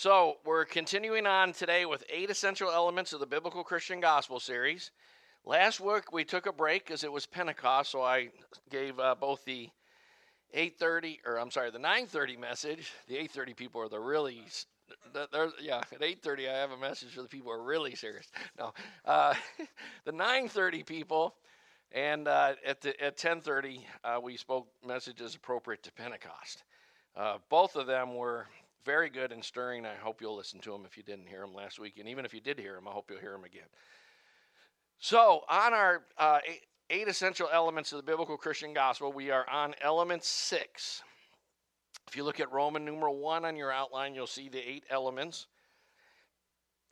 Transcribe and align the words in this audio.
So, 0.00 0.36
we're 0.44 0.64
continuing 0.64 1.26
on 1.26 1.52
today 1.52 1.84
with 1.84 2.04
eight 2.08 2.30
essential 2.30 2.70
elements 2.70 3.12
of 3.12 3.18
the 3.18 3.26
Biblical 3.26 3.64
Christian 3.64 3.98
Gospel 3.98 4.38
series. 4.38 4.92
Last 5.44 5.80
week 5.80 6.12
we 6.12 6.22
took 6.22 6.46
a 6.46 6.52
break 6.52 6.86
because 6.86 7.02
it 7.02 7.10
was 7.10 7.26
Pentecost, 7.26 7.90
so 7.90 8.02
I 8.02 8.28
gave 8.70 9.00
uh, 9.00 9.16
both 9.16 9.44
the 9.44 9.68
8:30 10.56 11.18
or 11.26 11.40
I'm 11.40 11.50
sorry, 11.50 11.72
the 11.72 11.80
9:30 11.80 12.38
message. 12.38 12.92
The 13.08 13.16
8:30 13.16 13.56
people 13.56 13.80
are 13.80 13.88
the 13.88 13.98
really 13.98 14.44
they're, 15.12 15.48
yeah, 15.60 15.82
at 15.92 16.00
8:30 16.00 16.48
I 16.48 16.58
have 16.58 16.70
a 16.70 16.78
message 16.78 17.12
for 17.12 17.22
the 17.22 17.28
people 17.28 17.50
who 17.50 17.58
are 17.58 17.64
really 17.64 17.96
serious. 17.96 18.28
No, 18.56 18.72
uh, 19.04 19.34
the 20.04 20.12
9:30 20.12 20.86
people, 20.86 21.34
and 21.90 22.28
uh, 22.28 22.52
at 22.64 22.82
the, 22.82 23.02
at 23.02 23.16
10:30 23.16 23.80
uh, 24.04 24.20
we 24.22 24.36
spoke 24.36 24.68
messages 24.86 25.34
appropriate 25.34 25.82
to 25.82 25.92
Pentecost. 25.92 26.62
Uh, 27.16 27.38
both 27.48 27.74
of 27.74 27.88
them 27.88 28.14
were 28.14 28.46
very 28.88 29.10
good 29.10 29.32
and 29.32 29.44
stirring. 29.44 29.84
I 29.84 29.96
hope 29.96 30.22
you'll 30.22 30.34
listen 30.34 30.60
to 30.60 30.70
them 30.70 30.86
if 30.86 30.96
you 30.96 31.02
didn't 31.02 31.28
hear 31.28 31.42
them 31.42 31.52
last 31.52 31.78
week, 31.78 31.98
and 31.98 32.08
even 32.08 32.24
if 32.24 32.32
you 32.32 32.40
did 32.40 32.58
hear 32.58 32.74
them, 32.74 32.88
I 32.88 32.92
hope 32.92 33.10
you'll 33.10 33.20
hear 33.20 33.32
them 33.32 33.44
again. 33.44 33.68
So, 34.98 35.42
on 35.46 35.74
our 35.74 36.04
uh, 36.16 36.38
eight, 36.88 37.06
essential 37.06 37.50
elements 37.52 37.92
of 37.92 37.98
the 37.98 38.02
biblical 38.02 38.38
Christian 38.38 38.72
gospel, 38.72 39.12
we 39.12 39.30
are 39.30 39.44
on 39.50 39.74
element 39.82 40.24
six. 40.24 41.02
If 42.06 42.16
you 42.16 42.24
look 42.24 42.40
at 42.40 42.50
Roman 42.50 42.86
numeral 42.86 43.18
one 43.18 43.44
on 43.44 43.56
your 43.56 43.70
outline, 43.70 44.14
you'll 44.14 44.26
see 44.26 44.48
the 44.48 44.66
eight 44.66 44.84
elements. 44.88 45.48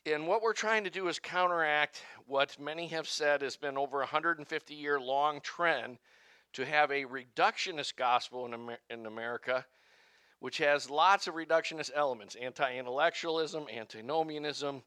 And 0.05 0.27
what 0.27 0.43
we're 0.43 0.53
trying 0.53 0.85
to 0.85 0.91
do 0.91 1.09
is 1.09 1.19
counteract 1.19 2.03
what 2.27 2.61
many 2.61 2.89
have 2.89 3.09
said 3.09 3.41
has 3.41 3.57
been 3.57 3.79
over 3.79 4.01
a 4.01 4.01
150 4.01 4.75
year 4.75 5.01
long 5.01 5.41
trend 5.41 5.97
to 6.53 6.67
have 6.67 6.91
a 6.91 7.07
reductionist 7.07 7.97
gospel 7.97 8.45
in, 8.45 8.53
Amer- 8.53 8.79
in 8.91 9.07
America 9.07 9.65
which 10.41 10.59
has 10.59 10.91
lots 10.91 11.27
of 11.27 11.35
reductionist 11.35 11.91
elements 11.95 12.37
anti-intellectualism 12.41 13.67
antinomianism 13.75 14.83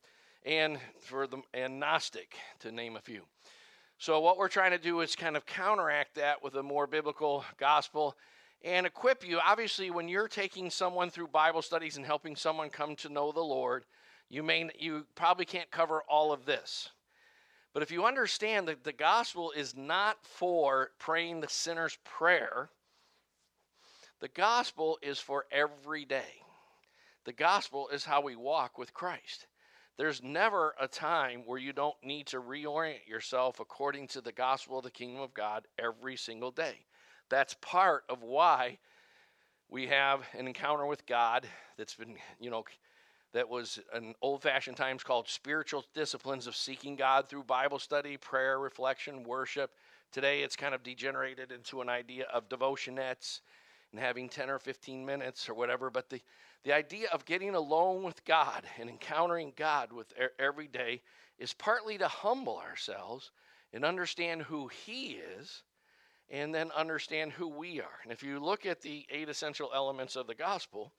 and 0.45 0.77
for 0.99 1.27
the 1.27 1.41
and 1.53 1.79
gnostic 1.79 2.35
to 2.59 2.71
name 2.71 2.95
a 2.95 3.01
few. 3.01 3.21
So 3.97 4.19
what 4.21 4.37
we're 4.37 4.47
trying 4.47 4.71
to 4.71 4.77
do 4.77 5.01
is 5.01 5.15
kind 5.15 5.35
of 5.35 5.45
counteract 5.45 6.15
that 6.15 6.41
with 6.41 6.55
a 6.55 6.63
more 6.63 6.87
biblical 6.87 7.43
gospel 7.57 8.15
and 8.63 8.85
equip 8.85 9.27
you. 9.27 9.39
Obviously 9.45 9.91
when 9.91 10.07
you're 10.07 10.27
taking 10.27 10.69
someone 10.69 11.09
through 11.09 11.27
bible 11.27 11.61
studies 11.61 11.97
and 11.97 12.05
helping 12.05 12.35
someone 12.35 12.69
come 12.69 12.95
to 12.97 13.09
know 13.09 13.31
the 13.31 13.41
lord 13.41 13.83
you 14.29 14.43
may 14.43 14.69
you 14.77 15.05
probably 15.15 15.45
can't 15.45 15.71
cover 15.71 16.03
all 16.07 16.31
of 16.31 16.45
this. 16.45 16.89
But 17.73 17.83
if 17.83 17.91
you 17.91 18.05
understand 18.05 18.67
that 18.67 18.83
the 18.83 18.93
gospel 18.93 19.51
is 19.55 19.75
not 19.75 20.17
for 20.23 20.91
praying 20.99 21.41
the 21.41 21.49
sinner's 21.49 21.97
prayer 22.03 22.69
the 24.19 24.27
gospel 24.27 24.97
is 25.01 25.19
for 25.19 25.45
every 25.51 26.05
day. 26.05 26.43
The 27.25 27.33
gospel 27.33 27.89
is 27.89 28.05
how 28.05 28.21
we 28.21 28.35
walk 28.35 28.77
with 28.77 28.93
Christ. 28.93 29.47
There's 29.97 30.23
never 30.23 30.75
a 30.79 30.87
time 30.87 31.43
where 31.45 31.59
you 31.59 31.73
don't 31.73 31.95
need 32.03 32.27
to 32.27 32.41
reorient 32.41 33.07
yourself 33.07 33.59
according 33.59 34.07
to 34.09 34.21
the 34.21 34.31
gospel 34.31 34.77
of 34.77 34.85
the 34.85 34.91
kingdom 34.91 35.21
of 35.21 35.33
God 35.33 35.67
every 35.77 36.15
single 36.15 36.51
day. 36.51 36.85
That's 37.29 37.55
part 37.61 38.03
of 38.09 38.23
why 38.23 38.79
we 39.69 39.87
have 39.87 40.21
an 40.37 40.47
encounter 40.47 40.85
with 40.85 41.05
God 41.05 41.47
that's 41.77 41.95
been, 41.95 42.15
you 42.39 42.49
know, 42.49 42.63
that 43.33 43.47
was 43.47 43.79
in 43.95 44.15
old 44.21 44.41
fashioned 44.41 44.77
times 44.77 45.03
called 45.03 45.29
spiritual 45.29 45.85
disciplines 45.93 46.47
of 46.47 46.55
seeking 46.55 46.95
God 46.95 47.27
through 47.27 47.43
Bible 47.43 47.77
study, 47.77 48.17
prayer, 48.17 48.57
reflection, 48.57 49.23
worship. 49.23 49.71
Today 50.11 50.41
it's 50.41 50.55
kind 50.55 50.73
of 50.73 50.81
degenerated 50.81 51.51
into 51.51 51.81
an 51.81 51.89
idea 51.89 52.25
of 52.33 52.49
devotionettes 52.49 53.41
and 53.91 53.99
having 53.99 54.29
10 54.29 54.49
or 54.49 54.59
15 54.59 55.05
minutes 55.05 55.49
or 55.49 55.53
whatever, 55.53 55.89
but 55.89 56.09
the, 56.09 56.21
the 56.63 56.73
idea 56.73 57.07
of 57.11 57.25
getting 57.25 57.55
alone 57.55 58.03
with 58.03 58.23
God 58.25 58.63
and 58.79 58.89
encountering 58.89 59.53
God 59.55 59.91
with 59.91 60.13
every 60.37 60.67
day 60.67 61.01
is 61.37 61.53
partly 61.53 61.97
to 61.97 62.07
humble 62.07 62.57
ourselves 62.57 63.31
and 63.73 63.85
understand 63.85 64.43
who 64.43 64.67
He 64.67 65.19
is 65.37 65.63
and 66.29 66.53
then 66.53 66.71
understand 66.71 67.31
who 67.31 67.47
we 67.47 67.81
are. 67.81 67.99
And 68.03 68.11
if 68.11 68.21
you 68.21 68.39
look 68.39 68.65
at 68.65 68.81
the 68.81 69.05
eight 69.09 69.29
essential 69.29 69.71
elements 69.73 70.15
of 70.15 70.27
the 70.27 70.35
gospel, 70.35 70.91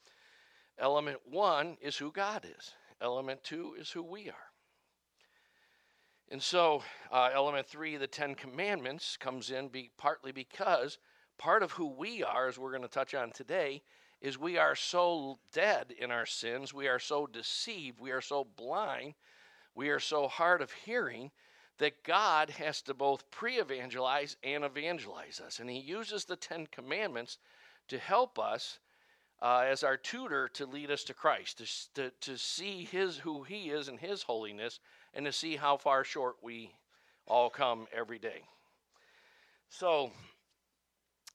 element 0.79 1.19
one 1.25 1.77
is 1.81 1.97
who 1.97 2.11
God 2.11 2.45
is, 2.45 2.73
element 3.01 3.45
two 3.45 3.77
is 3.79 3.91
who 3.91 4.03
we 4.03 4.29
are. 4.29 4.51
And 6.33 6.43
so, 6.43 6.83
uh, 7.11 7.31
element 7.35 7.67
three, 7.67 7.97
the 7.97 8.07
Ten 8.07 8.37
Commandments, 8.37 9.17
comes 9.17 9.51
in 9.51 9.69
be, 9.69 9.91
partly 9.99 10.31
because 10.31 10.99
part 11.41 11.63
of 11.63 11.73
who 11.73 11.87
we 11.87 12.23
are, 12.23 12.49
as 12.49 12.59
we're 12.59 12.71
going 12.71 12.83
to 12.83 12.89
touch 12.89 13.15
on 13.15 13.33
today, 13.33 13.83
is 14.21 14.39
we 14.39 14.59
are 14.59 14.75
so 14.75 15.39
dead 15.55 15.87
in 15.99 16.11
our 16.11 16.27
sins, 16.27 16.75
we 16.75 16.87
are 16.87 16.99
so 16.99 17.27
deceived, 17.27 17.99
we 17.99 18.11
are 18.11 18.21
so 18.21 18.47
blind, 18.57 19.15
we 19.75 19.89
are 19.89 19.99
so 19.99 20.29
hard 20.29 20.61
of 20.61 20.71
hearing 20.71 21.31
that 21.79 22.05
God 22.05 22.51
has 22.51 22.83
to 22.83 22.93
both 22.93 23.31
pre 23.31 23.59
evangelize 23.59 24.37
and 24.45 24.65
evangelize 24.65 25.41
us. 25.41 25.61
And 25.61 25.71
He 25.71 25.79
uses 25.79 26.27
the 26.27 26.37
Ten 26.37 26.67
Commandments 26.67 27.39
to 27.89 27.99
help 27.99 28.39
us 28.39 28.79
uh, 29.41 29.65
as 29.67 29.83
our 29.83 29.97
tutor 29.97 30.47
to 30.49 30.67
lead 30.67 30.91
us 30.91 31.05
to 31.05 31.15
Christ, 31.15 31.57
to, 31.57 31.95
to, 31.95 32.13
to 32.21 32.37
see 32.37 32.85
his, 32.85 33.17
who 33.17 33.45
He 33.45 33.71
is 33.71 33.89
and 33.89 33.99
His 33.99 34.23
holiness, 34.23 34.79
and 35.15 35.25
to 35.25 35.33
see 35.33 35.57
how 35.57 35.79
far 35.79 36.05
short 36.05 36.37
we 36.43 36.75
all 37.27 37.49
come 37.49 37.87
every 37.97 38.19
day. 38.19 38.43
So, 39.71 40.11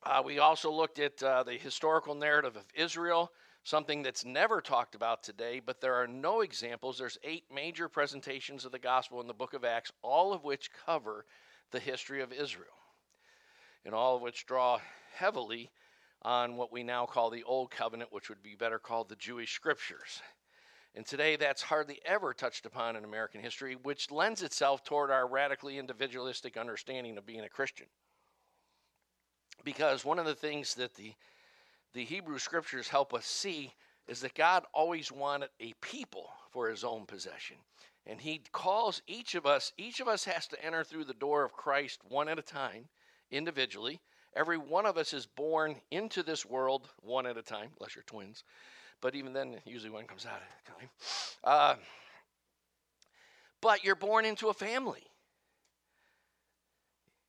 uh, 0.03 0.21
we 0.23 0.39
also 0.39 0.71
looked 0.71 0.99
at 0.99 1.21
uh, 1.23 1.43
the 1.43 1.53
historical 1.53 2.15
narrative 2.15 2.55
of 2.55 2.65
Israel, 2.75 3.31
something 3.63 4.03
that's 4.03 4.23
never 4.23 4.61
talked 4.61 4.93
about 4.93 5.23
today, 5.23 5.59
but 5.65 5.81
there 5.81 5.95
are 5.95 6.07
no 6.07 6.41
examples. 6.41 6.97
There's 6.97 7.17
eight 7.23 7.45
major 7.53 7.89
presentations 7.89 8.65
of 8.65 8.71
the 8.71 8.79
gospel 8.79 9.19
in 9.21 9.27
the 9.27 9.33
book 9.33 9.53
of 9.53 9.65
Acts, 9.65 9.91
all 10.03 10.33
of 10.33 10.43
which 10.43 10.69
cover 10.85 11.25
the 11.71 11.79
history 11.79 12.21
of 12.21 12.31
Israel, 12.31 12.67
and 13.83 13.95
all 13.95 14.15
of 14.15 14.21
which 14.21 14.45
draw 14.45 14.79
heavily 15.15 15.71
on 16.21 16.55
what 16.55 16.71
we 16.71 16.83
now 16.83 17.05
call 17.05 17.29
the 17.29 17.43
Old 17.43 17.71
Covenant, 17.71 18.13
which 18.13 18.29
would 18.29 18.43
be 18.43 18.55
better 18.55 18.79
called 18.79 19.09
the 19.09 19.15
Jewish 19.15 19.53
Scriptures. 19.53 20.21
And 20.93 21.05
today, 21.05 21.35
that's 21.35 21.61
hardly 21.61 21.99
ever 22.05 22.33
touched 22.33 22.65
upon 22.65 22.95
in 22.95 23.03
American 23.03 23.41
history, 23.41 23.75
which 23.75 24.11
lends 24.11 24.41
itself 24.43 24.83
toward 24.83 25.11
our 25.11 25.27
radically 25.27 25.77
individualistic 25.77 26.55
understanding 26.55 27.17
of 27.17 27.25
being 27.25 27.41
a 27.41 27.49
Christian 27.49 27.87
because 29.63 30.05
one 30.05 30.19
of 30.19 30.25
the 30.25 30.35
things 30.35 30.75
that 30.75 30.95
the 30.95 31.13
the 31.95 32.03
Hebrew 32.03 32.37
scriptures 32.39 32.89
help 32.89 33.13
us 33.13 33.25
see 33.25 33.73
is 34.07 34.19
that 34.19 34.35
God 34.35 34.65
always 34.73 35.13
wanted 35.13 35.49
a 35.61 35.73
people 35.81 36.29
for 36.51 36.69
his 36.69 36.83
own 36.83 37.05
possession. 37.05 37.55
And 38.05 38.19
he 38.19 38.41
calls 38.51 39.01
each 39.07 39.33
of 39.33 39.45
us, 39.45 39.71
each 39.77 40.01
of 40.01 40.07
us 40.07 40.25
has 40.25 40.45
to 40.47 40.63
enter 40.63 40.83
through 40.83 41.05
the 41.05 41.13
door 41.13 41.43
of 41.43 41.53
Christ 41.53 42.01
one 42.07 42.27
at 42.27 42.37
a 42.37 42.43
time, 42.43 42.89
individually. 43.31 44.01
Every 44.35 44.57
one 44.57 44.85
of 44.85 44.97
us 44.97 45.13
is 45.13 45.25
born 45.25 45.77
into 45.89 46.21
this 46.21 46.45
world 46.45 46.89
one 47.01 47.25
at 47.25 47.37
a 47.37 47.41
time, 47.41 47.69
unless 47.79 47.95
you're 47.95 48.03
twins. 48.03 48.43
But 49.01 49.15
even 49.15 49.31
then, 49.31 49.55
usually 49.65 49.89
one 49.89 50.05
comes 50.05 50.25
out 50.25 50.41
at 50.41 50.73
a 50.73 50.79
time. 50.79 50.89
Uh, 51.43 51.75
but 53.61 53.85
you're 53.85 53.95
born 53.95 54.25
into 54.25 54.49
a 54.49 54.53
family. 54.53 55.03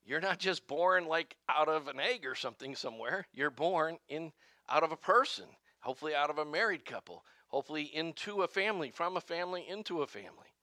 You're 0.07 0.21
not 0.21 0.39
just 0.39 0.69
born 0.69 1.07
like 1.07 1.37
out 1.49 1.69
of 1.69 1.89
an 1.89 1.99
egg 1.99 2.25
or 2.25 2.37
something 2.37 2.77
somewhere. 2.77 3.27
You're 3.35 3.51
born 3.51 3.99
in 4.09 4.33
out 4.69 4.85
of 4.85 4.93
a 4.93 4.97
person, 4.97 5.47
hopefully 5.81 6.15
out 6.15 6.31
of 6.31 6.39
a 6.39 6.45
married 6.45 6.85
couple, 6.85 7.25
hopefully 7.49 7.91
into 7.93 8.43
a 8.43 8.49
family, 8.49 8.91
from 8.93 9.17
a 9.17 9.21
family 9.21 9.67
into 9.69 10.03
a 10.03 10.07
family. 10.07 10.55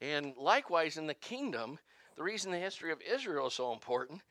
And 0.00 0.34
likewise 0.38 0.96
in 0.96 1.06
the 1.06 1.14
kingdom, 1.14 1.78
the 2.16 2.22
reason 2.22 2.50
the 2.50 2.58
history 2.58 2.92
of 2.92 3.02
Israel 3.02 3.48
is 3.48 3.54
so 3.54 3.72
important 3.72 4.22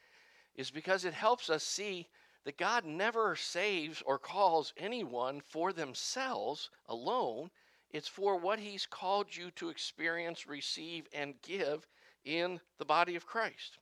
is 0.55 0.71
because 0.71 1.05
it 1.05 1.13
helps 1.13 1.49
us 1.49 1.63
see 1.63 2.07
that 2.43 2.57
God 2.57 2.83
never 2.83 3.35
saves 3.35 4.01
or 4.05 4.17
calls 4.17 4.73
anyone 4.75 5.41
for 5.47 5.71
themselves 5.71 6.71
alone. 6.89 7.51
It's 7.91 8.07
for 8.07 8.37
what 8.37 8.59
He's 8.59 8.87
called 8.87 9.35
you 9.35 9.51
to 9.51 9.69
experience, 9.69 10.47
receive, 10.47 11.07
and 11.13 11.35
give 11.43 11.87
in 12.25 12.59
the 12.79 12.85
body 12.85 13.15
of 13.15 13.27
Christ. 13.27 13.77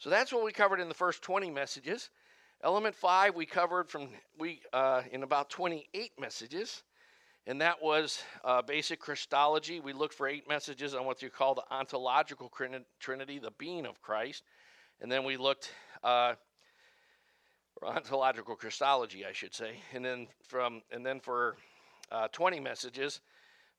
So 0.00 0.08
that's 0.08 0.32
what 0.32 0.42
we 0.42 0.52
covered 0.52 0.80
in 0.80 0.88
the 0.88 0.94
first 0.94 1.22
20 1.22 1.50
messages. 1.50 2.08
Element 2.64 2.94
five 2.94 3.34
we 3.34 3.44
covered 3.44 3.90
from 3.90 4.08
we 4.38 4.62
uh, 4.72 5.02
in 5.12 5.22
about 5.22 5.50
28 5.50 6.12
messages, 6.18 6.82
and 7.46 7.60
that 7.60 7.82
was 7.82 8.22
uh, 8.42 8.62
basic 8.62 8.98
Christology. 8.98 9.78
We 9.78 9.92
looked 9.92 10.14
for 10.14 10.26
eight 10.26 10.48
messages 10.48 10.94
on 10.94 11.04
what 11.04 11.20
you 11.20 11.28
call 11.28 11.54
the 11.54 11.64
ontological 11.70 12.50
trinity, 12.98 13.38
the 13.38 13.50
being 13.58 13.84
of 13.84 14.00
Christ, 14.00 14.42
and 15.02 15.12
then 15.12 15.22
we 15.22 15.36
looked 15.36 15.70
uh, 16.02 16.32
ontological 17.82 18.56
Christology, 18.56 19.26
I 19.26 19.32
should 19.32 19.54
say, 19.54 19.82
and 19.92 20.02
then 20.02 20.28
from 20.48 20.80
and 20.90 21.04
then 21.04 21.20
for 21.20 21.56
uh, 22.10 22.28
20 22.32 22.58
messages, 22.58 23.20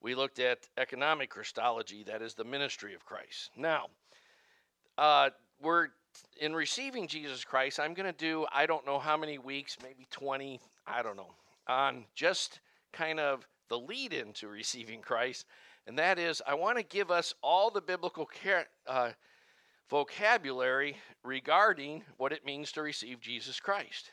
we 0.02 0.14
looked 0.14 0.38
at 0.38 0.70
economic 0.78 1.32
Christology, 1.32 2.04
that 2.04 2.22
is 2.22 2.36
the 2.36 2.44
ministry 2.44 2.94
of 2.94 3.06
Christ. 3.06 3.50
Now, 3.58 3.88
uh, 5.00 5.32
we're 5.60 5.90
in 6.40 6.56
receiving 6.56 7.08
Jesus 7.08 7.44
Christ, 7.44 7.80
I'm 7.80 7.94
going 7.94 8.12
to 8.12 8.18
do, 8.18 8.46
I 8.52 8.66
don't 8.66 8.86
know 8.86 9.00
how 9.00 9.16
many 9.18 9.38
weeks, 9.38 9.78
maybe 9.84 10.08
20, 10.12 10.60
I 10.88 11.02
don't 11.02 11.16
know, 11.16 11.34
on 11.68 12.06
just 12.16 12.60
kind 12.92 13.20
of 13.20 13.48
the 13.70 13.80
lead 13.80 14.12
into 14.12 14.48
receiving 14.48 15.02
Christ, 15.02 15.46
and 15.88 15.98
that 15.98 16.20
is 16.20 16.42
I 16.46 16.56
want 16.56 16.78
to 16.78 16.84
give 16.84 17.12
us 17.12 17.34
all 17.42 17.70
the 17.70 17.82
biblical 17.82 18.26
care, 18.26 18.68
uh, 18.88 19.12
vocabulary 19.90 20.98
regarding 21.24 22.04
what 22.18 22.32
it 22.32 22.46
means 22.46 22.72
to 22.72 22.82
receive 22.82 23.20
Jesus 23.20 23.60
Christ. 23.60 24.12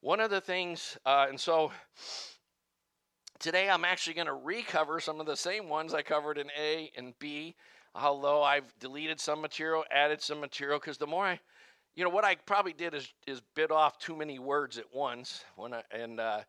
One 0.00 0.20
of 0.20 0.30
the 0.30 0.40
things, 0.40 0.96
uh, 1.04 1.26
and 1.28 1.40
so 1.40 1.72
today 3.38 3.68
I'm 3.68 3.84
actually 3.84 4.14
going 4.14 4.26
to 4.26 4.34
recover 4.34 5.00
some 5.00 5.18
of 5.18 5.26
the 5.26 5.36
same 5.36 5.68
ones 5.68 5.92
I 5.92 6.02
covered 6.02 6.38
in 6.38 6.50
A 6.58 6.90
and 6.96 7.18
B, 7.18 7.56
although 8.00 8.42
I've 8.42 8.72
deleted 8.78 9.20
some 9.20 9.40
material, 9.40 9.84
added 9.90 10.22
some 10.22 10.40
material, 10.40 10.78
because 10.78 10.98
the 10.98 11.06
more 11.06 11.24
I, 11.26 11.40
you 11.94 12.04
know, 12.04 12.10
what 12.10 12.24
I 12.24 12.36
probably 12.36 12.72
did 12.72 12.94
is 12.94 13.12
is 13.26 13.40
bit 13.54 13.70
off 13.70 13.98
too 13.98 14.16
many 14.16 14.38
words 14.38 14.78
at 14.78 14.86
once 14.94 15.44
when 15.56 15.74
I, 15.74 15.82
and 15.90 16.20
uh, 16.20 16.40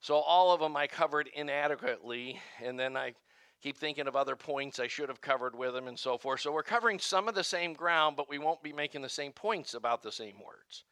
so 0.00 0.16
all 0.16 0.52
of 0.52 0.60
them 0.60 0.76
I 0.76 0.86
covered 0.86 1.28
inadequately, 1.34 2.40
and 2.64 2.78
then 2.78 2.96
I 2.96 3.14
keep 3.60 3.76
thinking 3.76 4.06
of 4.06 4.16
other 4.16 4.36
points 4.36 4.78
I 4.78 4.86
should 4.86 5.08
have 5.08 5.20
covered 5.20 5.56
with 5.56 5.74
them 5.74 5.88
and 5.88 5.98
so 5.98 6.16
forth. 6.16 6.40
So 6.40 6.52
we're 6.52 6.62
covering 6.62 6.98
some 6.98 7.28
of 7.28 7.34
the 7.34 7.44
same 7.44 7.74
ground, 7.74 8.16
but 8.16 8.28
we 8.28 8.38
won't 8.38 8.62
be 8.62 8.72
making 8.72 9.02
the 9.02 9.08
same 9.08 9.32
points 9.32 9.74
about 9.74 10.02
the 10.02 10.12
same 10.12 10.36
words. 10.44 10.84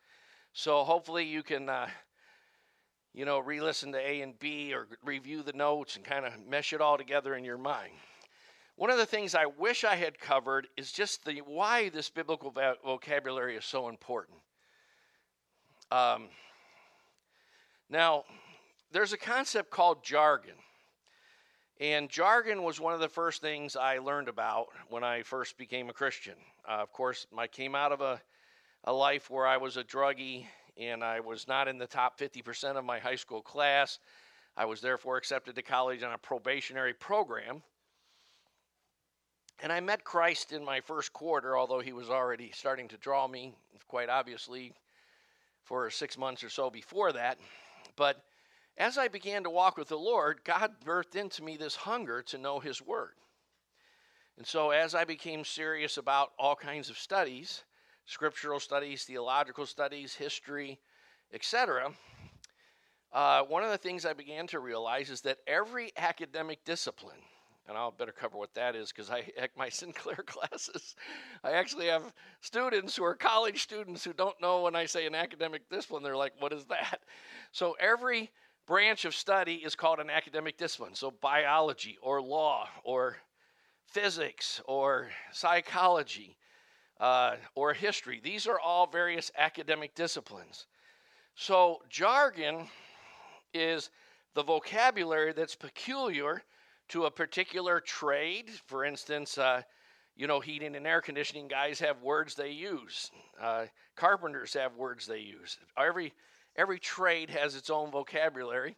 So 0.53 0.83
hopefully 0.83 1.25
you 1.25 1.43
can, 1.43 1.69
uh, 1.69 1.87
you 3.15 3.25
know, 3.25 3.39
re-listen 3.39 3.93
to 3.93 3.99
A 3.99 4.21
and 4.23 4.39
B 4.39 4.75
or 4.75 4.89
review 5.05 5.43
the 5.43 5.53
notes 5.53 5.97
and 5.97 6.05
kind 6.05 6.27
of 6.27 6.33
mesh 6.47 6.73
it 6.73 6.81
all 6.81 6.99
together 6.99 7.37
in 7.37 7.45
your 7.45 7.59
mind. 7.59 7.93
One 8.77 8.91
of 8.91 8.99
the 8.99 9.07
things 9.07 9.35
I 9.35 9.47
wish 9.47 9.85
I 9.85 9.97
had 9.97 10.19
covered 10.19 10.69
is 10.77 10.93
just 10.93 11.25
the 11.25 11.39
why 11.39 11.89
this 11.89 12.11
biblical 12.11 12.55
vocabulary 12.85 13.57
is 13.57 13.65
so 13.65 13.89
important. 13.89 14.39
Um, 15.91 16.29
now, 17.89 18.25
there's 18.93 19.15
a 19.15 19.19
concept 19.19 19.71
called 19.71 20.05
jargon. 20.05 20.57
And 21.81 22.11
jargon 22.11 22.63
was 22.63 22.79
one 22.79 22.93
of 22.93 23.01
the 23.01 23.09
first 23.09 23.41
things 23.41 23.77
I 23.77 23.99
learned 23.99 24.29
about 24.29 24.67
when 24.89 25.05
I 25.05 25.23
first 25.23 25.57
became 25.57 25.89
a 25.89 25.95
Christian. 25.95 26.35
Uh, 26.69 26.73
of 26.73 26.93
course, 26.93 27.27
I 27.37 27.47
came 27.47 27.75
out 27.75 27.93
of 27.93 28.03
a, 28.03 28.21
a 28.85 28.93
life 28.93 29.31
where 29.31 29.47
I 29.47 29.57
was 29.57 29.79
a 29.79 29.85
druggie 29.85 30.47
and 30.77 31.03
I 31.03 31.21
was 31.21 31.49
not 31.49 31.69
in 31.69 31.79
the 31.79 31.87
top 31.87 32.19
50% 32.19 32.77
of 32.77 32.85
my 32.85 32.99
high 32.99 33.17
school 33.17 33.41
class. 33.41 34.01
I 34.55 34.67
was 34.67 34.83
therefore 34.83 35.17
accepted 35.17 35.55
to 35.55 35.63
college 35.63 36.03
on 36.03 36.13
a 36.13 36.19
probationary 36.19 36.93
program. 36.93 37.63
And 39.63 39.73
I 39.73 39.81
met 39.81 40.05
Christ 40.05 40.53
in 40.53 40.65
my 40.65 40.81
first 40.81 41.13
quarter, 41.13 41.57
although 41.57 41.81
he 41.81 41.93
was 41.93 42.11
already 42.11 42.51
starting 42.53 42.89
to 42.89 42.99
draw 42.99 43.27
me, 43.27 43.55
quite 43.89 44.09
obviously, 44.09 44.73
for 45.65 45.91
six 45.91 46.19
months 46.19 46.45
or 46.45 46.51
so 46.51 46.71
before 46.71 47.13
that. 47.13 47.39
But 47.97 48.23
as 48.77 48.99
I 48.99 49.09
began 49.09 49.43
to 49.45 49.51
walk 49.51 49.79
with 49.79 49.89
the 49.89 49.99
Lord, 49.99 50.45
God 50.45 50.73
birthed 50.85 51.17
into 51.17 51.43
me 51.43 51.57
this 51.57 51.77
hunger 51.77 52.23
to 52.25 52.39
know 52.39 52.61
His 52.61 52.83
Word. 52.83 53.15
And 54.37 54.47
so, 54.47 54.71
as 54.71 54.95
I 54.95 55.05
became 55.05 55.45
serious 55.45 55.97
about 55.97 56.33
all 56.39 56.55
kinds 56.55 56.91
of 56.91 56.99
studies, 56.99 57.65
scriptural 58.05 58.61
studies, 58.61 59.05
theological 59.05 59.65
studies, 59.65 60.15
history, 60.15 60.79
etc., 61.33 61.93
uh, 63.13 63.43
one 63.45 63.63
of 63.63 63.71
the 63.71 63.79
things 63.79 64.05
I 64.05 64.13
began 64.13 64.47
to 64.49 64.61
realize 64.61 65.09
is 65.09 65.23
that 65.23 65.39
every 65.47 65.91
academic 65.97 66.63
discipline, 66.67 67.23
and 67.69 67.77
I'll 67.77 67.91
better 67.91 68.13
cover 68.13 68.39
what 68.39 68.55
that 68.55 68.77
is 68.77 68.91
because 68.91 69.11
I 69.11 69.25
at 69.39 69.57
my 69.57 69.69
Sinclair 69.71 70.25
classes, 70.27 70.97
I 71.45 71.53
actually 71.53 71.87
have 71.87 72.13
students 72.41 72.97
who 72.97 73.05
are 73.05 73.15
college 73.15 73.63
students 73.63 74.05
who 74.05 74.13
don't 74.13 74.41
know 74.41 74.63
when 74.63 74.77
I 74.77 74.87
say 74.87 75.07
an 75.07 75.15
academic 75.15 75.69
discipline, 75.71 76.03
they're 76.03 76.17
like, 76.17 76.35
"What 76.39 76.53
is 76.53 76.65
that?" 76.67 77.01
So 77.53 77.77
every 77.81 78.31
branch 78.67 79.05
of 79.05 79.15
study 79.15 79.57
is 79.57 79.75
called 79.75 80.01
an 80.01 80.11
academic 80.11 80.59
discipline. 80.59 80.95
So, 80.95 81.11
biology 81.11 81.99
or 82.03 82.21
law 82.21 82.69
or 82.85 83.17
physics 83.87 84.61
or 84.67 85.09
psychology 85.33 86.37
uh, 87.01 87.37
or 87.55 87.73
history. 87.73 88.21
These 88.23 88.47
are 88.47 88.59
all 88.59 88.87
various 88.87 89.31
academic 89.39 89.95
disciplines. 89.95 90.67
So, 91.35 91.83
jargon 91.89 92.69
is 93.55 93.91
the 94.35 94.43
vocabulary 94.43 95.33
that's 95.33 95.55
peculiar 95.55 96.43
to 96.89 97.05
a 97.05 97.11
particular 97.11 97.81
trade. 97.81 98.51
For 98.67 98.85
instance, 98.85 99.39
uh, 99.39 99.63
you 100.17 100.27
know, 100.27 100.41
heating 100.41 100.77
and 100.77 100.87
air 100.87 101.01
conditioning 101.01 101.49
guys 101.49 101.79
have 101.81 102.03
words 102.03 102.35
they 102.35 102.51
use. 102.51 103.11
Uh, 103.41 103.67
carpenters 103.97 104.55
have 104.55 104.75
words 104.77 105.07
they 105.07 105.21
use. 105.21 105.59
Every 105.79 106.13
every 106.57 106.79
trade 106.79 107.31
has 107.31 107.55
its 107.55 107.71
own 107.71 107.91
vocabulary. 107.91 108.77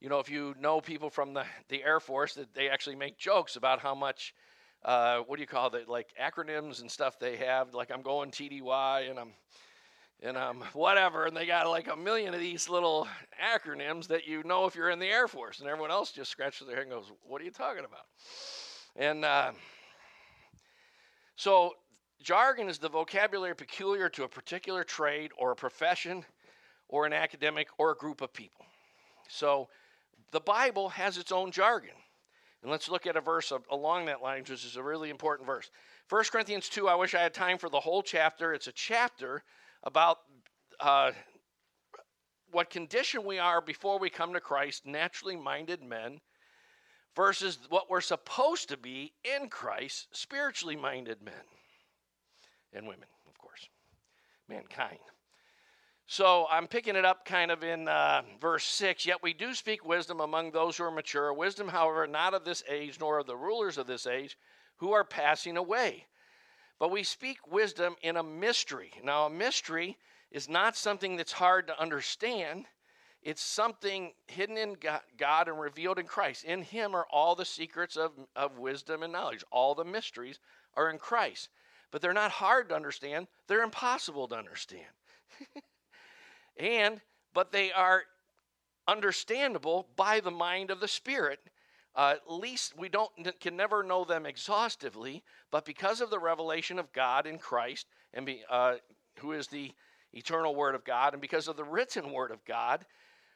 You 0.00 0.08
know, 0.08 0.18
if 0.18 0.30
you 0.30 0.54
know 0.58 0.80
people 0.80 1.10
from 1.10 1.34
the, 1.34 1.44
the 1.68 1.82
Air 1.84 2.00
Force, 2.00 2.34
that 2.34 2.54
they 2.54 2.68
actually 2.70 2.96
make 2.96 3.18
jokes 3.18 3.56
about 3.56 3.80
how 3.80 3.94
much, 3.94 4.34
uh, 4.82 5.18
what 5.18 5.36
do 5.36 5.42
you 5.42 5.46
call 5.46 5.74
it, 5.74 5.88
like 5.88 6.08
acronyms 6.20 6.80
and 6.80 6.90
stuff 6.90 7.18
they 7.18 7.36
have. 7.36 7.74
Like 7.74 7.90
I'm 7.92 8.02
going 8.02 8.30
TDY 8.30 9.10
and 9.10 9.18
I'm, 9.18 9.32
and 10.22 10.36
um, 10.36 10.64
whatever, 10.72 11.26
and 11.26 11.36
they 11.36 11.46
got 11.46 11.68
like 11.68 11.88
a 11.88 11.96
million 11.96 12.34
of 12.34 12.40
these 12.40 12.68
little 12.68 13.08
acronyms 13.42 14.06
that 14.08 14.26
you 14.26 14.42
know 14.44 14.66
if 14.66 14.74
you're 14.74 14.90
in 14.90 14.98
the 14.98 15.06
Air 15.06 15.28
Force, 15.28 15.60
and 15.60 15.68
everyone 15.68 15.90
else 15.90 16.12
just 16.12 16.30
scratches 16.30 16.66
their 16.66 16.76
head 16.76 16.84
and 16.84 16.92
goes, 16.92 17.10
"What 17.26 17.40
are 17.40 17.44
you 17.44 17.50
talking 17.50 17.84
about?" 17.84 18.06
And 18.96 19.24
uh, 19.24 19.52
so, 21.36 21.74
jargon 22.22 22.68
is 22.68 22.78
the 22.78 22.88
vocabulary 22.88 23.54
peculiar 23.54 24.08
to 24.10 24.24
a 24.24 24.28
particular 24.28 24.84
trade 24.84 25.30
or 25.38 25.52
a 25.52 25.56
profession 25.56 26.24
or 26.90 27.06
an 27.06 27.12
academic 27.12 27.68
or 27.78 27.92
a 27.92 27.96
group 27.96 28.20
of 28.20 28.32
people. 28.32 28.66
So 29.28 29.68
the 30.32 30.40
Bible 30.40 30.90
has 30.90 31.16
its 31.16 31.32
own 31.32 31.50
jargon. 31.50 31.94
And 32.62 32.70
let's 32.70 32.90
look 32.90 33.06
at 33.06 33.16
a 33.16 33.22
verse 33.22 33.52
along 33.70 34.06
that 34.06 34.22
line, 34.22 34.40
which 34.40 34.50
is 34.50 34.76
a 34.76 34.82
really 34.82 35.08
important 35.08 35.46
verse. 35.46 35.70
1 36.10 36.24
Corinthians 36.30 36.68
2, 36.68 36.88
I 36.88 36.94
wish 36.94 37.14
I 37.14 37.22
had 37.22 37.32
time 37.32 37.56
for 37.56 37.70
the 37.70 37.80
whole 37.80 38.02
chapter. 38.02 38.52
It's 38.52 38.66
a 38.66 38.72
chapter 38.72 39.42
about 39.82 40.18
uh, 40.78 41.12
what 42.50 42.70
condition 42.70 43.24
we 43.24 43.38
are 43.38 43.60
before 43.60 43.98
we 43.98 44.10
come 44.10 44.32
to 44.32 44.40
Christ, 44.40 44.86
naturally 44.86 45.36
minded 45.36 45.82
men, 45.82 46.20
versus 47.16 47.58
what 47.68 47.90
we're 47.90 48.00
supposed 48.00 48.68
to 48.68 48.76
be 48.76 49.12
in 49.24 49.48
Christ, 49.48 50.08
spiritually 50.12 50.76
minded 50.76 51.22
men 51.22 51.34
and 52.72 52.86
women, 52.86 53.08
of 53.28 53.36
course, 53.38 53.68
mankind. 54.48 54.98
So 56.06 56.46
I'm 56.50 56.66
picking 56.66 56.96
it 56.96 57.04
up 57.04 57.24
kind 57.24 57.52
of 57.52 57.62
in 57.62 57.86
uh, 57.86 58.22
verse 58.40 58.64
6. 58.64 59.06
Yet 59.06 59.22
we 59.22 59.32
do 59.32 59.54
speak 59.54 59.84
wisdom 59.84 60.20
among 60.20 60.50
those 60.50 60.76
who 60.76 60.84
are 60.84 60.90
mature, 60.90 61.32
wisdom, 61.32 61.68
however, 61.68 62.06
not 62.06 62.34
of 62.34 62.44
this 62.44 62.64
age, 62.68 62.98
nor 62.98 63.18
of 63.20 63.26
the 63.26 63.36
rulers 63.36 63.78
of 63.78 63.86
this 63.86 64.08
age, 64.08 64.36
who 64.78 64.92
are 64.92 65.04
passing 65.04 65.56
away. 65.56 66.06
But 66.80 66.90
we 66.90 67.04
speak 67.04 67.46
wisdom 67.46 67.94
in 68.02 68.16
a 68.16 68.22
mystery. 68.22 68.90
Now, 69.04 69.26
a 69.26 69.30
mystery 69.30 69.98
is 70.32 70.48
not 70.48 70.76
something 70.76 71.16
that's 71.16 71.30
hard 71.30 71.66
to 71.66 71.78
understand. 71.78 72.64
It's 73.22 73.42
something 73.42 74.14
hidden 74.26 74.56
in 74.56 74.76
God 75.18 75.48
and 75.48 75.60
revealed 75.60 75.98
in 75.98 76.06
Christ. 76.06 76.42
In 76.44 76.62
Him 76.62 76.96
are 76.96 77.06
all 77.10 77.34
the 77.34 77.44
secrets 77.44 77.98
of, 77.98 78.12
of 78.34 78.58
wisdom 78.58 79.02
and 79.02 79.12
knowledge. 79.12 79.44
All 79.52 79.74
the 79.74 79.84
mysteries 79.84 80.40
are 80.74 80.88
in 80.88 80.98
Christ. 80.98 81.50
But 81.90 82.00
they're 82.00 82.14
not 82.14 82.30
hard 82.30 82.70
to 82.70 82.76
understand, 82.76 83.26
they're 83.46 83.62
impossible 83.62 84.26
to 84.28 84.36
understand. 84.36 84.86
and 86.56 87.00
but 87.34 87.52
they 87.52 87.72
are 87.72 88.04
understandable 88.88 89.86
by 89.96 90.20
the 90.20 90.30
mind 90.30 90.70
of 90.70 90.80
the 90.80 90.88
spirit 90.88 91.40
uh, 91.94 92.14
at 92.16 92.32
least 92.32 92.76
we 92.78 92.88
don't 92.88 93.10
can 93.40 93.56
never 93.56 93.82
know 93.82 94.04
them 94.04 94.26
exhaustively 94.26 95.22
but 95.50 95.64
because 95.64 96.00
of 96.00 96.10
the 96.10 96.18
revelation 96.18 96.78
of 96.78 96.92
god 96.92 97.26
in 97.26 97.38
christ 97.38 97.86
and 98.14 98.26
be, 98.26 98.42
uh, 98.50 98.74
who 99.18 99.32
is 99.32 99.48
the 99.48 99.72
eternal 100.12 100.54
word 100.54 100.74
of 100.74 100.84
god 100.84 101.12
and 101.12 101.20
because 101.20 101.48
of 101.48 101.56
the 101.56 101.64
written 101.64 102.12
word 102.12 102.30
of 102.30 102.44
god 102.44 102.84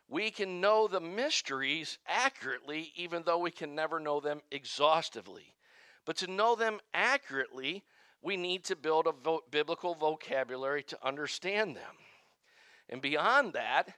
we 0.08 0.30
can 0.30 0.61
know 0.61 0.87
the 0.87 1.00
mysteries 1.00 1.99
accurately 2.06 2.92
even 2.96 3.23
though 3.25 3.38
we 3.38 3.50
can 3.50 3.75
never 3.75 3.99
know 3.99 4.20
them 4.20 4.40
exhaustively. 4.50 5.54
But 6.04 6.16
to 6.18 6.26
know 6.26 6.54
them 6.54 6.80
accurately 6.92 7.84
we 8.23 8.37
need 8.37 8.64
to 8.64 8.76
build 8.76 9.06
a 9.06 9.12
vo- 9.12 9.44
biblical 9.50 9.94
vocabulary 9.94 10.82
to 10.84 11.06
understand 11.06 11.76
them. 11.76 11.96
And 12.88 13.02
beyond 13.02 13.52
that, 13.52 13.94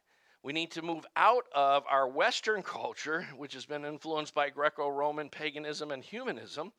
we 0.47 0.53
need 0.53 0.71
to 0.71 0.81
move 0.81 1.05
out 1.17 1.45
of 1.57 1.83
our 1.91 2.07
Western 2.07 2.63
culture, 2.63 3.27
which 3.37 3.53
has 3.53 3.67
been 3.67 3.85
influenced 3.85 4.33
by 4.33 4.49
Greco 4.49 4.89
Roman 4.89 5.29
paganism 5.29 5.91
and 5.91 6.05
humanism, 6.05 6.73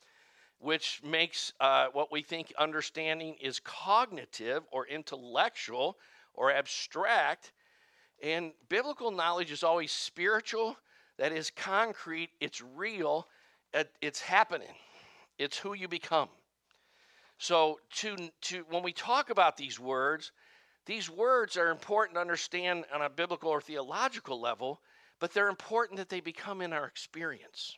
which 0.59 1.01
makes 1.03 1.51
uh, 1.59 1.87
what 1.91 2.09
we 2.09 2.21
think 2.21 2.53
understanding 2.57 3.35
is 3.41 3.59
cognitive 3.59 4.63
or 4.71 4.87
intellectual 4.87 5.97
or 6.33 6.49
abstract. 6.49 7.51
And 8.23 8.53
biblical 8.69 9.11
knowledge 9.11 9.51
is 9.51 9.63
always 9.63 9.91
spiritual, 9.91 10.77
that 11.17 11.33
is 11.33 11.51
concrete, 11.51 12.29
it's 12.39 12.63
real, 12.77 13.27
it's 14.01 14.21
happening, 14.21 14.75
it's 15.37 15.57
who 15.57 15.73
you 15.73 15.89
become. 15.89 16.29
So, 17.37 17.81
to, 17.97 18.15
to, 18.43 18.65
when 18.69 18.81
we 18.81 18.93
talk 18.93 19.29
about 19.29 19.57
these 19.57 19.77
words, 19.77 20.31
these 20.87 21.09
words 21.09 21.57
are 21.57 21.69
important 21.69 22.15
to 22.15 22.21
understand 22.21 22.85
on 22.93 23.03
a 23.03 23.09
biblical 23.09 23.49
or 23.49 23.61
theological 23.61 24.41
level, 24.41 24.81
but 25.19 25.33
they're 25.33 25.49
important 25.49 25.97
that 25.97 26.09
they 26.09 26.21
become 26.21 26.61
in 26.61 26.73
our 26.73 26.85
experience. 26.85 27.77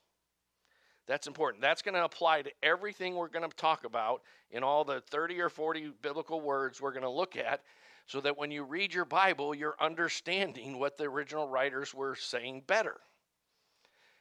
That's 1.08 1.28
important. 1.28 1.62
That's 1.62 1.82
going 1.82 1.96
to 1.96 2.06
apply 2.06 2.44
to 2.44 2.52
everything 2.62 3.16
we're 3.16 3.28
going 3.28 3.50
to 3.50 3.56
talk 3.58 3.84
about 3.84 4.22
in 4.52 4.64
all 4.64 4.84
the 4.84 5.02
30 5.10 5.42
or 5.42 5.50
40 5.50 5.92
biblical 6.02 6.40
words 6.40 6.80
we're 6.80 6.92
going 6.92 7.04
to 7.04 7.10
look 7.10 7.36
at, 7.36 7.62
so 8.06 8.22
that 8.22 8.38
when 8.38 8.52
you 8.52 8.64
read 8.64 8.94
your 8.94 9.06
Bible, 9.06 9.54
you're 9.54 9.76
understanding 9.80 10.80
what 10.80 10.98
the 10.98 11.06
original 11.06 11.48
writers 11.48 11.94
were 11.94 12.16
saying 12.16 12.64
better. 12.66 12.96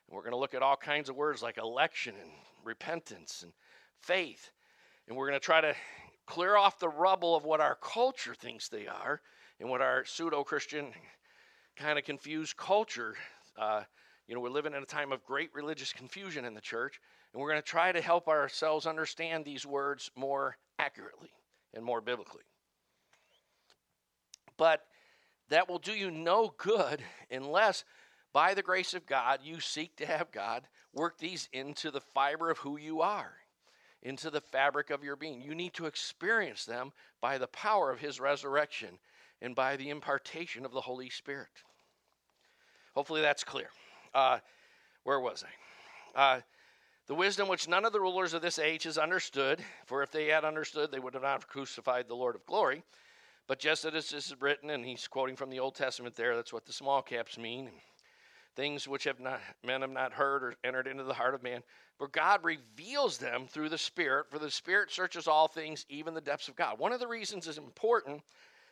And 0.06 0.14
we're 0.14 0.22
going 0.22 0.32
to 0.32 0.38
look 0.38 0.54
at 0.54 0.62
all 0.62 0.76
kinds 0.76 1.08
of 1.08 1.16
words 1.16 1.42
like 1.42 1.58
election 1.58 2.14
and 2.20 2.30
repentance 2.64 3.42
and 3.42 3.52
faith. 4.00 4.50
And 5.06 5.16
we're 5.16 5.28
going 5.28 5.40
to 5.40 5.44
try 5.44 5.60
to 5.60 5.74
clear 6.28 6.56
off 6.58 6.78
the 6.78 6.88
rubble 6.88 7.34
of 7.34 7.44
what 7.44 7.60
our 7.60 7.74
culture 7.76 8.34
thinks 8.34 8.68
they 8.68 8.86
are 8.86 9.22
and 9.58 9.70
what 9.70 9.80
our 9.80 10.04
pseudo 10.04 10.44
Christian 10.44 10.92
kind 11.74 11.98
of 11.98 12.04
confused 12.04 12.54
culture. 12.56 13.14
Uh, 13.56 13.82
you 14.26 14.34
know, 14.34 14.40
we're 14.40 14.50
living 14.50 14.74
in 14.74 14.82
a 14.82 14.86
time 14.86 15.10
of 15.10 15.24
great 15.24 15.48
religious 15.54 15.90
confusion 15.90 16.44
in 16.44 16.52
the 16.52 16.60
church, 16.60 17.00
and 17.32 17.40
we're 17.40 17.48
going 17.48 17.62
to 17.62 17.66
try 17.66 17.90
to 17.92 18.02
help 18.02 18.28
ourselves 18.28 18.86
understand 18.86 19.44
these 19.44 19.64
words 19.64 20.10
more 20.16 20.58
accurately 20.78 21.30
and 21.72 21.82
more 21.82 22.02
biblically. 22.02 22.44
But 24.58 24.82
that 25.48 25.66
will 25.66 25.78
do 25.78 25.92
you 25.92 26.10
no 26.10 26.52
good 26.58 27.02
unless, 27.30 27.84
by 28.34 28.52
the 28.52 28.62
grace 28.62 28.92
of 28.92 29.06
God, 29.06 29.40
you 29.42 29.60
seek 29.60 29.96
to 29.96 30.06
have 30.06 30.30
God 30.30 30.64
work 30.92 31.16
these 31.18 31.48
into 31.54 31.90
the 31.90 32.02
fiber 32.02 32.50
of 32.50 32.58
who 32.58 32.76
you 32.78 33.00
are, 33.00 33.32
into 34.02 34.30
the 34.30 34.40
fabric 34.40 34.90
of 34.90 35.02
your 35.02 35.16
being. 35.16 35.40
You 35.40 35.54
need 35.54 35.74
to 35.74 35.86
experience 35.86 36.64
them 36.64 36.92
by 37.20 37.38
the 37.38 37.48
power 37.48 37.90
of 37.90 38.00
His 38.00 38.20
resurrection 38.20 38.98
and 39.40 39.54
by 39.54 39.76
the 39.76 39.90
impartation 39.90 40.64
of 40.64 40.72
the 40.72 40.80
Holy 40.80 41.10
Spirit. 41.10 41.48
Hopefully 42.94 43.20
that's 43.20 43.44
clear. 43.44 43.68
Uh, 44.14 44.38
where 45.04 45.20
was 45.20 45.44
I? 45.44 46.20
Uh, 46.20 46.40
the 47.06 47.14
wisdom 47.14 47.48
which 47.48 47.68
none 47.68 47.84
of 47.84 47.92
the 47.92 48.00
rulers 48.00 48.34
of 48.34 48.42
this 48.42 48.58
age 48.58 48.82
has 48.82 48.98
understood, 48.98 49.62
for 49.86 50.02
if 50.02 50.10
they 50.10 50.26
had 50.26 50.44
understood, 50.44 50.90
they 50.90 50.98
would 50.98 51.14
have 51.14 51.22
not 51.22 51.46
crucified 51.46 52.06
the 52.06 52.14
Lord 52.14 52.34
of 52.34 52.44
glory. 52.44 52.82
But 53.46 53.58
just 53.58 53.86
as 53.86 53.92
this 53.92 54.12
is 54.12 54.34
written, 54.40 54.68
and 54.68 54.84
he's 54.84 55.08
quoting 55.08 55.34
from 55.34 55.48
the 55.48 55.58
Old 55.58 55.74
Testament 55.74 56.14
there, 56.16 56.36
that's 56.36 56.52
what 56.52 56.66
the 56.66 56.72
small 56.72 57.00
caps 57.00 57.38
mean. 57.38 57.70
Things 58.56 58.86
which 58.86 59.04
have 59.04 59.20
not 59.20 59.40
men 59.64 59.80
have 59.80 59.90
not 59.90 60.12
heard 60.12 60.42
or 60.42 60.54
entered 60.64 60.86
into 60.86 61.04
the 61.04 61.14
heart 61.14 61.34
of 61.34 61.42
man, 61.42 61.62
for 61.98 62.08
God 62.08 62.44
reveals 62.44 63.18
them 63.18 63.46
through 63.48 63.68
the 63.68 63.78
Spirit. 63.78 64.30
For 64.30 64.38
the 64.38 64.50
Spirit 64.50 64.90
searches 64.90 65.26
all 65.26 65.48
things, 65.48 65.84
even 65.88 66.14
the 66.14 66.20
depths 66.20 66.48
of 66.48 66.56
God. 66.56 66.78
One 66.78 66.92
of 66.92 67.00
the 67.00 67.08
reasons 67.08 67.48
is 67.48 67.58
important 67.58 68.22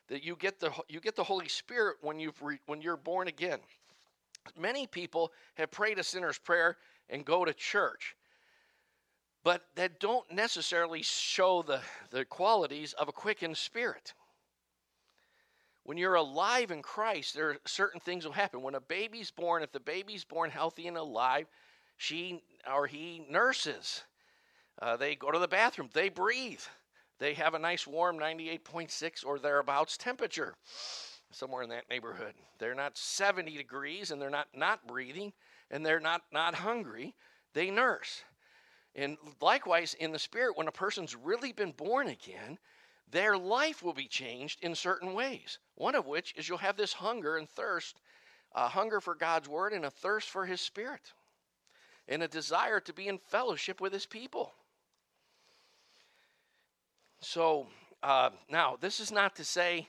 that 0.09 0.23
you 0.23 0.37
get 0.37 0.61
the 0.61 0.71
you 0.89 1.01
get 1.01 1.17
the 1.17 1.25
Holy 1.25 1.49
Spirit 1.49 1.97
when 2.01 2.21
you've 2.21 2.41
when 2.67 2.81
you're 2.81 2.97
born 2.97 3.27
again. 3.27 3.59
Many 4.57 4.87
people 4.87 5.33
have 5.57 5.73
prayed 5.73 5.99
a 5.99 6.05
sinner's 6.05 6.39
prayer 6.39 6.77
and 7.11 7.25
go 7.25 7.45
to 7.45 7.53
church, 7.53 8.15
but 9.43 9.63
that 9.75 9.99
don't 9.99 10.31
necessarily 10.33 11.03
show 11.03 11.63
the, 11.63 11.81
the 12.11 12.25
qualities 12.25 12.93
of 12.93 13.09
a 13.09 13.13
quickened 13.13 13.57
spirit. 13.57 14.15
When 15.83 15.99
you're 15.99 16.15
alive 16.15 16.71
in 16.71 16.83
Christ, 16.83 17.35
there 17.35 17.51
are 17.51 17.57
certain 17.65 18.01
things 18.01 18.25
will 18.25 18.33
happen. 18.33 18.63
When 18.63 18.75
a 18.75 18.81
baby's 18.81 19.31
born, 19.31 19.63
if 19.63 19.73
the 19.73 19.81
baby's 19.81 20.25
born 20.25 20.51
healthy 20.51 20.87
and 20.89 20.97
alive, 20.97 21.47
she 21.97 22.43
or 22.71 22.87
he 22.87 23.25
nurses. 23.29 24.05
Uh, 24.81 24.97
they 24.97 25.15
go 25.15 25.31
to 25.31 25.39
the 25.39 25.49
bathroom. 25.49 25.89
They 25.93 26.09
breathe. 26.09 26.61
They 27.19 27.35
have 27.35 27.55
a 27.55 27.59
nice 27.59 27.87
warm 27.87 28.19
98.6 28.19 29.25
or 29.25 29.39
thereabouts 29.39 29.97
temperature 29.97 30.55
somewhere 31.31 31.63
in 31.63 31.71
that 31.71 31.89
neighborhood. 31.89 32.35
They're 32.59 32.75
not 32.75 32.99
70 32.99 33.57
degrees 33.57 34.11
and 34.11 34.21
they're 34.21 34.31
not 34.31 34.49
not 34.55 34.87
breathing 34.87 35.33
and 35.71 35.85
they're 35.85 36.01
not 36.01 36.23
not 36.33 36.55
hungry. 36.55 37.15
They 37.55 37.71
nurse. 37.71 38.23
And 38.95 39.19
likewise, 39.41 39.95
in 39.95 40.13
the 40.13 40.19
spirit, 40.19 40.57
when 40.57 40.69
a 40.69 40.73
person's 40.73 41.15
really 41.15 41.53
been 41.53 41.73
born 41.73 42.09
again, 42.09 42.59
their 43.11 43.37
life 43.37 43.83
will 43.83 43.93
be 43.93 44.09
changed 44.09 44.65
in 44.65 44.75
certain 44.75 45.13
ways. 45.13 45.59
One 45.75 45.95
of 45.95 46.07
which 46.07 46.35
is 46.37 46.49
you'll 46.49 46.59
have 46.59 46.77
this 46.77 46.95
hunger 46.95 47.37
and 47.37 47.49
thirst, 47.49 48.01
a 48.55 48.69
hunger 48.69 49.01
for 49.01 49.15
God's 49.15 49.49
word 49.49 49.73
and 49.73 49.85
a 49.85 49.91
thirst 49.91 50.31
for 50.31 50.47
his 50.47 50.61
spirit, 50.61 51.13
and 52.09 52.23
a 52.23 52.29
desire 52.29 52.81
to 52.81 52.93
be 52.93 53.09
in 53.09 53.19
fellowship 53.19 53.81
with 53.81 53.93
his 53.93 54.07
people. 54.07 54.53
So, 57.21 57.67
uh, 58.03 58.31
now, 58.51 58.77
this 58.81 59.01
is 59.01 59.11
not 59.11 59.37
to 59.37 59.45
say 59.45 59.89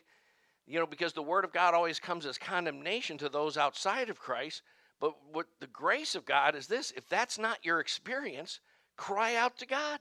you 0.68 0.80
know, 0.80 0.86
because 0.86 1.14
the 1.14 1.24
word 1.24 1.46
of 1.46 1.54
God 1.54 1.74
always 1.74 2.00
comes 2.00 2.26
as 2.26 2.38
condemnation 2.38 3.18
to 3.20 3.30
those 3.30 3.58
outside 3.58 4.10
of 4.10 4.20
Christ. 4.20 4.62
But 5.00 5.14
what 5.32 5.48
the 5.62 5.68
grace 5.68 6.14
of 6.14 6.26
God 6.26 6.56
is 6.56 6.68
this 6.68 6.92
if 6.92 7.08
that's 7.08 7.40
not 7.40 7.64
your 7.64 7.80
experience, 7.80 8.60
cry 8.98 9.36
out 9.36 9.58
to 9.60 9.66
God. 9.66 10.00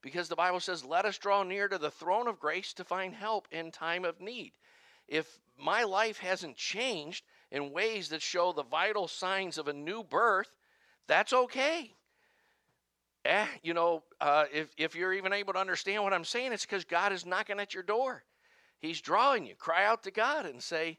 Because 0.00 0.28
the 0.28 0.36
Bible 0.36 0.60
says, 0.60 0.84
let 0.84 1.04
us 1.04 1.18
draw 1.18 1.42
near 1.42 1.68
to 1.68 1.78
the 1.78 1.90
throne 1.90 2.28
of 2.28 2.38
grace 2.38 2.72
to 2.74 2.84
find 2.84 3.12
help 3.12 3.48
in 3.50 3.70
time 3.72 4.04
of 4.04 4.20
need. 4.20 4.52
If 5.08 5.26
my 5.58 5.82
life 5.82 6.18
hasn't 6.18 6.56
changed 6.56 7.24
in 7.50 7.72
ways 7.72 8.08
that 8.10 8.22
show 8.22 8.52
the 8.52 8.62
vital 8.62 9.08
signs 9.08 9.58
of 9.58 9.68
a 9.68 9.72
new 9.72 10.04
birth, 10.04 10.48
that's 11.06 11.32
okay. 11.32 11.92
Eh, 13.24 13.46
you 13.62 13.74
know, 13.74 14.04
uh, 14.20 14.44
if, 14.52 14.68
if 14.76 14.94
you're 14.94 15.12
even 15.12 15.32
able 15.32 15.52
to 15.52 15.58
understand 15.58 16.02
what 16.04 16.12
I'm 16.12 16.24
saying, 16.24 16.52
it's 16.52 16.64
because 16.64 16.84
God 16.84 17.12
is 17.12 17.26
knocking 17.26 17.58
at 17.58 17.74
your 17.74 17.82
door. 17.82 18.22
He's 18.78 19.00
drawing 19.00 19.46
you. 19.46 19.54
Cry 19.56 19.84
out 19.84 20.04
to 20.04 20.10
God 20.10 20.46
and 20.46 20.62
say, 20.62 20.98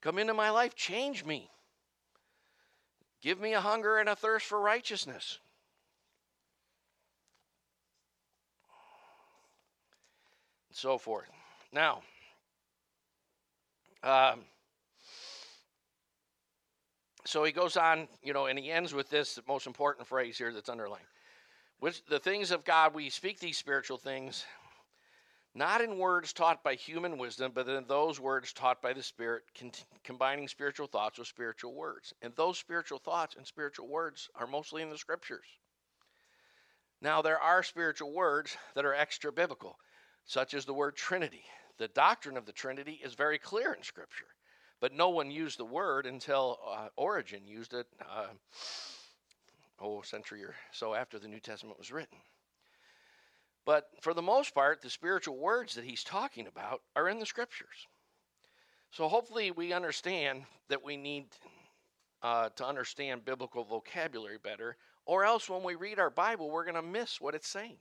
Come 0.00 0.18
into 0.18 0.34
my 0.34 0.50
life, 0.50 0.74
change 0.74 1.24
me. 1.24 1.50
Give 3.20 3.40
me 3.40 3.54
a 3.54 3.60
hunger 3.60 3.98
and 3.98 4.08
a 4.08 4.16
thirst 4.16 4.46
for 4.46 4.60
righteousness. 4.60 5.38
And 10.68 10.76
so 10.76 10.98
forth. 10.98 11.26
Now, 11.72 12.02
um, 14.02 14.44
so 17.26 17.44
he 17.44 17.52
goes 17.52 17.76
on, 17.76 18.08
you 18.22 18.32
know, 18.32 18.46
and 18.46 18.58
he 18.58 18.70
ends 18.70 18.94
with 18.94 19.10
this 19.10 19.38
most 19.48 19.66
important 19.66 20.06
phrase 20.06 20.38
here 20.38 20.52
that's 20.52 20.68
underlined. 20.68 21.06
Which 21.78 22.04
the 22.06 22.18
things 22.18 22.50
of 22.50 22.64
God, 22.64 22.94
we 22.94 23.10
speak 23.10 23.38
these 23.38 23.58
spiritual 23.58 23.98
things 23.98 24.44
not 25.56 25.80
in 25.80 25.96
words 25.96 26.34
taught 26.34 26.62
by 26.62 26.74
human 26.74 27.16
wisdom, 27.16 27.50
but 27.54 27.66
in 27.66 27.86
those 27.86 28.20
words 28.20 28.52
taught 28.52 28.82
by 28.82 28.92
the 28.92 29.02
Spirit, 29.02 29.44
combining 30.04 30.48
spiritual 30.48 30.86
thoughts 30.86 31.18
with 31.18 31.28
spiritual 31.28 31.72
words. 31.72 32.12
And 32.20 32.34
those 32.36 32.58
spiritual 32.58 32.98
thoughts 32.98 33.36
and 33.36 33.46
spiritual 33.46 33.88
words 33.88 34.28
are 34.34 34.46
mostly 34.46 34.82
in 34.82 34.90
the 34.90 34.98
scriptures. 34.98 35.46
Now, 37.00 37.22
there 37.22 37.40
are 37.40 37.62
spiritual 37.62 38.12
words 38.12 38.54
that 38.74 38.84
are 38.84 38.94
extra 38.94 39.32
biblical, 39.32 39.78
such 40.26 40.52
as 40.52 40.66
the 40.66 40.74
word 40.74 40.94
Trinity. 40.94 41.44
The 41.78 41.88
doctrine 41.88 42.36
of 42.36 42.44
the 42.44 42.52
Trinity 42.52 43.00
is 43.02 43.14
very 43.14 43.38
clear 43.38 43.72
in 43.72 43.82
Scripture, 43.82 44.28
but 44.80 44.92
no 44.92 45.08
one 45.08 45.30
used 45.30 45.58
the 45.58 45.64
word 45.64 46.06
until 46.06 46.58
uh, 46.68 46.88
Origen 46.96 47.46
used 47.46 47.72
it, 47.74 47.86
uh, 48.00 48.26
oh, 49.80 50.02
century 50.02 50.44
or 50.44 50.54
so 50.72 50.94
after 50.94 51.18
the 51.18 51.28
New 51.28 51.40
Testament 51.40 51.78
was 51.78 51.92
written. 51.92 52.18
But 53.64 53.88
for 54.00 54.14
the 54.14 54.22
most 54.22 54.54
part, 54.54 54.80
the 54.80 54.90
spiritual 54.90 55.36
words 55.36 55.74
that 55.74 55.84
he's 55.84 56.04
talking 56.04 56.46
about 56.46 56.82
are 56.94 57.08
in 57.08 57.18
the 57.18 57.26
scriptures. 57.26 57.88
So 58.92 59.08
hopefully, 59.08 59.50
we 59.50 59.72
understand 59.72 60.44
that 60.68 60.84
we 60.84 60.96
need 60.96 61.26
uh, 62.22 62.50
to 62.50 62.66
understand 62.66 63.24
biblical 63.24 63.64
vocabulary 63.64 64.38
better, 64.42 64.76
or 65.04 65.24
else 65.24 65.48
when 65.48 65.62
we 65.62 65.74
read 65.74 65.98
our 65.98 66.10
Bible, 66.10 66.50
we're 66.50 66.64
going 66.64 66.76
to 66.76 66.82
miss 66.82 67.20
what 67.20 67.34
it's 67.34 67.48
saying. 67.48 67.76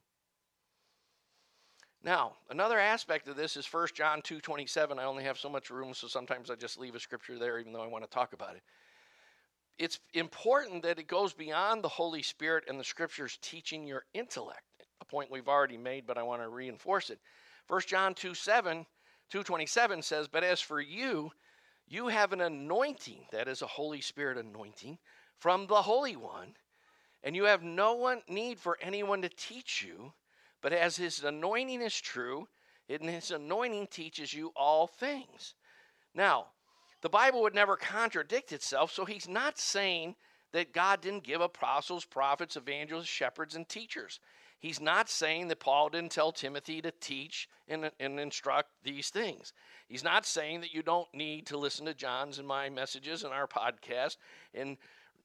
Now, 2.04 2.34
another 2.50 2.80
aspect 2.80 3.28
of 3.28 3.36
this 3.36 3.58
is 3.58 3.66
1 3.66 3.96
John 3.96 4.22
2:27. 4.22 5.00
I 5.00 5.06
only 5.06 5.24
have 5.24 5.40
so 5.40 5.50
much 5.50 5.70
room, 5.70 5.94
so 5.94 6.08
sometimes 6.08 6.50
I 6.52 6.56
just 6.56 6.78
leave 6.78 6.96
a 6.96 7.00
scripture 7.00 7.40
there 7.40 7.60
even 7.60 7.74
though 7.74 7.84
I 7.84 7.88
want 7.88 8.04
to 8.04 8.10
talk 8.10 8.34
about 8.34 8.56
it. 8.56 8.64
It's 9.78 10.00
important 10.14 10.84
that 10.84 11.00
it 11.00 11.08
goes 11.08 11.34
beyond 11.34 11.84
the 11.84 11.90
Holy 11.90 12.22
Spirit 12.22 12.66
and 12.68 12.80
the 12.80 12.84
scriptures 12.84 13.38
teaching 13.42 13.86
your 13.88 14.06
intellect 14.14 14.62
a 15.02 15.06
point 15.06 15.32
we've 15.32 15.48
already 15.48 15.78
made, 15.78 16.06
but 16.08 16.18
I 16.18 16.24
want 16.24 16.42
to 16.42 16.50
reinforce 16.50 17.10
it. 17.10 17.20
1 17.68 17.82
John 17.88 18.14
2 18.14 18.34
7, 18.34 18.86
227 19.30 20.02
says, 20.02 20.28
But 20.28 20.44
as 20.44 20.62
for 20.62 20.80
you, 20.80 21.32
you 21.88 22.08
have 22.08 22.34
an 22.34 22.42
anointing, 22.42 23.26
that 23.32 23.48
is 23.48 23.62
a 23.62 23.68
Holy 23.68 24.02
Spirit 24.02 24.38
anointing, 24.38 24.98
from 25.38 25.68
the 25.68 25.82
Holy 25.82 26.16
One, 26.16 26.56
and 27.24 27.36
you 27.36 27.44
have 27.46 27.64
no 27.64 27.94
one 27.94 28.22
need 28.28 28.60
for 28.60 28.78
anyone 28.82 29.22
to 29.22 29.30
teach 29.30 29.84
you, 29.84 30.14
but 30.66 30.74
as 30.74 30.98
his 30.98 31.24
anointing 31.24 31.80
is 31.84 32.02
true, 32.02 32.48
and 32.90 33.08
his 33.08 33.30
anointing 33.30 33.86
teaches 33.86 34.34
you 34.34 34.52
all 34.56 34.88
things. 34.88 35.54
Now, 36.16 36.48
the 37.02 37.10
Bible 37.10 37.44
would 37.44 37.54
never 37.54 37.78
contradict 37.78 38.52
itself, 38.52 38.92
so 38.92 39.06
he's 39.06 39.30
not 39.30 39.60
saying 39.60 40.16
that 40.54 40.74
God 40.74 41.02
didn't 41.02 41.24
give 41.24 41.40
apostles, 41.40 42.04
prophets, 42.04 42.56
evangelists, 42.58 43.06
shepherds, 43.06 43.56
and 43.56 43.70
teachers. 43.70 44.20
He's 44.58 44.82
not 44.82 45.08
saying 45.08 45.50
that 45.50 45.60
Paul 45.60 45.90
didn't 45.90 46.12
tell 46.12 46.32
Timothy 46.32 46.82
to 46.82 46.92
teach 47.00 47.48
and, 47.68 47.92
and 48.00 48.20
instruct 48.20 48.72
these 48.84 49.12
things. 49.12 49.54
He's 49.88 50.04
not 50.04 50.26
saying 50.26 50.62
that 50.62 50.74
you 50.74 50.82
don't 50.82 51.14
need 51.14 51.46
to 51.46 51.60
listen 51.60 51.86
to 51.86 51.94
John's 51.94 52.40
and 52.40 52.48
my 52.48 52.72
messages 52.72 53.24
and 53.24 53.32
our 53.32 53.46
podcast 53.46 54.18
and 54.56 54.78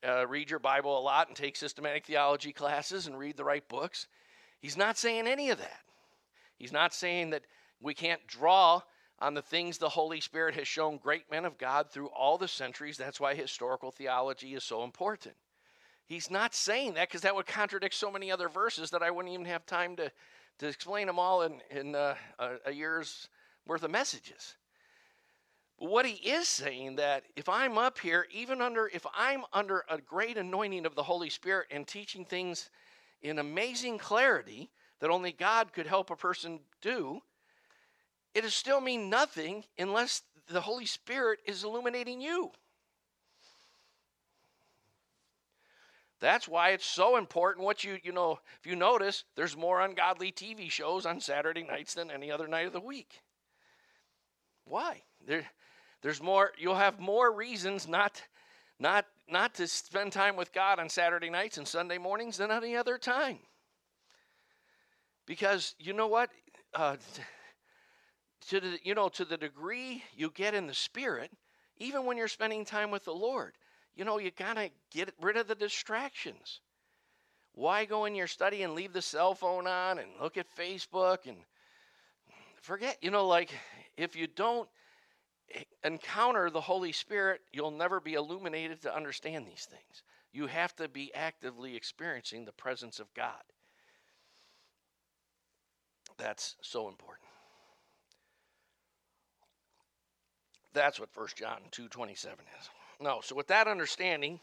uh, 0.07 0.27
read 0.27 0.51
your 0.51 0.59
Bible 0.59 0.99
a 0.99 1.01
lot 1.01 1.29
and 1.29 1.37
take 1.37 1.57
systematic 1.57 2.05
theology 2.05 2.53
classes 2.53 3.07
and 3.07 3.19
read 3.19 3.39
the 3.39 3.45
right 3.45 3.67
books. 3.69 4.07
He's 4.61 4.77
not 4.77 4.99
saying 4.99 5.27
any 5.27 5.51
of 5.51 5.59
that. 5.59 5.81
He's 6.57 6.73
not 6.73 6.93
saying 6.93 7.31
that 7.31 7.43
we 7.81 7.95
can't 7.95 8.27
draw 8.27 8.83
on 9.19 9.35
the 9.35 9.43
things 9.43 9.79
the 9.79 9.89
Holy 9.89 10.21
Spirit 10.21 10.55
has 10.55 10.69
shown 10.69 10.99
great 10.99 11.31
men 11.31 11.45
of 11.45 11.59
God 11.59 11.91
through 11.91 12.09
all 12.09 12.39
the 12.39 12.49
centuries. 12.49 12.97
That's 12.97 13.21
why 13.21 13.35
historical 13.35 13.91
theology 13.91 14.55
is 14.55 14.65
so 14.65 14.85
important. 14.85 15.35
He's 16.07 16.31
not 16.31 16.55
saying 16.55 16.95
that 16.95 17.09
because 17.09 17.21
that 17.23 17.35
would 17.35 17.47
contradict 17.47 17.95
so 17.95 18.11
many 18.11 18.33
other 18.33 18.49
verses 18.49 18.91
that 18.91 19.03
I 19.03 19.11
wouldn't 19.11 19.33
even 19.33 19.47
have 19.47 19.65
time 19.65 19.97
to, 19.97 20.11
to 20.59 20.67
explain 20.67 21.07
them 21.07 21.19
all 21.19 21.43
in, 21.43 21.61
in 21.71 21.95
uh, 21.95 22.15
a, 22.39 22.51
a 22.67 22.73
year's 22.73 23.29
worth 23.67 23.83
of 23.83 23.91
messages. 23.91 24.57
But 25.79 25.91
what 25.91 26.07
he 26.07 26.15
is 26.29 26.49
saying 26.49 26.97
that 26.97 27.25
if 27.37 27.49
I'm 27.49 27.79
up 27.79 27.99
here, 27.99 28.27
even 28.33 28.61
under, 28.61 28.91
if 28.93 29.07
I'm 29.15 29.45
under 29.53 29.85
a 29.89 29.99
great 29.99 30.37
anointing 30.37 30.85
of 30.85 30.95
the 30.95 31.03
Holy 31.03 31.31
Spirit 31.31 31.69
and 31.71 31.87
teaching 31.87 32.25
things 32.25 32.71
in 33.23 33.39
amazing 33.39 33.99
clarity 33.99 34.71
that 35.01 35.11
only 35.11 35.33
God 35.33 35.73
could 35.73 35.87
help 35.87 36.11
a 36.11 36.17
person 36.17 36.61
do, 36.81 37.21
it'll 38.35 38.51
still 38.51 38.81
mean 38.81 39.11
nothing 39.11 39.65
unless 39.79 40.23
the 40.49 40.61
Holy 40.61 40.87
Spirit 40.87 41.41
is 41.47 41.65
illuminating 41.65 42.21
you. 42.21 42.53
That's 46.21 46.47
why 46.47 46.71
it's 46.71 46.85
so 46.87 47.17
important 47.17 47.65
what 47.65 47.83
you, 47.83 47.99
you 48.03 48.13
know, 48.13 48.39
if 48.59 48.67
you 48.67 48.77
notice, 48.77 49.25
there's 49.37 49.57
more 49.57 49.81
ungodly 49.81 50.31
TV 50.31 50.71
shows 50.71 51.07
on 51.07 51.19
Saturday 51.19 51.63
nights 51.63 51.95
than 51.95 52.11
any 52.11 52.31
other 52.31 52.47
night 52.47 52.67
of 52.67 52.75
the 52.75 52.81
week. 52.81 53.23
Why? 54.67 55.03
There, 55.27 55.47
there's 56.03 56.23
more, 56.23 56.53
you'll 56.59 56.75
have 56.75 57.01
more 57.01 57.33
reasons 57.33 57.89
not, 57.89 58.23
not, 58.81 59.07
not 59.29 59.55
to 59.57 59.69
spend 59.69 60.13
time 60.13 60.35
with 60.37 60.53
God 60.53 60.81
on 60.81 60.89
Saturday 60.89 61.31
nights 61.31 61.59
and 61.59 61.69
Sunday 61.69 61.99
mornings 61.99 62.39
than 62.39 62.51
any 62.51 62.75
other 62.75 62.99
time. 62.99 63.39
Because 65.27 65.75
you 65.79 65.93
know 65.93 66.09
what? 66.09 66.31
Uh, 66.75 66.97
to 68.49 68.61
the, 68.61 68.79
you 68.83 68.95
know, 68.95 69.09
to 69.11 69.25
the 69.25 69.37
degree 69.37 70.03
you 70.17 70.33
get 70.35 70.55
in 70.55 70.67
the 70.67 70.75
Spirit, 70.75 71.31
even 71.77 72.07
when 72.07 72.17
you're 72.17 72.27
spending 72.27 72.65
time 72.65 72.91
with 72.91 73.05
the 73.05 73.13
Lord, 73.13 73.53
you 73.95 74.05
know, 74.05 74.19
you 74.19 74.31
gotta 74.31 74.71
get 74.91 75.13
rid 75.21 75.37
of 75.37 75.47
the 75.47 75.55
distractions. 75.55 76.61
Why 77.53 77.85
go 77.85 78.07
in 78.07 78.15
your 78.15 78.27
study 78.27 78.63
and 78.63 78.75
leave 78.75 78.93
the 78.93 79.03
cell 79.03 79.35
phone 79.35 79.67
on 79.67 79.99
and 79.99 80.09
look 80.21 80.39
at 80.39 80.47
Facebook 80.57 81.27
and 81.27 81.37
forget, 82.63 82.97
you 83.03 83.11
know, 83.11 83.27
like 83.27 83.51
if 83.97 84.17
you 84.17 84.27
don't 84.27 84.69
encounter 85.85 86.51
the 86.51 86.61
Holy 86.61 86.93
Spirit, 86.93 87.41
you'll 87.53 87.71
never 87.71 88.01
be 88.01 88.15
illuminated 88.15 88.83
to 88.83 88.95
understand 88.95 89.47
these 89.47 89.67
things. 89.71 90.03
You 90.33 90.47
have 90.47 90.77
to 90.77 90.89
be 90.89 91.13
actively 91.15 91.75
experiencing 91.77 92.45
the 92.45 92.53
presence 92.53 93.01
of 93.01 93.13
God. 93.15 93.43
That's 96.19 96.57
so 96.61 96.89
important. 96.89 97.27
That's 100.73 101.01
what 101.01 101.09
1 101.15 101.29
John 101.37 101.63
2:27 101.73 102.47
is. 102.61 102.71
No, 103.01 103.21
so 103.23 103.35
with 103.35 103.49
that 103.49 103.67
understanding, 103.67 104.39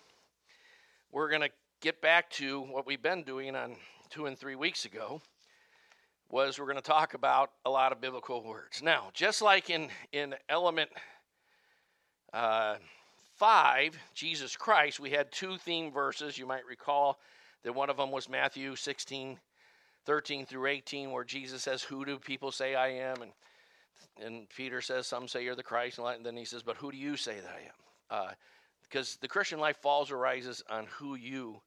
we're 1.12 1.30
going 1.30 1.42
to 1.42 1.52
get 1.80 2.02
back 2.02 2.30
to 2.32 2.62
what 2.62 2.86
we've 2.86 3.02
been 3.02 3.24
doing 3.24 3.56
on 3.56 3.78
2 4.10 4.26
and 4.26 4.38
3 4.38 4.56
weeks 4.56 4.86
ago 4.86 5.22
was 6.30 6.60
we're 6.60 6.66
going 6.66 6.78
to 6.78 6.82
talk 6.82 7.14
about 7.14 7.52
a 7.66 7.70
lot 7.70 7.92
of 7.92 8.02
biblical 8.02 8.44
words. 8.44 8.82
Now, 8.82 9.10
just 9.14 9.42
like 9.42 9.70
in 9.70 9.90
in 10.12 10.36
element 10.50 10.90
uh, 12.34 12.76
5, 13.36 13.98
Jesus 14.14 14.56
Christ, 14.56 15.00
we 15.00 15.12
had 15.12 15.32
two 15.32 15.58
theme 15.58 15.92
verses. 15.92 16.38
You 16.38 16.46
might 16.46 16.66
recall 16.66 17.20
that 17.64 17.74
one 17.74 17.90
of 17.90 17.98
them 17.98 18.12
was 18.12 18.30
Matthew 18.30 18.76
16 18.76 19.40
13 20.06 20.46
through 20.46 20.68
18 20.68 21.12
where 21.12 21.24
Jesus 21.24 21.64
says, 21.64 21.84
"Who 21.84 22.06
do 22.06 22.18
people 22.18 22.52
say 22.52 22.76
I 22.76 22.90
am?" 22.90 23.22
and 23.22 23.32
and 24.20 24.50
Peter 24.50 24.82
says, 24.82 25.08
Some 25.08 25.28
say 25.28 25.44
you're 25.44 25.56
the 25.56 25.64
Christ. 25.64 26.00
And 26.00 26.26
then 26.26 26.38
he 26.38 26.46
says, 26.46 26.64
But 26.64 26.78
who 26.78 26.92
do 26.92 26.98
you 26.98 27.18
say 27.18 27.36
that 27.40 27.52
I 27.52 28.18
am? 28.18 28.20
Uh, 28.30 28.32
because 28.84 29.18
the 29.18 29.28
Christian 29.28 29.60
life 29.60 29.78
falls 29.78 30.12
or 30.12 30.18
rises 30.18 30.64
on 30.70 30.86
who 30.86 31.16
you 31.16 31.62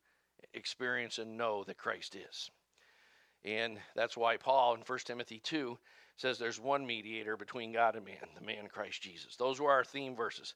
experience 0.54 1.18
and 1.18 1.36
know 1.36 1.64
that 1.64 1.76
Christ 1.76 2.16
is. 2.16 2.50
And 3.44 3.78
that's 3.94 4.16
why 4.16 4.36
Paul 4.36 4.74
in 4.74 4.80
1 4.80 4.98
Timothy 5.04 5.40
2 5.42 5.78
says 6.16 6.38
there's 6.38 6.60
one 6.60 6.86
mediator 6.86 7.36
between 7.36 7.72
God 7.72 7.96
and 7.96 8.04
man, 8.04 8.16
the 8.38 8.44
man 8.44 8.68
Christ 8.68 9.02
Jesus. 9.02 9.36
Those 9.36 9.60
were 9.60 9.70
our 9.70 9.84
theme 9.84 10.14
verses 10.14 10.54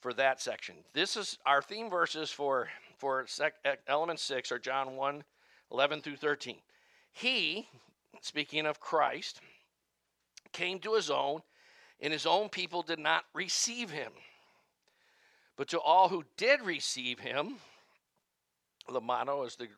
for 0.00 0.12
that 0.14 0.40
section. 0.40 0.76
This 0.92 1.16
is 1.16 1.38
our 1.46 1.62
theme 1.62 1.88
verses 1.88 2.30
for, 2.30 2.68
for 2.98 3.24
sec, 3.26 3.54
element 3.86 4.20
6 4.20 4.52
are 4.52 4.58
John 4.58 4.96
1 4.96 5.24
11 5.70 6.00
through 6.00 6.16
13. 6.16 6.56
He, 7.12 7.68
speaking 8.22 8.64
of 8.64 8.80
Christ, 8.80 9.40
came 10.52 10.78
to 10.80 10.94
his 10.94 11.10
own, 11.10 11.40
and 12.00 12.10
his 12.10 12.24
own 12.24 12.48
people 12.48 12.80
did 12.80 12.98
not 12.98 13.24
receive 13.34 13.90
him. 13.90 14.12
But 15.56 15.68
to 15.68 15.80
all 15.80 16.08
who 16.08 16.24
did 16.38 16.62
receive 16.62 17.18
him, 17.18 17.56
lambano 18.88 19.46
is 19.46 19.56
the 19.56 19.68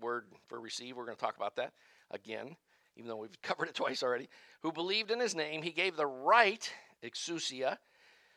word 0.00 0.26
for 0.46 0.60
receive. 0.60 0.96
We're 0.96 1.06
going 1.06 1.16
to 1.16 1.20
talk 1.20 1.36
about 1.36 1.56
that 1.56 1.72
again, 2.10 2.56
even 2.96 3.08
though 3.08 3.16
we've 3.16 3.30
covered 3.42 3.68
it 3.68 3.74
twice 3.74 4.02
already. 4.02 4.28
Who 4.62 4.72
believed 4.72 5.10
in 5.10 5.20
his 5.20 5.34
name, 5.34 5.62
he 5.62 5.70
gave 5.70 5.96
the 5.96 6.06
right, 6.06 6.70
exousia, 7.02 7.78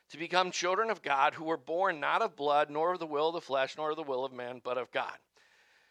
to 0.09 0.17
become 0.17 0.51
children 0.51 0.89
of 0.89 1.01
God 1.01 1.33
who 1.33 1.45
were 1.45 1.57
born 1.57 1.99
not 1.99 2.21
of 2.21 2.35
blood, 2.35 2.69
nor 2.69 2.93
of 2.93 2.99
the 2.99 3.07
will 3.07 3.29
of 3.29 3.33
the 3.33 3.41
flesh, 3.41 3.75
nor 3.77 3.91
of 3.91 3.95
the 3.95 4.03
will 4.03 4.25
of 4.25 4.31
man, 4.31 4.61
but 4.63 4.77
of 4.77 4.91
God. 4.91 5.17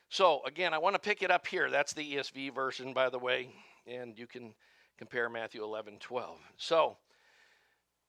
So, 0.09 0.43
again, 0.45 0.75
I 0.75 0.79
want 0.79 0.95
to 0.95 1.01
pick 1.01 1.23
it 1.23 1.31
up 1.31 1.47
here. 1.47 1.71
That's 1.71 1.95
the 1.95 2.17
ESV 2.17 2.55
version, 2.55 2.93
by 2.93 3.09
the 3.09 3.19
way, 3.19 3.49
and 3.87 4.19
you 4.19 4.27
can 4.27 4.55
compare 4.99 5.29
Matthew 5.29 5.65
11, 5.65 5.99
12. 6.01 6.39
So, 6.57 6.99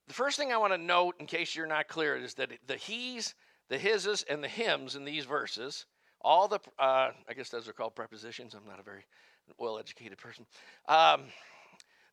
the 0.06 0.14
first 0.14 0.36
thing 0.36 0.52
I 0.52 0.58
want 0.58 0.74
to 0.74 0.78
note, 0.78 1.14
in 1.18 1.26
case 1.26 1.56
you're 1.56 1.66
not 1.66 1.88
clear, 1.88 2.14
is 2.16 2.34
that 2.34 2.50
the 2.66 2.76
he's, 2.76 3.34
the 3.70 3.78
hises, 3.78 4.22
and 4.28 4.44
the 4.44 4.48
hims 4.48 4.96
in 4.96 5.04
these 5.04 5.24
verses, 5.24 5.86
all 6.20 6.46
the, 6.46 6.60
uh, 6.78 7.10
I 7.28 7.34
guess 7.34 7.48
those 7.48 7.68
are 7.68 7.72
called 7.72 7.94
prepositions. 7.94 8.54
I'm 8.54 8.68
not 8.68 8.80
a 8.80 8.82
very 8.82 9.06
well 9.58 9.78
educated 9.78 10.18
person. 10.18 10.46
Um, 10.88 11.22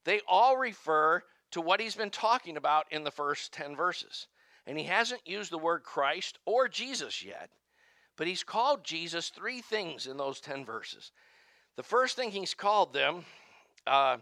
they 0.04 0.22
all 0.28 0.58
refer 0.58 1.24
to 1.52 1.62
what 1.62 1.80
he's 1.80 1.96
been 1.96 2.10
talking 2.10 2.58
about 2.58 2.86
in 2.92 3.04
the 3.04 3.12
first 3.12 3.54
10 3.54 3.76
verses. 3.76 4.28
And 4.66 4.78
he 4.78 4.86
hasn't 4.86 5.28
used 5.28 5.52
the 5.52 5.58
word 5.58 5.84
Christ 5.84 6.40
or 6.46 6.68
Jesus 6.68 7.24
yet, 7.24 7.50
but 8.16 8.28
he's 8.28 8.44
called 8.44 8.84
Jesus 8.84 9.30
three 9.30 9.62
things 9.62 10.08
in 10.08 10.18
those 10.18 10.40
10 10.40 10.66
verses. 10.66 11.12
The 11.76 11.84
first 11.84 12.16
thing 12.16 12.32
he's 12.32 12.54
called 12.54 12.94
them 12.94 13.26
uh, 13.88 14.18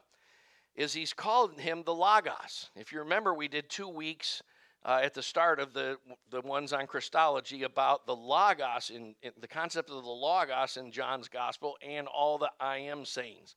is 0.75 0.93
he's 0.93 1.13
called 1.13 1.59
him 1.59 1.83
the 1.83 1.93
Logos. 1.93 2.69
If 2.75 2.91
you 2.91 2.99
remember, 2.99 3.33
we 3.33 3.47
did 3.47 3.69
two 3.69 3.87
weeks 3.87 4.41
uh, 4.85 5.01
at 5.03 5.13
the 5.13 5.23
start 5.23 5.59
of 5.59 5.73
the 5.73 5.97
the 6.31 6.41
ones 6.41 6.73
on 6.73 6.87
Christology 6.87 7.63
about 7.63 8.05
the 8.05 8.15
Logos 8.15 8.89
in, 8.89 9.15
in, 9.21 9.31
the 9.39 9.47
concept 9.47 9.89
of 9.89 10.03
the 10.03 10.09
Logos 10.09 10.77
in 10.77 10.91
John's 10.91 11.27
Gospel 11.27 11.77
and 11.85 12.07
all 12.07 12.37
the 12.37 12.51
I 12.59 12.77
am 12.77 13.05
sayings. 13.05 13.55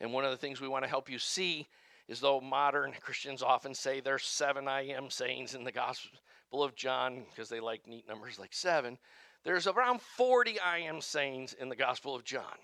And 0.00 0.12
one 0.12 0.24
of 0.24 0.30
the 0.30 0.36
things 0.36 0.60
we 0.60 0.68
want 0.68 0.84
to 0.84 0.90
help 0.90 1.10
you 1.10 1.18
see 1.18 1.66
is 2.08 2.20
though 2.20 2.40
modern 2.40 2.92
Christians 3.00 3.42
often 3.42 3.74
say 3.74 4.00
there's 4.00 4.24
seven 4.24 4.68
I 4.68 4.82
am 4.88 5.10
sayings 5.10 5.54
in 5.54 5.64
the 5.64 5.72
Gospel 5.72 6.10
of 6.62 6.74
John 6.74 7.24
because 7.30 7.48
they 7.48 7.60
like 7.60 7.86
neat 7.86 8.06
numbers 8.08 8.38
like 8.38 8.52
seven. 8.52 8.98
There's 9.44 9.66
around 9.66 10.00
40 10.00 10.58
I 10.60 10.78
am 10.78 11.00
sayings 11.00 11.52
in 11.52 11.68
the 11.68 11.76
Gospel 11.76 12.14
of 12.14 12.24
John. 12.24 12.58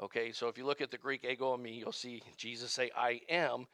Okay, 0.00 0.30
so 0.30 0.46
if 0.46 0.56
you 0.56 0.64
look 0.64 0.80
at 0.80 0.92
the 0.92 0.98
Greek 0.98 1.24
ego 1.24 1.56
eimi, 1.56 1.76
you'll 1.76 1.90
see 1.90 2.22
Jesus 2.36 2.70
say, 2.70 2.90
I 2.96 3.20
am, 3.28 3.66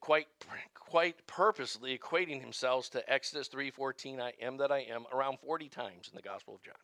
quite 0.00 0.28
quite 0.74 1.26
purposely 1.26 1.96
equating 1.96 2.40
himself 2.40 2.90
to 2.90 3.12
Exodus 3.12 3.48
3:14, 3.48 4.20
I 4.20 4.32
am 4.40 4.56
that 4.58 4.72
I 4.72 4.80
am, 4.80 5.06
around 5.12 5.38
40 5.38 5.68
times 5.68 6.08
in 6.08 6.16
the 6.16 6.22
Gospel 6.22 6.56
of 6.56 6.62
John. 6.62 6.74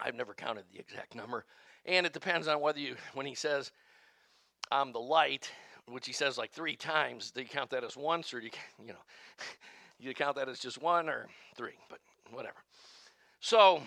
I've 0.00 0.14
never 0.14 0.34
counted 0.34 0.64
the 0.72 0.80
exact 0.80 1.14
number. 1.14 1.44
And 1.86 2.06
it 2.06 2.12
depends 2.12 2.48
on 2.48 2.60
whether 2.60 2.80
you, 2.80 2.96
when 3.12 3.26
he 3.26 3.34
says, 3.34 3.70
I'm 4.72 4.92
the 4.92 5.00
light, 5.00 5.50
which 5.86 6.06
he 6.06 6.12
says 6.12 6.38
like 6.38 6.50
three 6.50 6.76
times, 6.76 7.30
do 7.30 7.42
you 7.42 7.48
count 7.48 7.70
that 7.70 7.84
as 7.84 7.96
once 7.96 8.32
or 8.32 8.40
do 8.40 8.46
you, 8.46 8.52
you 8.80 8.92
know, 8.92 9.04
you 9.98 10.14
count 10.14 10.36
that 10.36 10.48
as 10.48 10.58
just 10.58 10.80
one 10.80 11.08
or 11.08 11.28
three, 11.56 11.78
but 11.88 12.00
whatever. 12.30 12.56
So, 13.40 13.82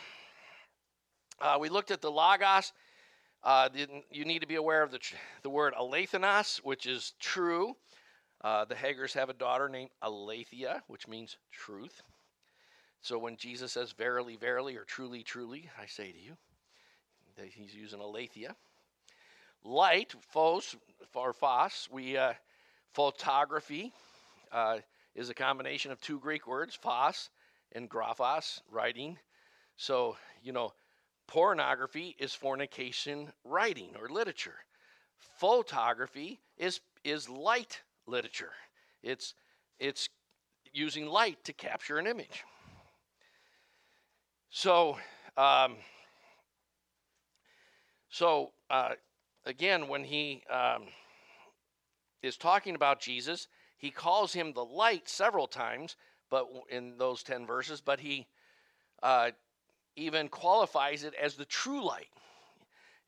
uh, 1.41 1.57
we 1.59 1.69
looked 1.69 1.91
at 1.91 2.01
the 2.01 2.11
Logos. 2.11 2.71
Uh, 3.47 3.69
you 4.11 4.25
need 4.25 4.39
to 4.39 4.45
be 4.47 4.55
aware 4.55 4.83
of 4.83 4.91
the, 4.91 4.99
the 5.41 5.49
word 5.49 5.73
alethinos, 5.73 6.57
which 6.65 6.85
is 6.85 7.13
true. 7.17 7.77
Uh, 8.43 8.65
the 8.65 8.75
Hagars 8.75 9.13
have 9.13 9.29
a 9.29 9.33
daughter 9.33 9.69
named 9.69 9.89
Aletheia, 10.01 10.83
which 10.87 11.07
means 11.07 11.37
truth. 11.49 12.01
So 12.99 13.17
when 13.17 13.37
Jesus 13.37 13.71
says, 13.71 13.93
Verily, 13.93 14.35
verily, 14.35 14.75
or 14.75 14.83
truly, 14.83 15.23
truly, 15.23 15.69
I 15.81 15.85
say 15.85 16.11
to 16.11 16.19
you, 16.19 16.33
that 17.37 17.45
He's 17.45 17.73
using 17.73 18.01
aletheia. 18.01 18.53
Light, 19.63 20.13
phos, 20.33 20.75
or 21.15 21.31
phos, 21.31 21.87
we, 21.89 22.17
uh, 22.17 22.33
photography 22.91 23.93
uh, 24.51 24.79
is 25.15 25.29
a 25.29 25.33
combination 25.33 25.93
of 25.93 26.01
two 26.01 26.19
Greek 26.19 26.47
words, 26.47 26.75
phos 26.75 27.29
and 27.71 27.89
graphos, 27.89 28.59
writing. 28.69 29.17
So, 29.77 30.17
you 30.43 30.51
know, 30.51 30.73
pornography 31.27 32.15
is 32.19 32.33
fornication 32.33 33.31
writing 33.43 33.89
or 33.99 34.09
literature. 34.09 34.55
Photography 35.37 36.39
is, 36.57 36.79
is 37.03 37.29
light 37.29 37.81
literature. 38.05 38.51
It's, 39.03 39.35
it's 39.79 40.09
using 40.73 41.05
light 41.07 41.43
to 41.43 41.53
capture 41.53 41.97
an 41.97 42.07
image. 42.07 42.43
So, 44.49 44.97
um, 45.35 45.75
so 48.09 48.51
uh, 48.69 48.91
again, 49.45 49.87
when 49.87 50.03
he 50.03 50.43
um, 50.49 50.83
is 52.23 52.37
talking 52.37 52.75
about 52.75 52.99
Jesus, 52.99 53.47
he 53.77 53.91
calls 53.91 54.33
him 54.33 54.53
the 54.53 54.65
light 54.65 55.07
several 55.07 55.47
times, 55.47 55.95
but 56.29 56.47
in 56.69 56.97
those 56.97 57.21
ten 57.21 57.45
verses, 57.45 57.81
but 57.81 57.99
he 57.99 58.25
uh, 59.03 59.31
even 59.97 60.29
qualifies 60.29 61.03
it 61.03 61.13
as 61.15 61.35
the 61.35 61.45
true 61.45 61.83
light. 61.83 62.07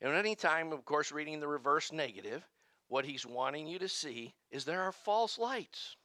And 0.02 0.13
any 0.13 0.36
time, 0.36 0.73
of 0.73 0.84
course, 0.84 1.12
reading 1.12 1.39
the 1.39 1.47
reverse 1.47 1.91
negative, 1.91 2.43
what 2.88 3.06
he's 3.06 3.25
wanting 3.25 3.67
you 3.67 3.80
to 3.80 3.88
see 3.88 4.34
is 4.52 4.65
there 4.65 4.82
are 4.82 4.91
false 4.91 5.38
lights. 5.38 5.95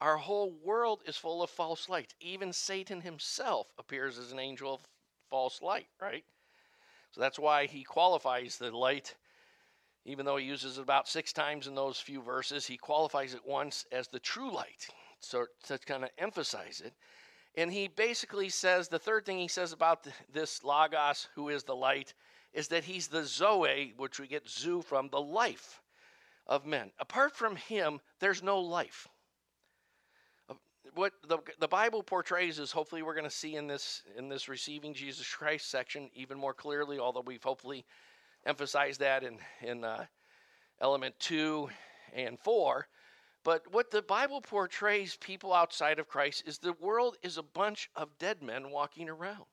Our 0.00 0.18
whole 0.18 0.52
world 0.62 1.00
is 1.06 1.16
full 1.16 1.42
of 1.42 1.50
false 1.50 1.88
lights. 1.88 2.14
Even 2.20 2.52
Satan 2.52 3.00
himself 3.00 3.68
appears 3.78 4.18
as 4.18 4.32
an 4.32 4.38
angel 4.38 4.74
of 4.74 4.80
false 5.30 5.62
light, 5.62 5.86
right? 6.00 6.24
So 7.12 7.20
that's 7.20 7.38
why 7.38 7.66
he 7.66 7.84
qualifies 7.84 8.58
the 8.58 8.76
light, 8.76 9.14
even 10.04 10.26
though 10.26 10.36
he 10.36 10.44
uses 10.44 10.78
it 10.78 10.82
about 10.82 11.08
six 11.08 11.32
times 11.32 11.66
in 11.66 11.74
those 11.74 11.98
few 11.98 12.20
verses, 12.20 12.66
he 12.66 12.76
qualifies 12.76 13.34
it 13.34 13.46
once 13.46 13.86
as 13.92 14.08
the 14.08 14.18
true 14.18 14.52
light. 14.52 14.88
So 15.20 15.46
to 15.64 15.78
kind 15.78 16.04
of 16.04 16.10
emphasize 16.18 16.82
it. 16.84 16.94
And 17.54 17.72
he 17.72 17.88
basically 17.88 18.48
says 18.48 18.88
the 18.88 18.98
third 18.98 19.26
thing 19.26 19.38
he 19.38 19.48
says 19.48 19.72
about 19.72 20.06
this 20.32 20.64
Logos, 20.64 21.28
who 21.34 21.48
is 21.48 21.64
the 21.64 21.76
light, 21.76 22.14
is 22.52 22.68
that 22.68 22.84
he's 22.84 23.08
the 23.08 23.24
Zoe, 23.24 23.94
which 23.96 24.18
we 24.18 24.26
get 24.26 24.48
zoo 24.48 24.82
from, 24.82 25.08
the 25.08 25.20
life 25.20 25.82
of 26.46 26.64
men. 26.64 26.92
Apart 26.98 27.36
from 27.36 27.56
him, 27.56 28.00
there's 28.20 28.42
no 28.42 28.60
life 28.60 29.08
what 30.94 31.12
the, 31.26 31.38
the 31.58 31.68
Bible 31.68 32.02
portrays 32.02 32.58
is 32.58 32.72
hopefully 32.72 33.02
we're 33.02 33.14
going 33.14 33.24
to 33.24 33.30
see 33.30 33.56
in 33.56 33.66
this 33.66 34.02
in 34.16 34.28
this 34.28 34.48
receiving 34.48 34.94
Jesus 34.94 35.32
Christ 35.32 35.70
section 35.70 36.10
even 36.14 36.38
more 36.38 36.54
clearly. 36.54 36.98
Although 36.98 37.24
we've 37.24 37.42
hopefully 37.42 37.84
emphasized 38.44 39.00
that 39.00 39.22
in 39.22 39.38
in 39.62 39.84
uh, 39.84 40.04
element 40.80 41.14
two 41.18 41.68
and 42.12 42.38
four. 42.38 42.88
But 43.44 43.72
what 43.72 43.90
the 43.90 44.02
Bible 44.02 44.40
portrays 44.40 45.16
people 45.16 45.52
outside 45.52 45.98
of 45.98 46.08
Christ 46.08 46.44
is 46.46 46.58
the 46.58 46.74
world 46.74 47.16
is 47.22 47.38
a 47.38 47.42
bunch 47.42 47.90
of 47.96 48.18
dead 48.18 48.42
men 48.42 48.70
walking 48.70 49.08
around. 49.08 49.46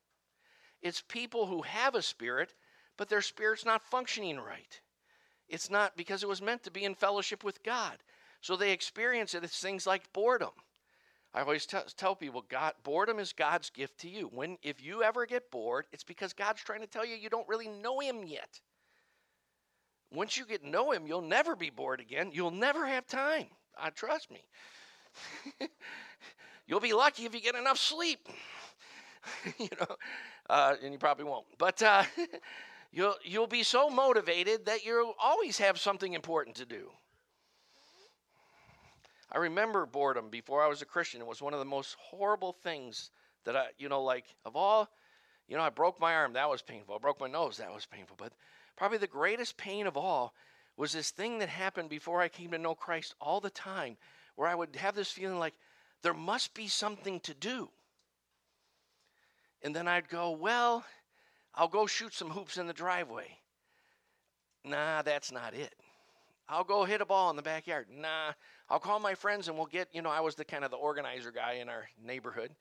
It's 0.82 1.02
people 1.02 1.48
who 1.48 1.64
have 1.64 1.96
a 1.96 2.02
spirit, 2.02 2.54
but 2.98 3.10
their 3.10 3.22
spirit's 3.22 3.66
not 3.66 3.84
functioning 3.84 4.40
right. 4.40 4.82
It's 5.48 5.70
not 5.70 5.98
because 5.98 6.22
it 6.22 6.30
was 6.30 6.42
meant 6.42 6.64
to 6.64 6.72
be 6.72 6.86
in 6.86 6.94
fellowship 6.94 7.44
with 7.44 7.64
God. 7.64 7.98
So 8.42 8.56
they 8.56 8.72
experience 8.72 9.34
it 9.34 9.44
as 9.44 9.52
things 9.52 9.88
like 9.88 10.14
boredom 10.14 10.52
I 11.34 11.42
always 11.42 11.66
t- 11.66 11.78
tell 11.96 12.16
people, 12.16 12.44
God, 12.50 12.74
boredom 12.84 13.20
is 13.20 13.34
God's 13.34 13.70
gift 13.70 14.00
to 14.00 14.10
you. 14.10 14.30
When 14.34 14.58
if 14.64 14.82
you 14.82 15.04
ever 15.04 15.26
get 15.26 15.52
bored, 15.52 15.86
it's 15.92 16.04
because 16.04 16.34
God's 16.34 16.64
trying 16.64 16.82
to 16.82 16.88
tell 16.88 17.06
you 17.06 17.16
you 17.16 17.30
don't 17.30 17.48
really 17.48 17.68
know 17.68 18.00
Him 18.00 18.24
yet. 18.24 18.60
Once 20.12 20.38
you 20.38 20.46
get 20.46 20.64
to 20.64 20.70
know 20.70 20.92
Him, 20.92 21.06
you'll 21.06 21.22
never 21.22 21.56
be 21.56 21.70
bored 21.70 22.00
again. 22.00 22.32
You'll 22.34 22.50
never 22.50 22.88
have 22.88 23.06
time. 23.06 23.48
Uh, 23.82 23.90
trust 23.96 24.30
me. 24.32 24.44
you'll 26.68 26.80
be 26.80 26.94
lucky 26.94 27.26
if 27.26 27.34
you 27.34 27.42
get 27.42 27.56
enough 27.56 27.78
sleep. 27.78 28.28
you 29.60 29.70
know, 29.80 29.96
uh, 30.50 30.76
and 30.84 30.94
you 30.94 31.00
probably 31.00 31.26
won't. 31.26 31.46
But 31.58 31.82
uh, 31.82 32.04
you'll 32.92 33.16
you'll 33.24 33.48
be 33.48 33.64
so 33.64 33.90
motivated 33.90 34.66
that 34.66 34.86
you'll 34.86 35.16
always 35.22 35.58
have 35.60 35.80
something 35.80 36.14
important 36.14 36.56
to 36.58 36.66
do. 36.66 36.90
I 39.32 39.38
remember 39.38 39.86
boredom 39.86 40.30
before 40.30 40.64
I 40.64 40.68
was 40.68 40.82
a 40.82 40.86
Christian. 40.86 41.22
It 41.22 41.28
was 41.28 41.42
one 41.42 41.54
of 41.54 41.60
the 41.60 41.66
most 41.66 41.96
horrible 42.00 42.52
things 42.52 43.12
that 43.46 43.56
I, 43.56 43.68
you 43.78 43.88
know, 43.88 44.02
like 44.02 44.26
of 44.44 44.56
all, 44.56 44.90
you 45.48 45.56
know, 45.56 45.62
I 45.64 45.70
broke 45.70 46.00
my 46.00 46.16
arm. 46.16 46.34
That 46.34 46.50
was 46.50 46.62
painful. 46.64 46.96
I 46.96 46.98
broke 46.98 47.20
my 47.20 47.28
nose. 47.28 47.58
That 47.58 47.74
was 47.74 47.86
painful. 47.86 48.16
But 48.18 48.34
probably 48.76 48.98
the 48.98 49.08
greatest 49.08 49.56
pain 49.56 49.86
of 49.86 49.96
all 49.98 50.34
was 50.80 50.94
this 50.94 51.12
thing 51.12 51.40
that 51.40 51.50
happened 51.50 51.90
before 51.90 52.22
I 52.22 52.30
came 52.30 52.52
to 52.52 52.58
know 52.58 52.74
Christ 52.74 53.14
all 53.20 53.42
the 53.42 53.50
time, 53.50 53.98
where 54.38 54.48
I 54.48 54.56
would 54.56 54.78
have 54.78 54.96
this 54.96 55.12
feeling 55.12 55.38
like 55.38 55.54
there 56.04 56.14
must 56.14 56.54
be 56.54 56.70
something 56.70 57.20
to 57.20 57.34
do. 57.34 57.68
And 59.62 59.76
then 59.76 59.90
I'd 59.90 60.08
go, 60.08 60.32
well, 60.32 60.86
I'll 61.54 61.68
go 61.68 61.86
shoot 61.86 62.14
some 62.14 62.30
hoops 62.30 62.58
in 62.58 62.66
the 62.66 62.72
driveway. 62.72 63.28
Nah, 64.64 65.02
that's 65.02 65.34
not 65.34 65.54
it. 65.54 65.76
I'll 66.48 66.64
go 66.64 66.86
hit 66.86 67.02
a 67.02 67.06
ball 67.06 67.30
in 67.30 67.36
the 67.36 67.42
backyard. 67.42 67.88
Nah, 67.94 68.32
I'll 68.70 68.80
call 68.80 69.02
my 69.02 69.16
friends 69.16 69.50
and 69.50 69.58
we'll 69.58 69.66
get, 69.66 69.90
you 69.92 70.02
know, 70.02 70.10
I 70.10 70.22
was 70.22 70.36
the 70.36 70.46
kind 70.46 70.64
of 70.64 70.72
the 70.72 70.78
organizer 70.78 71.32
guy 71.32 71.56
in 71.56 71.68
our 71.68 71.90
neighborhood. 72.02 72.52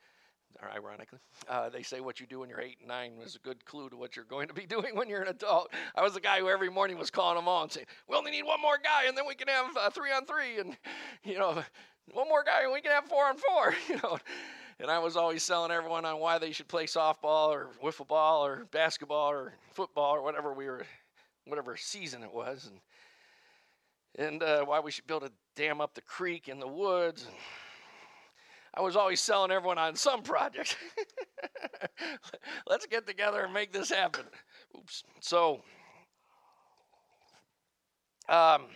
Ironically, 0.75 1.21
uh, 1.49 1.69
they 1.69 1.83
say 1.83 2.01
what 2.01 2.19
you 2.19 2.27
do 2.27 2.41
when 2.41 2.49
you're 2.49 2.61
eight 2.61 2.79
and 2.81 2.89
nine 2.89 3.13
is 3.25 3.37
a 3.37 3.39
good 3.39 3.65
clue 3.65 3.89
to 3.91 3.97
what 3.97 4.17
you're 4.17 4.25
going 4.25 4.49
to 4.49 4.55
be 4.55 4.67
doing 4.67 4.97
when 4.97 5.09
you're 5.09 5.23
an 5.23 5.29
adult. 5.29 5.73
I 5.95 6.03
was 6.03 6.15
the 6.15 6.21
guy 6.21 6.41
who 6.41 6.49
every 6.49 6.69
morning 6.69 6.99
was 6.99 7.11
calling 7.11 7.37
them 7.37 7.47
all 7.47 7.63
and 7.63 7.71
saying, 7.71 7.87
"We 8.09 8.17
only 8.17 8.33
need 8.33 8.43
one 8.43 8.61
more 8.61 8.79
guy, 8.83 9.07
and 9.07 9.17
then 9.17 9.27
we 9.27 9.35
can 9.35 9.49
have 9.49 9.77
uh, 9.77 9.91
three 9.91 10.11
on 10.11 10.27
three, 10.27 10.59
and 10.59 10.77
you 11.25 11.39
know, 11.39 11.63
one 12.13 12.29
more 12.29 12.43
guy, 12.43 12.63
and 12.65 12.73
we 12.73 12.81
can 12.81 12.91
have 12.91 13.05
four 13.05 13.25
on 13.25 13.37
four, 13.37 13.75
you 13.89 14.01
know." 14.03 14.19
And 14.81 14.91
I 14.91 14.99
was 15.01 15.17
always 15.17 15.43
selling 15.43 15.73
everyone 15.73 16.05
on 16.05 16.21
why 16.21 16.39
they 16.39 16.53
should 16.53 16.69
play 16.69 16.87
softball 16.87 17.49
or 17.49 17.71
wiffle 17.83 18.07
ball 18.07 18.45
or 18.47 18.67
basketball 18.71 19.31
or 19.31 19.55
football 19.73 20.15
or 20.15 20.23
whatever 20.23 20.53
we 20.53 20.67
were, 20.67 20.87
whatever 21.47 21.77
season 21.77 22.23
it 22.23 22.33
was, 22.33 22.69
and 22.71 22.81
and 24.19 24.43
uh, 24.43 24.65
why 24.65 24.81
we 24.81 24.91
should 24.91 25.07
build 25.07 25.23
a 25.23 25.31
dam 25.55 25.81
up 25.81 25.95
the 25.95 26.01
creek 26.01 26.49
in 26.49 26.59
the 26.59 26.67
woods. 26.67 27.27
And 27.27 27.37
I 28.79 28.81
was 28.81 28.95
always 28.95 29.21
selling 29.21 29.51
everyone 29.51 29.77
on 29.77 29.97
some 29.97 30.23
project. 30.23 30.77
Let's 32.69 32.87
get 32.87 33.09
together 33.09 33.43
and 33.43 33.53
make 33.53 33.73
this 33.73 33.91
happen. 33.91 34.25
Oops. 34.77 35.03
So, 35.19 35.65
um, 38.29 38.67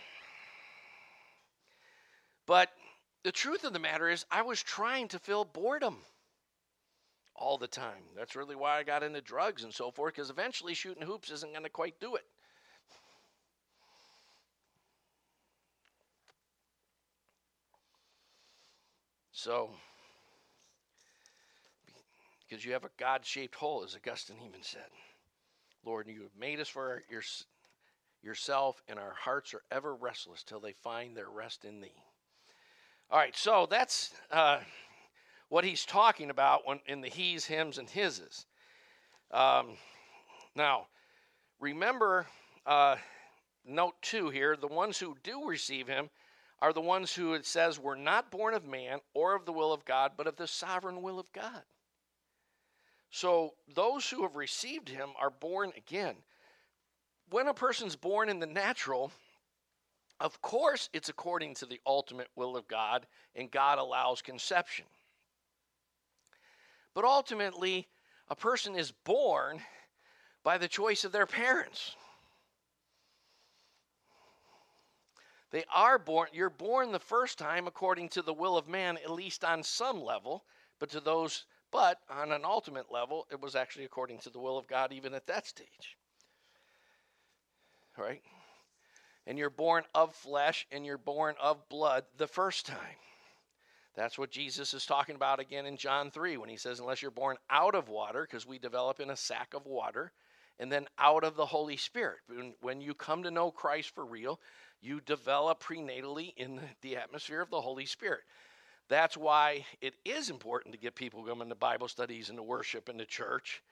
but 2.48 2.70
the 3.22 3.30
truth 3.30 3.62
of 3.62 3.72
the 3.72 3.78
matter 3.78 4.10
is, 4.10 4.26
I 4.28 4.42
was 4.42 4.60
trying 4.60 5.06
to 5.08 5.20
fill 5.20 5.44
boredom 5.44 5.98
all 7.36 7.56
the 7.56 7.68
time. 7.68 8.02
That's 8.16 8.34
really 8.34 8.56
why 8.56 8.78
I 8.78 8.82
got 8.82 9.04
into 9.04 9.20
drugs 9.20 9.62
and 9.62 9.72
so 9.72 9.92
forth, 9.92 10.14
because 10.14 10.30
eventually 10.30 10.74
shooting 10.74 11.06
hoops 11.06 11.30
isn't 11.30 11.52
going 11.52 11.62
to 11.62 11.70
quite 11.70 12.00
do 12.00 12.16
it. 12.16 12.24
So, 19.30 19.70
because 22.52 22.66
you 22.66 22.74
have 22.74 22.84
a 22.84 22.90
God 22.98 23.24
shaped 23.24 23.54
hole, 23.54 23.82
as 23.82 23.96
Augustine 23.96 24.36
even 24.46 24.62
said. 24.62 24.84
Lord, 25.86 26.06
you 26.06 26.20
have 26.20 26.36
made 26.38 26.60
us 26.60 26.68
for 26.68 27.00
your, 27.08 27.22
yourself, 28.22 28.82
and 28.88 28.98
our 28.98 29.14
hearts 29.18 29.54
are 29.54 29.62
ever 29.70 29.94
restless 29.94 30.42
till 30.42 30.60
they 30.60 30.74
find 30.74 31.16
their 31.16 31.30
rest 31.30 31.64
in 31.64 31.80
thee. 31.80 31.94
All 33.10 33.18
right, 33.18 33.34
so 33.34 33.66
that's 33.70 34.12
uh, 34.30 34.58
what 35.48 35.64
he's 35.64 35.86
talking 35.86 36.28
about 36.28 36.66
when, 36.66 36.80
in 36.86 37.00
the 37.00 37.08
he's, 37.08 37.46
hims, 37.46 37.78
and 37.78 37.88
hises. 37.88 38.44
Um, 39.30 39.68
now, 40.54 40.88
remember, 41.58 42.26
uh, 42.66 42.96
note 43.64 43.94
two 44.02 44.28
here 44.28 44.58
the 44.58 44.66
ones 44.66 44.98
who 44.98 45.16
do 45.24 45.46
receive 45.46 45.88
him 45.88 46.10
are 46.60 46.74
the 46.74 46.82
ones 46.82 47.14
who 47.14 47.32
it 47.32 47.46
says 47.46 47.80
were 47.80 47.96
not 47.96 48.30
born 48.30 48.52
of 48.52 48.66
man 48.66 48.98
or 49.14 49.34
of 49.34 49.46
the 49.46 49.52
will 49.54 49.72
of 49.72 49.86
God, 49.86 50.12
but 50.18 50.26
of 50.26 50.36
the 50.36 50.46
sovereign 50.46 51.00
will 51.00 51.18
of 51.18 51.32
God. 51.32 51.62
So 53.12 53.52
those 53.74 54.08
who 54.08 54.22
have 54.22 54.36
received 54.36 54.88
him 54.88 55.10
are 55.20 55.30
born 55.30 55.72
again. 55.76 56.16
When 57.30 57.46
a 57.46 57.54
person's 57.54 57.94
born 57.94 58.30
in 58.30 58.40
the 58.40 58.46
natural, 58.46 59.12
of 60.18 60.40
course 60.40 60.88
it's 60.94 61.10
according 61.10 61.54
to 61.56 61.66
the 61.66 61.80
ultimate 61.86 62.28
will 62.36 62.56
of 62.56 62.66
God, 62.66 63.06
and 63.36 63.50
God 63.50 63.78
allows 63.78 64.22
conception. 64.22 64.86
But 66.94 67.04
ultimately, 67.04 67.86
a 68.28 68.34
person 68.34 68.74
is 68.76 68.90
born 68.90 69.60
by 70.42 70.56
the 70.56 70.68
choice 70.68 71.04
of 71.04 71.12
their 71.12 71.26
parents. 71.26 71.94
They 75.50 75.64
are 75.72 75.98
born, 75.98 76.28
you're 76.32 76.48
born 76.48 76.92
the 76.92 76.98
first 76.98 77.38
time 77.38 77.66
according 77.66 78.08
to 78.10 78.22
the 78.22 78.32
will 78.32 78.56
of 78.56 78.68
man, 78.68 78.96
at 78.96 79.10
least 79.10 79.44
on 79.44 79.62
some 79.62 80.02
level, 80.02 80.44
but 80.78 80.88
to 80.90 81.00
those, 81.00 81.44
but 81.72 81.98
on 82.10 82.32
an 82.32 82.44
ultimate 82.44 82.92
level, 82.92 83.26
it 83.32 83.40
was 83.40 83.56
actually 83.56 83.86
according 83.86 84.18
to 84.20 84.30
the 84.30 84.38
will 84.38 84.58
of 84.58 84.68
God, 84.68 84.92
even 84.92 85.14
at 85.14 85.26
that 85.26 85.46
stage. 85.46 85.96
right? 87.98 88.22
And 89.26 89.38
you're 89.38 89.50
born 89.50 89.84
of 89.94 90.14
flesh 90.14 90.66
and 90.72 90.84
you're 90.84 90.98
born 90.98 91.34
of 91.40 91.68
blood 91.68 92.04
the 92.18 92.26
first 92.26 92.66
time. 92.66 92.78
That's 93.94 94.18
what 94.18 94.30
Jesus 94.30 94.72
is 94.74 94.86
talking 94.86 95.16
about 95.16 95.40
again 95.40 95.66
in 95.66 95.76
John 95.76 96.10
3 96.10 96.38
when 96.38 96.48
he 96.48 96.56
says, 96.56 96.80
Unless 96.80 97.02
you're 97.02 97.10
born 97.10 97.36
out 97.50 97.74
of 97.74 97.88
water, 97.88 98.22
because 98.22 98.46
we 98.46 98.58
develop 98.58 99.00
in 99.00 99.10
a 99.10 99.16
sack 99.16 99.54
of 99.54 99.66
water, 99.66 100.12
and 100.58 100.72
then 100.72 100.86
out 100.98 101.24
of 101.24 101.36
the 101.36 101.46
Holy 101.46 101.76
Spirit. 101.76 102.18
When, 102.26 102.54
when 102.62 102.80
you 102.80 102.94
come 102.94 103.22
to 103.24 103.30
know 103.30 103.50
Christ 103.50 103.94
for 103.94 104.04
real, 104.04 104.40
you 104.80 105.00
develop 105.00 105.62
prenatally 105.62 106.32
in 106.36 106.60
the 106.80 106.96
atmosphere 106.96 107.42
of 107.42 107.50
the 107.50 107.60
Holy 107.60 107.86
Spirit. 107.86 108.22
That's 108.88 109.16
why 109.16 109.64
it 109.80 109.94
is 110.04 110.30
important 110.30 110.74
to 110.74 110.80
get 110.80 110.94
people 110.94 111.22
coming 111.22 111.48
to 111.48 111.54
Bible 111.54 111.88
studies 111.88 112.28
and 112.28 112.38
to 112.38 112.42
worship 112.42 112.88
in 112.88 112.96
the 112.96 113.04
church. 113.04 113.62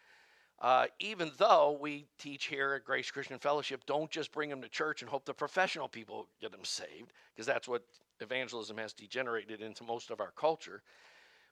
Uh, 0.60 0.86
even 0.98 1.32
though 1.38 1.78
we 1.80 2.06
teach 2.18 2.46
here 2.46 2.74
at 2.74 2.84
Grace 2.84 3.10
Christian 3.10 3.38
Fellowship, 3.38 3.82
don't 3.86 4.10
just 4.10 4.30
bring 4.30 4.50
them 4.50 4.60
to 4.60 4.68
church 4.68 5.00
and 5.00 5.10
hope 5.10 5.24
the 5.24 5.32
professional 5.32 5.88
people 5.88 6.26
get 6.40 6.52
them 6.52 6.64
saved, 6.64 7.12
because 7.34 7.46
that's 7.46 7.66
what 7.66 7.82
evangelism 8.20 8.76
has 8.76 8.92
degenerated 8.92 9.62
into 9.62 9.84
most 9.84 10.10
of 10.10 10.20
our 10.20 10.32
culture. 10.36 10.82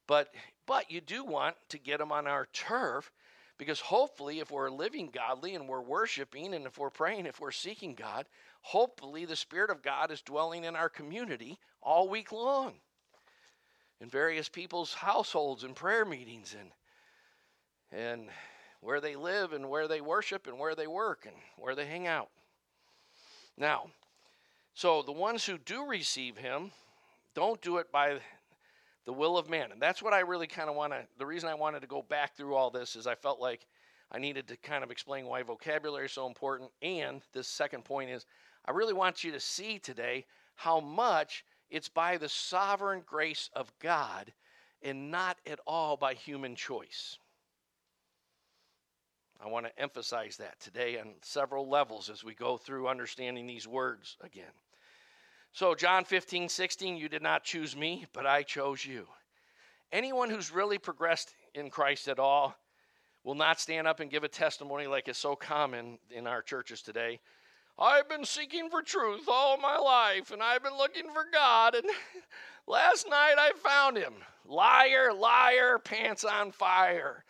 But 0.07 0.35
but 0.67 0.91
you 0.91 1.01
do 1.01 1.25
want 1.25 1.57
to 1.69 1.79
get 1.79 1.99
them 1.99 2.13
on 2.13 2.27
our 2.27 2.49
turf 2.53 3.13
because 3.59 3.81
hopefully 3.81 4.41
if 4.41 4.51
we're 4.51 4.71
living 4.71 5.11
godly 5.13 5.55
and 5.55 5.69
we're 5.69 5.83
worshiping 5.83 6.55
and 6.55 6.67
if 6.67 6.79
we're 6.79 6.91
praying, 6.91 7.27
if 7.27 7.41
we're 7.41 7.51
seeking 7.51 7.95
God, 7.95 8.27
hopefully 8.63 9.25
the 9.25 9.37
spirit 9.37 9.71
of 9.71 9.83
God 9.83 10.11
is 10.11 10.23
dwelling 10.23 10.65
in 10.65 10.77
our 10.77 10.89
community 10.89 11.59
all 11.83 12.09
week 12.09 12.33
long. 12.33 12.75
In 14.01 14.09
various 14.09 14.49
people's 14.49 14.95
households 14.95 15.65
and 15.65 15.75
prayer 15.75 16.05
meetings 16.05 16.55
and 16.59 16.71
and 17.91 18.29
where 18.81 19.01
they 19.01 19.17
live 19.17 19.53
and 19.53 19.69
where 19.69 19.89
they 19.89 20.01
worship 20.01 20.47
and 20.47 20.59
where 20.59 20.75
they 20.75 20.87
work 20.87 21.25
and 21.27 21.35
where 21.57 21.75
they 21.75 21.87
hang 21.87 22.07
out. 22.07 22.29
Now, 23.57 23.87
so 24.75 25.03
the 25.03 25.13
ones 25.13 25.45
who 25.45 25.59
do 25.59 25.87
receive 25.87 26.37
him 26.37 26.71
don't 27.35 27.61
do 27.61 27.79
it 27.79 27.91
by 27.91 28.21
the 29.05 29.13
will 29.13 29.39
of 29.39 29.49
man. 29.49 29.73
And 29.73 29.81
that's 29.81 30.03
what 30.03 30.13
I 30.13 30.21
really 30.21 30.47
kind 30.47 30.69
of 30.69 30.77
want 30.77 30.93
to, 30.93 31.01
the 31.19 31.27
reason 31.27 31.49
I 31.49 31.55
wanted 31.55 31.81
to 31.81 31.87
go 31.87 32.03
back 32.03 32.37
through 32.37 32.55
all 32.55 32.71
this 32.71 32.95
is 32.95 33.07
I 33.07 33.15
felt 33.15 33.41
like 33.41 33.67
I 34.13 34.19
needed 34.19 34.47
to 34.49 34.57
kind 34.59 34.85
of 34.85 34.91
explain 34.91 35.27
why 35.27 35.43
vocabulary 35.43 36.07
is 36.07 36.13
so 36.13 36.27
important. 36.27 36.71
And 36.83 37.23
this 37.33 37.49
second 37.49 37.85
point 37.85 38.11
is 38.11 38.27
I 38.65 38.71
really 38.71 38.93
want 38.93 39.25
you 39.25 39.33
to 39.33 39.41
see 39.41 39.79
today 39.79 40.27
how 40.55 40.79
much 40.79 41.45
it's 41.71 41.89
by 41.89 42.17
the 42.17 42.29
sovereign 42.29 43.03
grace 43.05 43.51
of 43.53 43.73
God 43.81 44.33
and 44.83 45.11
not 45.11 45.39
at 45.47 45.61
all 45.67 45.97
by 45.97 46.15
human 46.15 46.55
choice. 46.55 47.19
I 49.41 49.47
want 49.47 49.67
to 49.67 49.81
emphasize 49.81 50.37
that 50.39 50.59
today 50.59 50.99
on 50.99 51.15
several 51.23 51.69
levels 51.69 52.11
as 52.11 52.25
we 52.25 52.35
go 52.35 52.57
through 52.57 52.89
understanding 52.89 53.47
these 53.47 53.69
words 53.69 54.17
again. 54.21 54.45
So, 55.53 55.75
John 55.75 56.05
15, 56.05 56.49
16, 56.49 56.97
you 56.97 57.09
did 57.09 57.23
not 57.23 57.45
choose 57.45 57.77
me, 57.77 58.07
but 58.13 58.27
I 58.27 58.43
chose 58.43 58.85
you. 58.85 59.07
Anyone 59.93 60.29
who's 60.29 60.53
really 60.53 60.79
progressed 60.79 61.35
in 61.55 61.71
Christ 61.71 62.09
at 62.09 62.19
all 62.19 62.57
will 63.25 63.35
not 63.35 63.61
stand 63.61 63.87
up 63.87 64.01
and 64.01 64.11
give 64.11 64.25
a 64.25 64.29
testimony 64.29 64.87
like 64.87 65.09
is 65.09 65.17
so 65.17 65.35
common 65.35 65.99
in 66.11 66.27
our 66.27 66.43
churches 66.43 66.83
today. 66.83 67.21
I've 67.79 68.09
been 68.09 68.25
seeking 68.25 68.71
for 68.71 68.83
truth 68.83 69.29
all 69.29 69.57
my 69.57 69.77
life, 69.77 70.33
and 70.33 70.43
I've 70.43 70.63
been 70.63 70.77
looking 70.77 71.07
for 71.13 71.25
God, 71.33 71.75
and 71.75 71.85
last 72.67 73.09
night 73.09 73.35
I 73.39 73.53
found 73.57 73.97
him. 73.97 74.15
Liar, 74.45 75.13
liar, 75.13 75.79
pants 75.79 76.25
on 76.25 76.51
fire. 76.51 77.25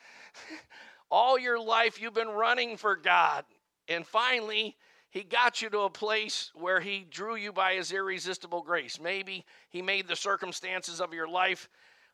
all 1.11 1.39
your 1.39 1.61
life 1.61 2.01
you've 2.01 2.15
been 2.15 2.29
running 2.29 2.77
for 2.77 2.97
God, 2.97 3.45
and 3.89 4.07
finally, 4.07 4.77
he 5.11 5.23
got 5.23 5.63
you 5.63 5.71
to 5.71 5.81
a 5.81 5.91
place 5.91 6.51
where 6.55 6.81
He 6.81 7.07
drew 7.11 7.35
you 7.35 7.53
by 7.53 7.75
His 7.75 7.93
irresistible 7.93 8.63
grace. 8.63 9.01
Maybe 9.01 9.45
He 9.71 9.81
made 9.81 10.07
the 10.07 10.17
circumstances 10.17 11.01
of 11.01 11.15
your 11.15 11.29
life 11.29 11.69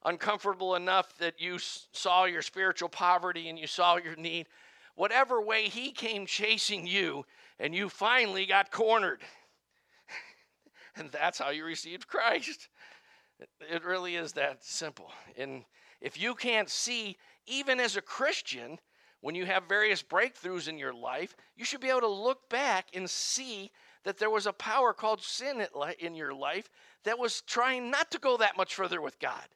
uncomfortable 0.04 0.74
enough 0.74 1.16
that 1.18 1.40
you 1.40 1.58
saw 1.58 2.24
your 2.24 2.42
spiritual 2.42 2.88
poverty 2.88 3.48
and 3.48 3.58
you 3.58 3.66
saw 3.66 3.96
your 3.96 4.16
need. 4.16 4.46
Whatever 4.94 5.40
way 5.40 5.68
He 5.68 5.90
came 5.90 6.24
chasing 6.24 6.86
you, 6.86 7.24
and 7.58 7.74
you 7.74 7.88
finally 7.88 8.46
got 8.46 8.70
cornered. 8.70 9.22
and 10.96 11.10
that's 11.10 11.38
how 11.38 11.50
you 11.50 11.64
received 11.64 12.08
Christ. 12.08 12.68
It 13.60 13.84
really 13.84 14.16
is 14.16 14.32
that 14.32 14.64
simple. 14.64 15.10
And 15.36 15.64
if 16.00 16.20
you 16.20 16.34
can't 16.34 16.68
see, 16.68 17.16
even 17.46 17.80
as 17.80 17.96
a 17.96 18.02
Christian, 18.02 18.78
when 19.20 19.34
you 19.34 19.46
have 19.46 19.64
various 19.68 20.02
breakthroughs 20.02 20.68
in 20.68 20.78
your 20.78 20.92
life, 20.92 21.34
you 21.56 21.64
should 21.64 21.80
be 21.80 21.88
able 21.88 22.00
to 22.00 22.08
look 22.08 22.48
back 22.50 22.88
and 22.94 23.08
see 23.08 23.70
that 24.04 24.18
there 24.18 24.30
was 24.30 24.46
a 24.46 24.52
power 24.52 24.92
called 24.92 25.22
sin 25.22 25.66
in 25.98 26.14
your 26.14 26.34
life 26.34 26.68
that 27.04 27.18
was 27.18 27.40
trying 27.42 27.90
not 27.90 28.10
to 28.10 28.18
go 28.18 28.36
that 28.36 28.56
much 28.56 28.74
further 28.74 29.00
with 29.00 29.18
God. 29.18 29.48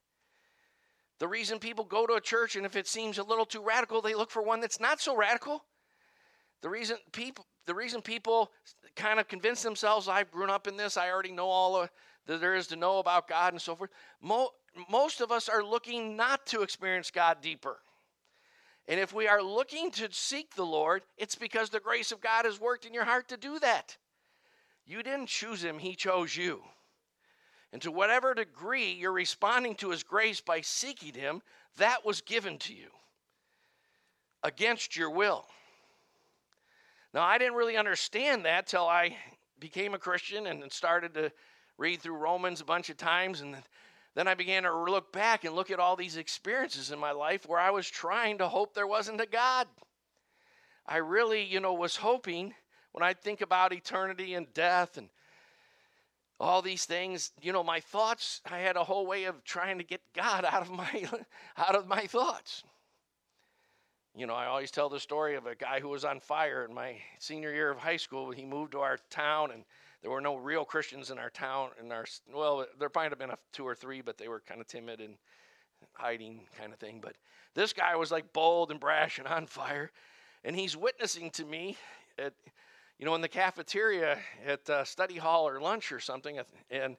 The 1.19 1.29
reason 1.29 1.59
people 1.59 1.85
go 1.85 2.07
to 2.07 2.15
a 2.15 2.21
church 2.21 2.57
and 2.57 2.65
if 2.65 2.77
it 2.77 2.87
seems 2.87 3.19
a 3.19 3.23
little 3.23 3.45
too 3.45 3.63
radical, 3.63 4.01
they 4.01 4.15
look 4.15 4.31
for 4.31 4.43
one 4.43 4.61
that's 4.61 4.81
not 4.81 5.01
so 5.01 5.17
radical. 5.17 5.65
The 6.63 6.69
reason 6.69 6.97
people 7.13 7.47
the 7.67 7.75
reason 7.75 8.01
people 8.01 8.51
kind 8.97 9.21
of 9.21 9.29
convince 9.29 9.63
themselves 9.63 10.09
I've 10.09 10.31
grown 10.31 10.49
up 10.49 10.67
in 10.67 10.77
this, 10.77 10.97
I 10.97 11.11
already 11.11 11.33
know 11.33 11.49
all 11.49 11.87
that 12.27 12.41
there 12.41 12.55
is 12.55 12.67
to 12.69 12.77
know 12.77 12.99
about 12.99 13.29
God 13.29 13.53
and 13.53 13.61
so 13.61 13.77
forth. 13.77 13.91
Mo- 14.23 14.51
most 14.91 15.21
of 15.21 15.31
us 15.31 15.49
are 15.49 15.63
looking 15.63 16.17
not 16.17 16.47
to 16.47 16.63
experience 16.63 17.11
God 17.11 17.39
deeper. 17.43 17.79
And 18.87 18.99
if 18.99 19.13
we 19.13 19.29
are 19.29 19.43
looking 19.43 19.91
to 19.93 20.09
seek 20.11 20.55
the 20.55 20.65
Lord, 20.65 21.03
it's 21.19 21.35
because 21.35 21.69
the 21.69 21.79
grace 21.79 22.11
of 22.11 22.23
God 22.23 22.47
has 22.47 22.59
worked 22.59 22.87
in 22.87 22.95
your 22.95 23.05
heart 23.05 23.29
to 23.29 23.37
do 23.37 23.59
that. 23.59 23.97
You 24.87 25.03
didn't 25.03 25.29
choose 25.29 25.63
Him, 25.63 25.79
He 25.79 25.95
chose 25.95 26.35
you. 26.35 26.63
And 27.71 27.83
to 27.83 27.93
whatever 27.93 28.33
degree 28.33 28.93
you're 28.93 29.13
responding 29.13 29.75
to 29.77 29.91
His 29.91 30.03
grace 30.03 30.41
by 30.41 30.63
seeking 30.63 31.13
Him, 31.13 31.43
that 31.77 32.05
was 32.05 32.23
given 32.23 32.57
to 32.61 32.75
you 32.75 32.89
against 34.43 34.97
your 34.97 35.11
will. 35.11 35.45
Now, 37.15 37.23
I 37.23 37.39
didn't 37.39 37.55
really 37.55 37.77
understand 37.77 38.45
that 38.45 38.67
till 38.67 38.87
I 38.87 39.17
became 39.59 39.95
a 39.95 39.99
Christian 39.99 40.47
and 40.47 40.71
started 40.71 41.15
to 41.15 41.33
read 41.79 42.01
through 42.01 42.17
Romans 42.17 42.61
a 42.61 42.65
bunch 42.65 42.91
of 42.91 42.97
times 42.97 43.41
and 43.41 43.57
then 44.15 44.27
I 44.27 44.35
began 44.35 44.65
to 44.65 44.77
look 44.77 45.13
back 45.13 45.45
and 45.45 45.55
look 45.55 45.71
at 45.71 45.79
all 45.79 45.95
these 45.95 46.17
experiences 46.17 46.91
in 46.91 46.99
my 46.99 47.13
life 47.13 47.47
where 47.47 47.61
I 47.61 47.71
was 47.71 47.89
trying 47.89 48.39
to 48.39 48.49
hope 48.49 48.75
there 48.75 48.87
wasn't 48.87 49.21
a 49.21 49.27
God. 49.27 49.69
I 50.87 50.97
really, 50.97 51.45
you 51.45 51.61
know, 51.61 51.75
was 51.75 51.97
hoping 51.97 52.55
when 52.91 53.05
I 53.05 53.13
think 53.13 53.43
about 53.43 53.73
eternity 53.73 54.35
and 54.35 54.53
death 54.55 54.97
and 54.97 55.09
all 56.41 56.63
these 56.63 56.85
things, 56.85 57.33
you 57.41 57.53
know, 57.53 57.63
my 57.63 57.79
thoughts, 57.79 58.41
I 58.51 58.59
had 58.59 58.77
a 58.77 58.85
whole 58.85 59.07
way 59.07 59.25
of 59.25 59.45
trying 59.45 59.79
to 59.79 59.85
get 59.85 60.01
God 60.15 60.45
out 60.51 60.63
of 60.63 60.71
my 60.71 61.09
out 61.57 61.77
of 61.77 61.87
my 61.87 62.07
thoughts. 62.07 62.65
You 64.19 64.27
know, 64.27 64.35
I 64.35 64.47
always 64.47 64.73
tell 64.73 64.89
the 64.89 64.99
story 64.99 65.37
of 65.37 65.47
a 65.47 65.55
guy 65.55 65.79
who 65.79 65.91
was 65.91 66.05
on 66.05 66.19
fire 66.19 66.65
in 66.69 66.75
my 66.75 66.97
senior 67.21 67.53
year 67.53 67.71
of 67.71 67.79
high 67.79 67.99
school. 67.99 68.33
He 68.33 68.45
moved 68.45 68.73
to 68.73 68.81
our 68.81 68.99
town 69.11 69.53
and 69.53 69.63
there 70.03 70.11
were 70.11 70.21
no 70.21 70.35
real 70.35 70.65
Christians 70.65 71.13
in 71.13 71.19
our 71.19 71.31
town. 71.31 71.69
In 71.81 71.93
our 71.93 72.05
well, 72.35 72.67
there 72.81 72.91
might 72.97 73.13
have 73.13 73.19
been 73.21 73.31
a 73.31 73.39
two 73.53 73.65
or 73.65 73.77
three, 73.77 74.01
but 74.01 74.19
they 74.19 74.27
were 74.27 74.41
kind 74.41 74.61
of 74.61 74.67
timid 74.67 75.01
and 75.01 75.15
hiding 75.93 76.41
kind 76.59 76.73
of 76.73 76.81
thing. 76.81 76.99
But 77.01 77.15
this 77.55 77.73
guy 77.73 77.95
was 77.95 78.11
like 78.11 78.33
bold 78.33 78.73
and 78.73 78.81
brash 78.81 79.21
and 79.21 79.29
on 79.29 79.47
fire, 79.47 79.93
and 80.43 80.57
he's 80.57 80.77
witnessing 80.77 81.31
to 81.31 81.45
me 81.45 81.77
at 82.19 82.33
you 82.99 83.07
know 83.07 83.15
in 83.15 83.21
the 83.21 83.29
cafeteria 83.29 84.19
at 84.45 84.69
uh, 84.69 84.83
study 84.83 85.19
hall 85.19 85.49
or 85.49 85.61
lunch 85.61 85.93
or 85.93 86.01
something, 86.01 86.41
and. 86.73 86.97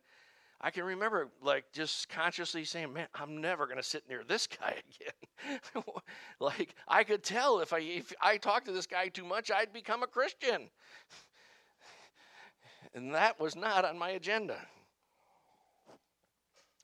I 0.62 0.72
can 0.72 0.84
remember 0.84 1.30
like 1.42 1.72
just 1.72 2.10
consciously 2.10 2.66
saying, 2.66 2.94
"Man, 2.94 3.08
I'm 3.16 3.40
never 3.40 3.66
going 3.66 3.78
to 3.78 3.84
sit 3.84 4.08
near 4.10 4.24
this 4.24 4.48
guy 4.62 4.76
again." 4.90 5.60
like 6.40 6.76
I 6.88 7.04
could 7.04 7.24
tell 7.24 7.60
if 7.60 7.72
I 7.72 7.80
if 7.80 8.14
I 8.22 8.38
talked 8.38 8.66
to 8.66 8.72
this 8.72 8.88
guy 8.88 9.08
too 9.08 9.26
much, 9.26 9.52
I'd 9.52 9.74
become 9.74 10.04
a 10.04 10.08
Christian. 10.08 10.70
And 12.96 13.14
that 13.14 13.40
was 13.40 13.56
not 13.56 13.86
on 13.86 14.00
my 14.00 14.10
agenda. 14.10 14.58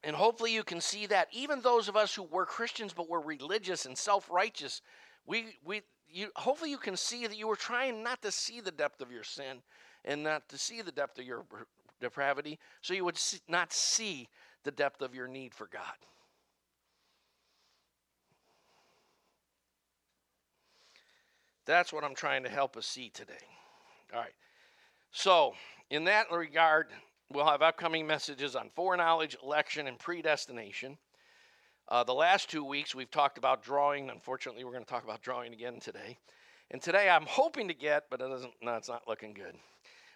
And 0.03 0.15
hopefully 0.15 0.53
you 0.53 0.63
can 0.63 0.79
see 0.79 1.07
that 1.07 1.29
even 1.31 1.61
those 1.61 1.87
of 1.89 1.95
us 1.95 2.13
who 2.13 2.21
were 2.21 2.45
Christians 2.45 2.93
but 2.93 3.09
were 3.09 3.19
religious 3.19 3.87
and 3.87 3.97
self-righteous, 3.97 4.83
we 5.25 5.57
we 5.63 5.81
you 6.07 6.29
hopefully 6.35 6.69
you 6.69 6.77
can 6.77 6.95
see 6.95 7.25
that 7.25 7.37
you 7.37 7.47
were 7.47 7.55
trying 7.55 8.03
not 8.03 8.21
to 8.21 8.31
see 8.31 8.61
the 8.61 8.71
depth 8.71 9.01
of 9.01 9.11
your 9.11 9.23
sin 9.23 9.63
and 10.05 10.21
not 10.21 10.47
to 10.49 10.59
see 10.59 10.83
the 10.83 10.91
depth 10.91 11.17
of 11.17 11.25
your 11.25 11.43
depravity, 11.99 12.59
so 12.81 12.93
you 12.93 13.05
would 13.05 13.19
not 13.47 13.73
see 13.73 14.27
the 14.63 14.71
depth 14.71 15.01
of 15.01 15.15
your 15.15 15.27
need 15.27 15.53
for 15.53 15.67
God. 15.67 15.81
That's 21.65 21.91
what 21.91 22.03
I'm 22.03 22.15
trying 22.15 22.43
to 22.43 22.49
help 22.49 22.77
us 22.77 22.85
see 22.85 23.09
today. 23.09 23.33
All 24.13 24.19
right. 24.19 24.33
So, 25.11 25.53
in 25.89 26.03
that 26.05 26.31
regard, 26.31 26.87
we'll 27.31 27.45
have 27.45 27.61
upcoming 27.61 28.05
messages 28.05 28.55
on 28.55 28.69
foreknowledge, 28.75 29.35
election, 29.41 29.87
and 29.87 29.97
predestination. 29.97 30.97
Uh, 31.87 32.03
the 32.03 32.13
last 32.13 32.49
two 32.49 32.63
weeks, 32.63 32.93
we've 32.93 33.11
talked 33.11 33.37
about 33.37 33.63
drawing. 33.63 34.09
Unfortunately, 34.09 34.63
we're 34.63 34.71
going 34.71 34.83
to 34.83 34.89
talk 34.89 35.03
about 35.03 35.21
drawing 35.21 35.53
again 35.53 35.79
today. 35.79 36.17
And 36.71 36.81
today 36.81 37.09
I'm 37.09 37.25
hoping 37.27 37.67
to 37.67 37.73
get, 37.73 38.05
but 38.09 38.21
it 38.21 38.27
doesn't, 38.27 38.53
no, 38.61 38.75
it's 38.75 38.89
not 38.89 39.07
looking 39.07 39.33
good. 39.33 39.55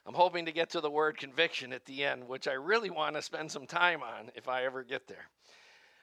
I'm 0.05 0.13
hoping 0.13 0.45
to 0.45 0.51
get 0.51 0.69
to 0.71 0.81
the 0.81 0.89
word 0.89 1.17
conviction 1.17 1.73
at 1.73 1.85
the 1.85 2.03
end, 2.03 2.27
which 2.27 2.47
I 2.47 2.53
really 2.53 2.89
want 2.89 3.15
to 3.15 3.21
spend 3.21 3.51
some 3.51 3.67
time 3.67 4.01
on 4.01 4.31
if 4.35 4.47
I 4.47 4.63
ever 4.65 4.83
get 4.83 5.07
there. 5.07 5.29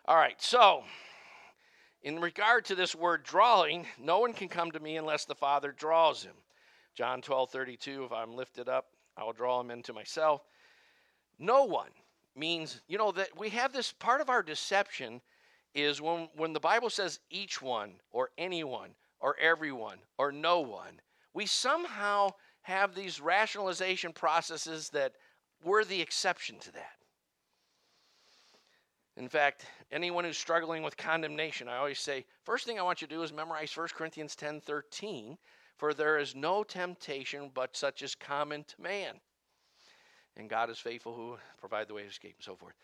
All 0.05 0.17
right, 0.17 0.41
so 0.41 0.85
in 2.03 2.21
regard 2.21 2.65
to 2.67 2.75
this 2.75 2.95
word 2.95 3.25
drawing, 3.25 3.87
no 3.99 4.21
one 4.21 4.33
can 4.33 4.49
come 4.49 4.71
to 4.71 4.81
me 4.81 4.97
unless 4.97 5.25
the 5.25 5.35
Father 5.35 5.73
draws 5.73 6.23
him. 6.23 6.35
John 6.95 7.21
12, 7.21 7.51
32, 7.51 8.05
if 8.05 8.13
I'm 8.13 8.35
lifted 8.37 8.69
up, 8.69 8.87
I 9.17 9.25
will 9.25 9.33
draw 9.33 9.61
him 9.61 9.71
into 9.71 9.93
myself. 9.93 10.43
No 11.39 11.65
one 11.65 11.91
means, 12.37 12.81
you 12.87 12.99
know, 12.99 13.13
that 13.13 13.37
we 13.37 13.49
have 13.51 13.73
this 13.73 13.93
part 13.93 14.21
of 14.21 14.31
our 14.31 14.43
deception 14.43 15.21
is 15.75 16.01
when, 16.01 16.29
when 16.37 16.53
the 16.53 16.61
Bible 16.61 16.91
says 16.91 17.21
each 17.31 17.61
one 17.61 17.95
or 18.11 18.31
anyone 18.39 18.91
or 19.21 19.37
everyone 19.39 19.99
or 20.17 20.33
no 20.33 20.61
one, 20.61 21.01
we 21.35 21.45
somehow 21.45 22.31
have 22.67 22.97
these 22.97 23.21
rationalization 23.21 24.13
processes 24.13 24.91
that 24.91 25.13
we're 25.63 25.85
the 25.85 26.01
exception 26.03 26.59
to 26.59 26.73
that. 26.73 26.97
In 29.17 29.29
fact, 29.29 29.67
anyone 29.93 30.25
who's 30.25 30.37
struggling 30.37 30.83
with 30.83 30.97
condemnation, 30.97 31.69
I 31.69 31.77
always 31.77 32.01
say, 32.01 32.25
first 32.43 32.67
thing 32.67 32.81
I 32.81 32.83
want 32.83 33.01
you 33.01 33.07
to 33.07 33.15
do 33.15 33.23
is 33.23 33.33
memorize 33.33 33.75
1 33.75 33.89
Corinthians 33.95 34.35
10 34.35 34.61
13, 34.63 35.39
for 35.77 35.95
there 35.95 36.19
is 36.19 36.35
no 36.35 36.65
temptation 36.65 37.53
but 37.55 37.77
such 37.77 38.03
as 38.03 38.17
common 38.17 38.65
to 38.65 38.83
man. 38.83 39.15
And 40.37 40.51
God 40.51 40.69
is 40.69 40.79
faithful 40.79 41.15
who 41.15 41.37
provide 41.61 41.87
the 41.87 41.95
way 41.95 42.03
of 42.03 42.11
escape 42.11 42.35
and 42.37 42.45
so 42.45 42.57
forth. 42.57 42.75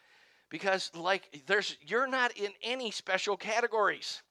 Because 0.48 0.92
like 0.94 1.42
there's 1.48 1.76
you're 1.80 2.06
not 2.06 2.30
in 2.36 2.52
any 2.62 2.92
special 2.92 3.36
categories. 3.36 4.22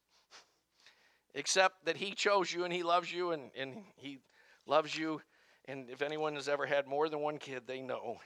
Except 1.35 1.83
that 1.85 1.97
he 1.97 2.13
chose 2.13 2.53
you 2.53 2.63
and 2.63 2.73
he 2.73 2.83
loves 2.83 3.11
you 3.11 3.31
and, 3.31 3.51
and 3.57 3.83
he 3.97 4.19
loves 4.65 4.97
you. 4.97 5.21
And 5.71 5.89
if 5.89 6.01
anyone 6.01 6.35
has 6.35 6.49
ever 6.49 6.65
had 6.65 6.85
more 6.85 7.07
than 7.07 7.21
one 7.21 7.37
kid, 7.37 7.63
they 7.65 7.79
know 7.79 8.19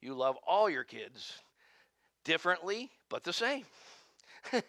you 0.00 0.14
love 0.14 0.36
all 0.44 0.68
your 0.68 0.82
kids 0.82 1.32
differently, 2.24 2.90
but 3.08 3.22
the 3.22 3.32
same. 3.32 3.64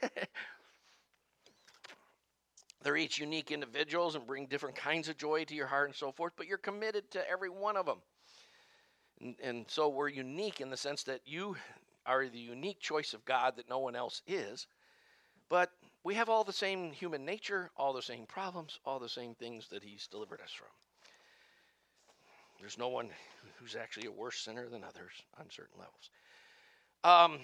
They're 2.84 2.98
each 2.98 3.18
unique 3.18 3.50
individuals 3.50 4.13
and 4.13 4.28
bring 4.28 4.46
different 4.46 4.76
kinds 4.76 5.10
of 5.10 5.18
joy 5.18 5.44
to 5.46 5.56
your 5.56 5.65
heart 5.65 5.88
and 5.89 5.96
so 5.96 6.12
forth, 6.12 6.34
but 6.38 6.46
you're 6.46 6.60
committed 6.60 7.10
to 7.12 7.28
every 7.28 7.50
one 7.50 7.76
of 7.76 7.88
them. 7.88 7.98
And, 9.20 9.36
and 9.42 9.65
so 9.68 9.89
we're 9.89 10.10
unique 10.10 10.62
in 10.62 10.70
the 10.70 10.78
sense 10.78 11.02
that 11.06 11.22
you 11.26 11.56
are 12.06 12.28
the 12.28 12.38
unique 12.38 12.80
choice 12.80 13.15
of 13.15 13.26
God 13.26 13.56
that 13.56 13.68
no 13.72 13.80
one 13.80 13.96
else 13.96 14.22
is. 14.28 14.68
But 15.50 15.72
we 16.04 16.13
have 16.13 16.30
all 16.30 16.44
the 16.44 16.54
same 16.54 16.92
human 16.92 17.26
nature, 17.26 17.72
all 17.76 17.92
the 17.92 18.04
same 18.04 18.28
problems, 18.28 18.78
all 18.86 19.00
the 19.00 19.10
same 19.10 19.34
things 19.34 19.68
that 19.70 19.82
He's 19.82 20.06
delivered 20.06 20.42
us 20.42 20.52
from. 20.52 20.68
There's 22.60 22.78
no 22.78 22.89
one 22.89 23.10
who's 23.58 23.76
actually 23.76 24.08
a 24.08 24.12
worse 24.12 24.39
sinner 24.39 24.67
than 24.67 24.84
others 24.84 25.13
on 25.39 25.45
certain 25.50 25.80
levels. 25.80 26.10
Um, 27.04 27.39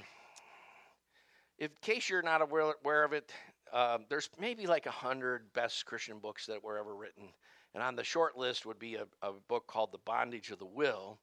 in 1.57 1.69
case 1.81 2.09
you're 2.09 2.21
not 2.21 2.41
aware, 2.41 3.03
of 3.03 3.13
it, 3.13 3.31
uh, 3.71 3.99
there's 4.09 4.29
maybe 4.39 4.67
like 4.67 4.85
a 4.85 4.91
hundred 4.91 5.53
best 5.53 5.85
Christian 5.85 6.19
books 6.19 6.45
that 6.47 6.63
were 6.63 6.77
ever 6.77 6.93
written, 6.93 7.29
and 7.73 7.81
on 7.81 7.95
the 7.95 8.03
short 8.03 8.37
list 8.37 8.65
would 8.65 8.79
be 8.79 8.95
a, 8.95 9.05
a 9.21 9.31
book 9.47 9.67
called 9.67 9.93
"The 9.93 9.99
Bondage 9.99 10.51
of 10.51 10.59
the 10.59 10.65
Will," 10.65 11.17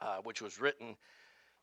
uh, 0.00 0.18
which 0.24 0.40
was 0.40 0.58
written 0.58 0.96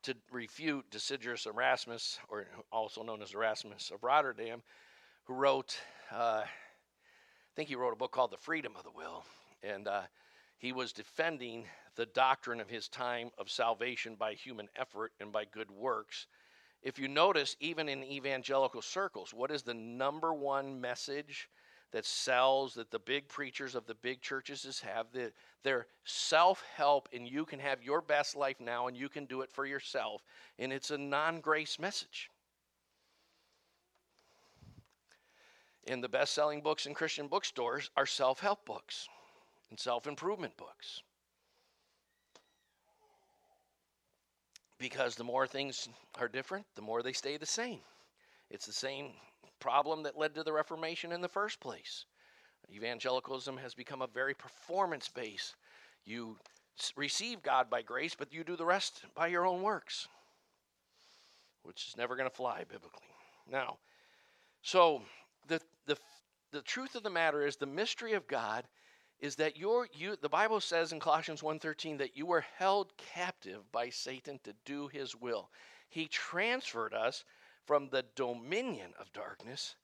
to 0.03 0.15
refute 0.31 0.85
Desiderius 0.91 1.47
Erasmus, 1.47 2.19
or 2.29 2.45
also 2.71 3.01
known 3.01 3.23
as 3.23 3.33
Erasmus 3.33 3.91
of 3.91 4.03
Rotterdam, 4.03 4.61
who 5.23 5.33
wrote, 5.33 5.79
uh, 6.11 6.43
I 6.45 6.47
think 7.55 7.69
he 7.69 7.75
wrote 7.75 7.93
a 7.93 7.97
book 7.97 8.11
called 8.11 8.29
"The 8.29 8.37
Freedom 8.37 8.73
of 8.77 8.83
the 8.83 8.91
Will," 8.91 9.23
and 9.63 9.87
uh, 9.87 10.03
he 10.57 10.71
was 10.71 10.93
defending 10.93 11.65
the 11.95 12.05
doctrine 12.05 12.59
of 12.59 12.69
his 12.69 12.87
time 12.87 13.29
of 13.37 13.49
salvation 13.49 14.15
by 14.15 14.33
human 14.33 14.67
effort 14.75 15.11
and 15.19 15.31
by 15.31 15.45
good 15.45 15.71
works. 15.71 16.27
If 16.81 16.99
you 16.99 17.07
notice, 17.07 17.55
even 17.59 17.89
in 17.89 18.03
evangelical 18.03 18.81
circles, 18.81 19.33
what 19.33 19.51
is 19.51 19.63
the 19.63 19.73
number 19.73 20.33
one 20.33 20.79
message 20.79 21.49
that 21.91 22.05
sells 22.05 22.73
that 22.75 22.91
the 22.91 22.99
big 22.99 23.27
preachers 23.27 23.75
of 23.75 23.85
the 23.85 23.95
big 23.95 24.21
churches 24.21 24.79
have? 24.81 25.07
The, 25.11 25.31
they're 25.63 25.87
self 26.03 26.63
help, 26.75 27.09
and 27.11 27.27
you 27.27 27.45
can 27.45 27.59
have 27.59 27.83
your 27.83 28.01
best 28.01 28.35
life 28.35 28.59
now, 28.59 28.87
and 28.87 28.95
you 28.95 29.09
can 29.09 29.25
do 29.25 29.41
it 29.41 29.51
for 29.51 29.65
yourself. 29.65 30.21
And 30.59 30.71
it's 30.71 30.91
a 30.91 30.97
non 30.97 31.39
grace 31.39 31.79
message. 31.79 32.29
And 35.87 36.03
the 36.03 36.09
best 36.09 36.33
selling 36.33 36.61
books 36.61 36.85
in 36.85 36.93
Christian 36.93 37.27
bookstores 37.27 37.89
are 37.95 38.05
self 38.05 38.39
help 38.39 38.65
books 38.65 39.07
and 39.75 39.79
self 39.81 40.07
improvement 40.07 40.55
books. 40.55 41.01
Because 44.79 45.15
the 45.15 45.23
more 45.25 45.45
things 45.45 45.89
are 46.17 46.29
different, 46.29 46.65
the 46.75 46.81
more 46.81 47.03
they 47.03 47.11
stay 47.11 47.35
the 47.35 47.45
same. 47.45 47.79
It's 48.49 48.65
the 48.65 48.71
same 48.71 49.11
problem 49.59 50.03
that 50.03 50.17
led 50.17 50.33
to 50.35 50.43
the 50.43 50.53
Reformation 50.53 51.11
in 51.11 51.19
the 51.19 51.27
first 51.27 51.59
place. 51.59 52.05
Evangelicalism 52.73 53.57
has 53.57 53.73
become 53.73 54.01
a 54.01 54.07
very 54.07 54.33
performance 54.33 55.09
based. 55.09 55.55
You 56.05 56.37
receive 56.95 57.43
God 57.43 57.69
by 57.69 57.81
grace, 57.81 58.15
but 58.17 58.33
you 58.33 58.45
do 58.45 58.55
the 58.55 58.65
rest 58.65 59.03
by 59.13 59.27
your 59.27 59.45
own 59.45 59.61
works, 59.61 60.07
which 61.63 61.85
is 61.89 61.97
never 61.97 62.15
going 62.15 62.29
to 62.29 62.35
fly 62.35 62.59
biblically. 62.59 63.09
Now, 63.51 63.79
so 64.61 65.01
the, 65.49 65.59
the, 65.85 65.97
the 66.53 66.61
truth 66.61 66.95
of 66.95 67.03
the 67.03 67.09
matter 67.09 67.45
is 67.45 67.57
the 67.57 67.65
mystery 67.65 68.13
of 68.13 68.25
God 68.25 68.63
is 69.19 69.35
that 69.37 69.57
your 69.57 69.87
you 69.93 70.15
the 70.15 70.29
Bible 70.29 70.59
says 70.59 70.91
in 70.91 70.99
Colossians 70.99 71.41
1:13 71.41 71.97
that 71.97 72.17
you 72.17 72.25
were 72.25 72.45
held 72.57 72.95
captive 72.97 73.71
by 73.71 73.89
Satan 73.89 74.39
to 74.43 74.53
do 74.65 74.87
his 74.87 75.15
will. 75.15 75.49
He 75.89 76.07
transferred 76.07 76.93
us 76.93 77.23
from 77.65 77.89
the 77.89 78.05
dominion 78.15 78.93
of 78.99 79.13
darkness 79.13 79.75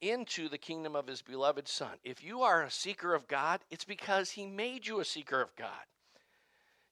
into 0.00 0.48
the 0.48 0.58
kingdom 0.58 0.94
of 0.94 1.06
his 1.06 1.22
beloved 1.22 1.66
son. 1.66 1.98
If 2.04 2.22
you 2.22 2.42
are 2.42 2.62
a 2.62 2.70
seeker 2.70 3.14
of 3.14 3.26
God, 3.26 3.60
it's 3.70 3.84
because 3.84 4.30
he 4.30 4.46
made 4.46 4.86
you 4.86 5.00
a 5.00 5.04
seeker 5.04 5.40
of 5.40 5.56
God. 5.56 5.86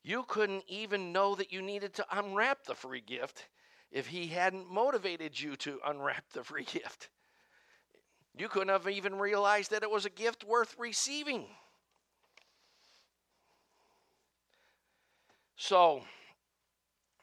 You 0.02 0.24
couldn't 0.24 0.64
even 0.68 1.12
know 1.12 1.34
that 1.34 1.52
you 1.52 1.62
needed 1.62 1.94
to 1.94 2.18
unwrap 2.18 2.64
the 2.64 2.74
free 2.74 3.00
gift 3.00 3.48
if 3.90 4.08
he 4.08 4.28
hadn't 4.28 4.70
motivated 4.70 5.38
you 5.38 5.56
to 5.56 5.80
unwrap 5.84 6.24
the 6.32 6.44
free 6.44 6.64
gift. 6.64 7.10
You 8.36 8.48
couldn't 8.48 8.68
have 8.68 8.88
even 8.88 9.18
realized 9.18 9.70
that 9.70 9.82
it 9.82 9.90
was 9.90 10.04
a 10.04 10.10
gift 10.10 10.44
worth 10.44 10.76
receiving. 10.78 11.46
So, 15.56 16.02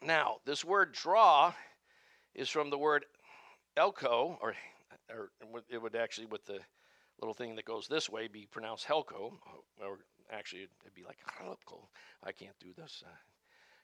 now, 0.02 0.38
this 0.46 0.66
word 0.66 0.92
draw 0.92 1.54
is 2.34 2.50
from 2.50 2.70
the 2.70 2.78
word 2.78 3.06
elko, 3.78 4.38
or, 4.42 4.56
or 5.10 5.32
it 5.70 5.82
would 5.82 5.96
actually, 5.96 6.26
with 6.26 6.46
the 6.46 6.60
little 7.22 7.36
thing 7.36 7.56
that 7.56 7.66
goes 7.66 7.88
this 7.88 8.10
way, 8.10 8.28
be 8.28 8.48
pronounced 8.50 8.88
helko, 8.88 9.34
or 9.80 10.00
actually, 10.32 10.64
it'd 10.64 10.96
be 10.96 11.04
like 11.04 11.20
helko. 11.40 11.88
I 12.24 12.32
can't 12.32 12.58
do 12.60 12.74
this. 12.76 13.04
Uh, 13.06 13.12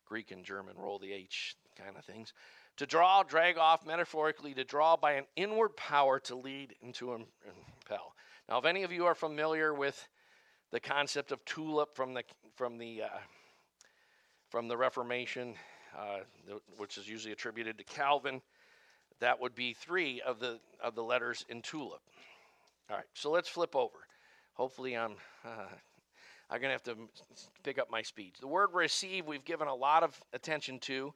Greek 0.06 0.32
and 0.32 0.44
German 0.44 0.76
roll 0.76 0.98
the 0.98 1.14
H 1.14 1.56
kind 1.78 1.96
of 1.96 2.04
things. 2.04 2.34
To 2.78 2.88
draw, 2.88 3.22
drag 3.22 3.60
off, 3.60 3.86
metaphorically, 3.86 4.56
to 4.56 4.64
draw 4.64 4.98
by 4.98 5.14
an 5.14 5.26
inward 5.36 5.78
power 5.78 6.20
to 6.22 6.36
lead 6.36 6.74
and 6.82 6.94
to 6.96 7.14
impel. 7.14 8.16
Now, 8.50 8.58
if 8.58 8.66
any 8.66 8.82
of 8.82 8.92
you 8.92 9.06
are 9.06 9.14
familiar 9.14 9.74
with 9.74 10.08
the 10.72 10.80
concept 10.80 11.32
of 11.32 11.46
tulip 11.46 11.96
from 11.96 12.16
the 12.16 12.24
from 12.56 12.80
the 12.80 13.04
uh, 13.04 13.20
from 14.50 14.68
the 14.68 14.76
Reformation, 14.76 15.54
uh, 15.98 16.20
which 16.78 16.98
is 16.98 17.08
usually 17.08 17.32
attributed 17.32 17.78
to 17.78 17.84
Calvin. 17.84 18.42
That 19.20 19.40
would 19.40 19.56
be 19.56 19.74
three 19.74 20.22
of 20.22 20.40
the 20.40 20.60
of 20.82 20.96
the 20.96 21.04
letters 21.04 21.46
in 21.50 21.62
tulip. 21.62 22.02
All 22.90 22.98
right, 22.98 23.06
so 23.14 23.30
let's 23.30 23.50
flip 23.50 23.76
over. 23.76 23.98
Hopefully, 24.54 24.98
I'm 24.98 25.16
uh, 25.46 25.68
I'm 26.50 26.62
gonna 26.62 26.74
have 26.74 26.84
to 26.84 26.96
pick 27.64 27.78
up 27.78 27.92
my 27.92 28.02
speed. 28.02 28.34
The 28.40 28.48
word 28.48 28.70
receive 28.74 29.28
we've 29.28 29.46
given 29.46 29.68
a 29.68 29.76
lot 29.76 30.04
of 30.04 30.20
attention 30.34 30.80
to, 30.82 31.14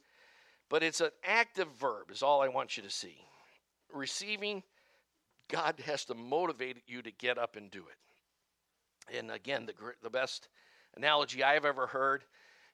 but 0.70 0.84
it's 0.84 1.02
an 1.02 1.10
active 1.24 1.70
verb. 1.80 2.12
Is 2.12 2.24
all 2.24 2.42
I 2.42 2.50
want 2.50 2.78
you 2.78 2.84
to 2.84 2.90
see. 2.90 3.18
Receiving, 3.92 4.64
God 5.50 5.76
has 5.86 6.06
to 6.06 6.14
motivate 6.14 6.78
you 6.88 7.02
to 7.02 7.12
get 7.12 7.38
up 7.38 7.56
and 7.56 7.72
do 7.72 7.86
it. 7.88 9.18
And 9.18 9.32
again, 9.32 9.66
the 9.66 9.74
the 10.04 10.10
best 10.10 10.50
analogy 10.96 11.44
I've 11.44 11.66
ever 11.66 11.88
heard 11.88 12.26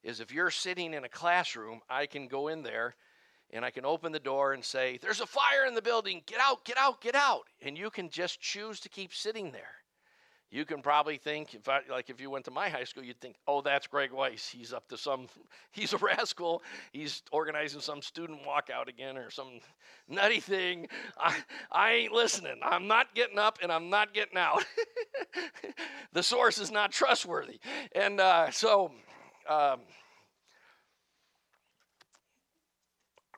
is 0.04 0.20
if 0.20 0.32
you're 0.34 0.52
sitting 0.52 0.94
in 0.94 1.04
a 1.04 1.10
classroom, 1.10 1.82
I 1.90 2.06
can 2.06 2.28
go 2.28 2.48
in 2.48 2.64
there 2.64 2.96
and 3.52 3.66
I 3.66 3.72
can 3.72 3.86
open 3.86 4.12
the 4.12 4.20
door 4.20 4.54
and 4.54 4.64
say, 4.64 5.00
There's 5.02 5.22
a 5.22 5.26
fire 5.26 5.66
in 5.68 5.76
the 5.76 5.82
building, 5.82 6.22
get 6.26 6.40
out, 6.40 6.64
get 6.66 6.78
out, 6.78 7.02
get 7.02 7.16
out. 7.16 7.44
And 7.62 7.78
you 7.78 7.90
can 7.90 8.10
just 8.10 8.40
choose 8.40 8.80
to 8.82 8.90
keep 8.90 9.14
sitting 9.14 9.52
there. 9.52 9.76
you 10.52 10.66
can 10.66 10.82
probably 10.82 11.18
think 11.18 11.54
if 11.54 11.68
I, 11.68 11.82
like 11.90 12.10
if 12.10 12.22
you 12.22 12.30
went 12.30 12.46
to 12.46 12.52
my 12.52 12.70
high 12.70 12.84
school 12.84 13.04
you'd 13.04 13.22
think 13.22 13.36
oh 13.48 13.62
that's 13.62 13.88
greg 13.88 14.12
weiss. 14.12 14.48
He's 14.50 14.74
up 14.74 14.88
to 14.90 14.98
some 14.98 15.28
he's 15.72 15.94
a 15.94 15.98
rascal. 15.98 16.64
He's 16.92 17.24
organizing 17.32 17.82
some 17.82 18.02
student 18.02 18.40
walkout 18.44 18.88
again 18.88 19.18
or 19.18 19.30
some 19.32 19.60
nutty 20.08 20.40
thing. 20.40 20.88
I, 21.18 21.36
I 21.72 21.92
ain't 21.94 22.14
listening. 22.14 22.60
I'm 22.64 22.88
not 22.88 23.14
getting 23.16 23.40
up 23.40 23.60
and 23.62 23.72
i'm 23.72 23.90
not 23.90 24.14
getting 24.14 24.38
out. 24.38 24.64
The 26.12 26.24
source 26.24 26.58
is 26.58 26.72
not 26.72 26.92
trustworthy. 26.92 27.60
And 27.94 28.20
uh, 28.20 28.50
so 28.52 28.92
um, 29.48 29.80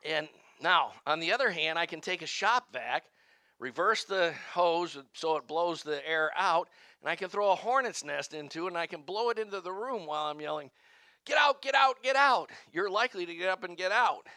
and 0.05 0.27
now 0.61 0.91
on 1.05 1.19
the 1.19 1.31
other 1.31 1.49
hand 1.49 1.77
i 1.77 1.85
can 1.85 2.01
take 2.01 2.21
a 2.21 2.27
shop 2.27 2.67
vac 2.71 3.03
reverse 3.59 4.03
the 4.05 4.33
hose 4.53 4.97
so 5.13 5.37
it 5.37 5.47
blows 5.47 5.83
the 5.83 6.07
air 6.07 6.31
out 6.35 6.67
and 7.01 7.09
I 7.09 7.15
can 7.15 7.29
throw 7.29 7.51
a 7.51 7.55
hornet's 7.55 8.03
nest 8.03 8.35
into 8.35 8.65
it 8.65 8.69
and 8.69 8.77
I 8.77 8.85
can 8.85 9.01
blow 9.01 9.29
it 9.29 9.39
into 9.39 9.59
the 9.59 9.71
room 9.71 10.05
while 10.05 10.25
I'm 10.25 10.39
yelling, 10.39 10.69
Get 11.25 11.37
out, 11.37 11.61
get 11.61 11.75
out, 11.75 12.01
get 12.01 12.15
out. 12.15 12.49
You're 12.73 12.89
likely 12.89 13.25
to 13.25 13.35
get 13.35 13.49
up 13.49 13.63
and 13.63 13.77
get 13.77 13.91
out. 13.91 14.27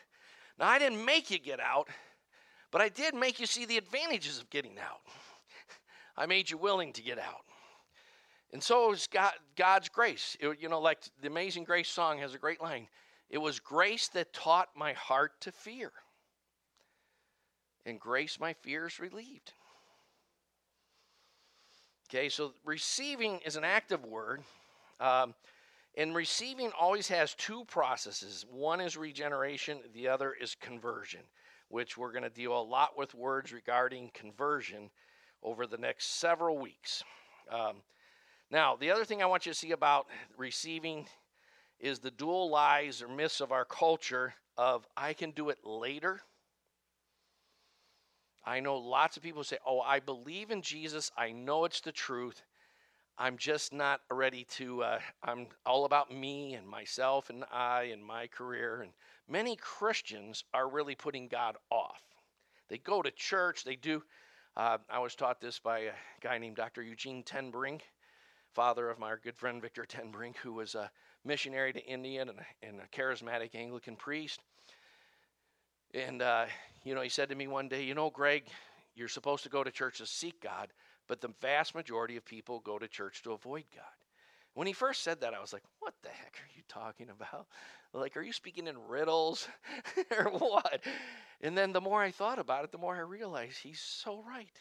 Now, 0.58 0.68
I 0.68 0.78
didn't 0.78 1.04
make 1.04 1.30
you 1.30 1.38
get 1.38 1.58
out, 1.58 1.88
but 2.70 2.80
I 2.80 2.88
did 2.88 3.14
make 3.14 3.40
you 3.40 3.46
see 3.46 3.64
the 3.64 3.78
advantages 3.78 4.38
of 4.38 4.50
getting 4.50 4.78
out. 4.78 5.00
I 6.16 6.26
made 6.26 6.50
you 6.50 6.58
willing 6.58 6.92
to 6.92 7.02
get 7.02 7.18
out. 7.18 7.44
And 8.54 8.62
so 8.62 8.92
is 8.92 9.08
God, 9.08 9.32
God's 9.56 9.88
grace. 9.88 10.36
It, 10.38 10.58
you 10.60 10.68
know, 10.68 10.80
like 10.80 11.00
the 11.20 11.26
Amazing 11.26 11.64
Grace 11.64 11.88
song 11.88 12.18
has 12.18 12.34
a 12.34 12.38
great 12.38 12.62
line 12.62 12.86
it 13.28 13.38
was 13.38 13.58
grace 13.58 14.06
that 14.08 14.32
taught 14.32 14.68
my 14.76 14.92
heart 14.92 15.32
to 15.40 15.50
fear, 15.50 15.90
and 17.84 17.98
grace 17.98 18.38
my 18.38 18.52
fears 18.52 19.00
relieved. 19.00 19.54
Okay, 22.08 22.28
so 22.28 22.52
receiving 22.64 23.40
is 23.44 23.56
an 23.56 23.64
active 23.64 24.04
word. 24.04 24.44
Um, 25.00 25.34
and 25.96 26.14
receiving 26.14 26.70
always 26.78 27.08
has 27.08 27.34
two 27.34 27.64
processes 27.64 28.46
one 28.48 28.80
is 28.80 28.96
regeneration, 28.96 29.78
the 29.94 30.06
other 30.06 30.32
is 30.32 30.54
conversion, 30.54 31.22
which 31.70 31.98
we're 31.98 32.12
going 32.12 32.22
to 32.22 32.30
deal 32.30 32.56
a 32.56 32.62
lot 32.62 32.96
with 32.96 33.16
words 33.16 33.52
regarding 33.52 34.12
conversion 34.14 34.90
over 35.42 35.66
the 35.66 35.78
next 35.78 36.20
several 36.20 36.56
weeks. 36.58 37.02
Um, 37.50 37.82
now, 38.54 38.76
the 38.76 38.90
other 38.90 39.04
thing 39.04 39.22
I 39.22 39.26
want 39.26 39.44
you 39.44 39.52
to 39.52 39.58
see 39.58 39.72
about 39.72 40.06
receiving 40.38 41.06
is 41.78 41.98
the 41.98 42.10
dual 42.10 42.48
lies 42.48 43.02
or 43.02 43.08
myths 43.08 43.42
of 43.42 43.52
our 43.52 43.66
culture 43.66 44.34
of 44.56 44.86
I 44.96 45.12
can 45.12 45.32
do 45.32 45.50
it 45.50 45.58
later 45.64 46.20
I 48.46 48.60
know 48.60 48.76
lots 48.76 49.16
of 49.16 49.22
people 49.22 49.42
say, 49.42 49.56
Oh, 49.66 49.80
I 49.80 50.00
believe 50.00 50.50
in 50.50 50.62
Jesus. 50.62 51.10
I 51.16 51.32
know 51.32 51.64
it's 51.64 51.80
the 51.80 51.92
truth. 51.92 52.42
I'm 53.16 53.38
just 53.38 53.72
not 53.72 54.00
ready 54.10 54.44
to, 54.56 54.82
uh, 54.82 54.98
I'm 55.22 55.46
all 55.64 55.84
about 55.84 56.12
me 56.12 56.54
and 56.54 56.66
myself 56.66 57.30
and 57.30 57.44
I 57.52 57.84
and 57.84 58.04
my 58.04 58.26
career. 58.26 58.82
And 58.82 58.90
many 59.28 59.56
Christians 59.56 60.44
are 60.52 60.68
really 60.68 60.96
putting 60.96 61.28
God 61.28 61.56
off. 61.70 62.02
They 62.68 62.78
go 62.78 63.02
to 63.02 63.10
church, 63.12 63.64
they 63.64 63.76
do. 63.76 64.02
Uh, 64.56 64.78
I 64.90 64.98
was 64.98 65.14
taught 65.14 65.40
this 65.40 65.58
by 65.58 65.78
a 65.80 65.92
guy 66.20 66.38
named 66.38 66.56
Dr. 66.56 66.82
Eugene 66.82 67.22
ten 67.22 67.50
Brink, 67.50 67.84
father 68.54 68.88
of 68.88 68.98
my 68.98 69.14
good 69.22 69.36
friend 69.36 69.60
Victor 69.60 69.84
ten 69.84 70.10
Brink, 70.10 70.36
who 70.38 70.52
was 70.52 70.74
a 70.74 70.90
missionary 71.24 71.72
to 71.72 71.84
India 71.84 72.22
and 72.22 72.30
a, 72.30 72.66
and 72.66 72.80
a 72.80 72.96
charismatic 72.96 73.54
Anglican 73.54 73.96
priest. 73.96 74.40
And 75.92 76.22
uh, 76.22 76.46
you 76.84 76.94
know, 76.94 77.00
he 77.02 77.08
said 77.08 77.28
to 77.30 77.34
me 77.34 77.46
one 77.46 77.68
day, 77.68 77.82
You 77.82 77.94
know, 77.94 78.10
Greg, 78.10 78.44
you're 78.94 79.08
supposed 79.08 79.42
to 79.42 79.48
go 79.48 79.64
to 79.64 79.70
church 79.70 79.98
to 79.98 80.06
seek 80.06 80.40
God, 80.40 80.68
but 81.08 81.20
the 81.20 81.34
vast 81.40 81.74
majority 81.74 82.16
of 82.16 82.24
people 82.24 82.60
go 82.60 82.78
to 82.78 82.86
church 82.86 83.22
to 83.22 83.32
avoid 83.32 83.64
God. 83.74 83.84
When 84.54 84.68
he 84.68 84.72
first 84.72 85.02
said 85.02 85.20
that, 85.20 85.34
I 85.34 85.40
was 85.40 85.52
like, 85.52 85.64
What 85.80 85.94
the 86.02 86.10
heck 86.10 86.36
are 86.36 86.56
you 86.56 86.62
talking 86.68 87.08
about? 87.10 87.46
Like, 87.92 88.16
are 88.16 88.22
you 88.22 88.32
speaking 88.32 88.66
in 88.66 88.76
riddles 88.88 89.48
or 90.16 90.24
what? 90.30 90.80
And 91.40 91.56
then 91.56 91.72
the 91.72 91.80
more 91.80 92.02
I 92.02 92.10
thought 92.10 92.38
about 92.38 92.64
it, 92.64 92.72
the 92.72 92.78
more 92.78 92.96
I 92.96 93.00
realized 93.00 93.58
he's 93.58 93.80
so 93.80 94.22
right. 94.26 94.58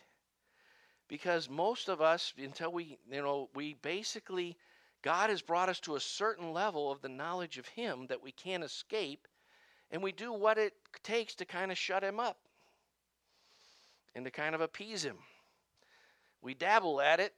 Because 1.13 1.47
most 1.47 1.89
of 1.89 2.01
us, 2.01 2.33
until 2.41 2.71
we, 2.71 2.97
you 3.07 3.21
know, 3.21 3.47
we 3.53 3.75
basically, 3.83 4.57
God 5.03 5.29
has 5.29 5.43
brought 5.43 5.69
us 5.69 5.79
to 5.81 5.95
a 5.95 5.99
certain 5.99 6.51
level 6.53 6.91
of 6.91 7.03
the 7.03 7.07
knowledge 7.07 7.59
of 7.59 7.67
Him 7.67 8.07
that 8.07 8.23
we 8.23 8.31
can't 8.31 8.63
escape 8.63 9.27
and 9.91 10.01
we 10.01 10.11
do 10.11 10.33
what 10.33 10.57
it 10.57 10.73
takes 11.03 11.35
to 11.35 11.45
kind 11.45 11.71
of 11.71 11.77
shut 11.77 12.03
him 12.03 12.19
up 12.19 12.39
and 14.15 14.25
to 14.25 14.31
kind 14.31 14.55
of 14.55 14.61
appease 14.61 15.03
him. 15.05 15.17
We 16.41 16.55
dabble 16.55 16.99
at 16.99 17.19
it 17.19 17.35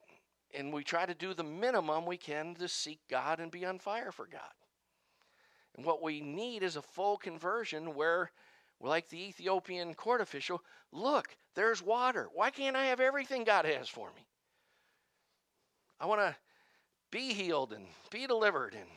and 0.58 0.72
we 0.72 0.86
try 0.86 1.06
to 1.06 1.14
do 1.14 1.34
the 1.34 1.44
minimum 1.44 2.06
we 2.06 2.16
can 2.16 2.56
to 2.56 2.70
seek 2.70 3.02
God 3.10 3.42
and 3.42 3.52
be 3.52 3.66
on 3.66 3.80
fire 3.80 4.14
for 4.14 4.26
God. 4.26 4.54
And 5.76 5.86
what 5.86 6.02
we 6.02 6.22
need 6.22 6.64
is 6.64 6.78
a 6.78 6.82
full 6.82 7.18
conversion 7.18 7.94
where, 7.94 8.32
like 8.86 9.10
the 9.10 9.28
Ethiopian 9.28 9.94
court 9.94 10.22
official, 10.22 10.62
look, 10.92 11.36
there's 11.56 11.82
water. 11.82 12.30
Why 12.34 12.50
can't 12.50 12.76
I 12.76 12.86
have 12.86 13.00
everything 13.00 13.44
God 13.44 13.66
has 13.66 13.90
for 13.90 14.08
me? 14.16 14.26
I 16.00 16.06
want 16.06 16.22
to 16.22 16.36
be 17.12 17.34
healed 17.34 17.74
and 17.74 17.86
be 18.12 18.28
delivered 18.28 18.74
and 18.74 18.90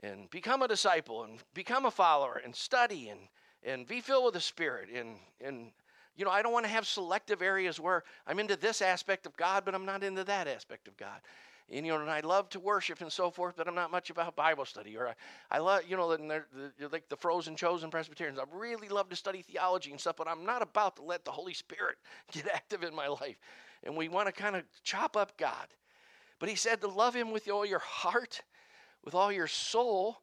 and 0.00 0.28
become 0.30 0.62
a 0.62 0.68
disciple 0.68 1.24
and 1.24 1.38
become 1.54 1.86
a 1.86 1.90
follower 1.90 2.40
and 2.44 2.54
study 2.54 3.08
and, 3.08 3.20
and 3.62 3.86
be 3.86 4.00
filled 4.00 4.24
with 4.24 4.34
the 4.34 4.40
Spirit. 4.40 4.88
And, 4.94 5.16
and, 5.40 5.70
you 6.16 6.24
know, 6.24 6.30
I 6.30 6.42
don't 6.42 6.52
want 6.52 6.64
to 6.64 6.70
have 6.70 6.86
selective 6.86 7.42
areas 7.42 7.80
where 7.80 8.04
I'm 8.26 8.38
into 8.38 8.56
this 8.56 8.82
aspect 8.82 9.26
of 9.26 9.36
God, 9.36 9.64
but 9.64 9.74
I'm 9.74 9.86
not 9.86 10.04
into 10.04 10.24
that 10.24 10.48
aspect 10.48 10.88
of 10.88 10.96
God. 10.96 11.20
And, 11.70 11.84
you 11.84 11.92
know, 11.92 12.00
and 12.00 12.10
I 12.10 12.20
love 12.20 12.48
to 12.50 12.60
worship 12.60 13.00
and 13.00 13.12
so 13.12 13.30
forth, 13.30 13.56
but 13.56 13.66
I'm 13.66 13.74
not 13.74 13.90
much 13.90 14.10
about 14.10 14.36
Bible 14.36 14.64
study. 14.64 14.96
Or 14.96 15.08
I, 15.08 15.14
I 15.50 15.58
love, 15.58 15.82
you 15.88 15.96
know, 15.96 16.16
the, 16.16 16.44
the, 16.78 16.88
like 16.88 17.08
the 17.08 17.16
frozen 17.16 17.56
chosen 17.56 17.90
Presbyterians. 17.90 18.38
I 18.38 18.44
really 18.52 18.88
love 18.88 19.08
to 19.08 19.16
study 19.16 19.42
theology 19.42 19.90
and 19.90 20.00
stuff, 20.00 20.16
but 20.16 20.28
I'm 20.28 20.44
not 20.44 20.62
about 20.62 20.96
to 20.96 21.02
let 21.02 21.24
the 21.24 21.32
Holy 21.32 21.54
Spirit 21.54 21.96
get 22.32 22.46
active 22.46 22.84
in 22.84 22.94
my 22.94 23.08
life. 23.08 23.36
And 23.82 23.96
we 23.96 24.08
want 24.08 24.26
to 24.26 24.32
kind 24.32 24.54
of 24.54 24.62
chop 24.84 25.16
up 25.16 25.36
God. 25.36 25.66
But 26.38 26.48
he 26.48 26.54
said 26.54 26.80
to 26.82 26.88
love 26.88 27.14
him 27.14 27.32
with 27.32 27.48
all 27.48 27.66
your 27.66 27.80
heart 27.80 28.42
with 29.06 29.14
all 29.14 29.32
your 29.32 29.46
soul, 29.46 30.20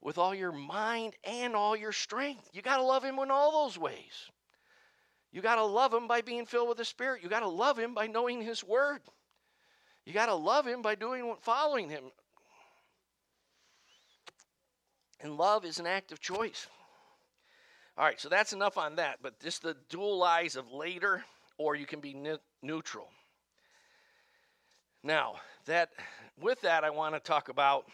with 0.00 0.18
all 0.18 0.34
your 0.34 0.52
mind, 0.52 1.16
and 1.24 1.56
all 1.56 1.74
your 1.74 1.90
strength. 1.90 2.48
You 2.52 2.62
got 2.62 2.76
to 2.76 2.82
love 2.84 3.02
Him 3.02 3.18
in 3.18 3.30
all 3.32 3.64
those 3.64 3.78
ways. 3.78 4.30
You 5.32 5.40
got 5.40 5.56
to 5.56 5.64
love 5.64 5.92
Him 5.92 6.06
by 6.06 6.20
being 6.20 6.46
filled 6.46 6.68
with 6.68 6.78
the 6.78 6.84
Spirit. 6.84 7.22
You 7.22 7.28
got 7.28 7.40
to 7.40 7.48
love 7.48 7.78
Him 7.78 7.94
by 7.94 8.06
knowing 8.06 8.42
His 8.42 8.62
Word. 8.62 9.00
You 10.06 10.14
got 10.14 10.26
to 10.26 10.34
love 10.34 10.66
Him 10.66 10.80
by 10.80 10.94
doing 10.94 11.34
following 11.42 11.90
Him. 11.90 12.04
And 15.20 15.36
love 15.36 15.64
is 15.64 15.78
an 15.78 15.86
act 15.86 16.12
of 16.12 16.20
choice. 16.20 16.66
All 17.98 18.04
right, 18.04 18.20
so 18.20 18.28
that's 18.28 18.52
enough 18.54 18.78
on 18.78 18.96
that. 18.96 19.18
But 19.22 19.38
just 19.40 19.62
the 19.62 19.76
dual 19.90 20.16
lies 20.16 20.56
of 20.56 20.72
later, 20.72 21.24
or 21.58 21.74
you 21.74 21.86
can 21.86 22.00
be 22.00 22.14
ne- 22.14 22.38
neutral. 22.62 23.08
Now, 25.02 25.34
that 25.66 25.90
with 26.40 26.60
that, 26.62 26.84
I 26.84 26.90
want 26.90 27.14
to 27.14 27.20
talk 27.20 27.48
about 27.48 27.86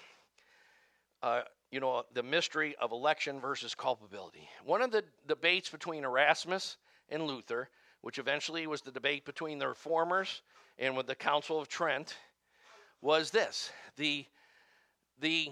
uh, 1.22 1.42
you 1.70 1.80
know, 1.80 2.04
the 2.12 2.22
mystery 2.22 2.76
of 2.80 2.92
election 2.92 3.40
versus 3.40 3.74
culpability. 3.74 4.48
One 4.64 4.82
of 4.82 4.90
the 4.90 5.04
debates 5.26 5.70
between 5.70 6.04
Erasmus 6.04 6.76
and 7.08 7.26
Luther, 7.26 7.70
which 8.02 8.18
eventually 8.18 8.66
was 8.66 8.82
the 8.82 8.92
debate 8.92 9.24
between 9.24 9.58
the 9.58 9.68
reformers 9.68 10.42
and 10.78 10.96
with 10.96 11.06
the 11.06 11.14
Council 11.14 11.58
of 11.58 11.68
Trent, 11.68 12.16
was 13.00 13.30
this: 13.30 13.72
the 13.96 14.26
the 15.18 15.50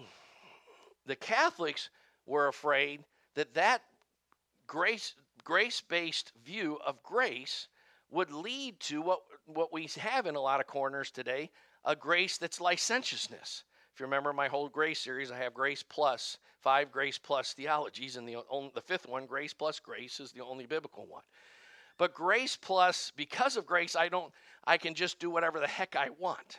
the 1.07 1.16
Catholics 1.16 1.90
were 2.26 2.48
afraid 2.48 3.03
that 3.34 3.55
that 3.55 3.82
grace 4.66 5.14
grace 5.42 5.80
based 5.80 6.32
view 6.44 6.78
of 6.84 7.03
grace 7.03 7.68
would 8.11 8.30
lead 8.30 8.78
to 8.80 9.01
what 9.01 9.20
what 9.46 9.72
we 9.72 9.86
have 9.98 10.26
in 10.26 10.36
a 10.36 10.40
lot 10.40 10.61
of 10.61 10.66
corners 10.66 11.11
today 11.11 11.51
a 11.84 11.96
grace 11.96 12.36
that's 12.36 12.61
licentiousness 12.61 13.64
If 13.92 14.01
you 14.01 14.07
remember 14.07 14.32
my 14.32 14.48
whole 14.48 14.68
grace 14.68 15.01
series, 15.01 15.30
I 15.30 15.38
have 15.38 15.55
grace 15.55 15.82
plus, 15.82 16.38
five 16.61 16.92
grace 16.92 17.18
plus 17.18 17.53
theologies, 17.53 18.16
and 18.16 18.28
the, 18.28 18.36
the 18.74 18.80
fifth 18.80 19.09
one, 19.09 19.26
grace 19.26 19.53
plus 19.53 19.80
grace, 19.80 20.20
is 20.20 20.32
the 20.32 20.42
only 20.42 20.66
biblical 20.66 21.07
one. 21.07 21.22
But 22.01 22.14
grace 22.14 22.57
plus, 22.57 23.12
because 23.14 23.59
of 23.59 23.66
grace, 23.66 23.94
I 23.94 24.09
don't, 24.09 24.32
I 24.64 24.78
can 24.78 24.94
just 24.94 25.18
do 25.18 25.28
whatever 25.28 25.61
the 25.61 25.66
heck 25.66 25.96
I 25.96 26.09
want. 26.18 26.59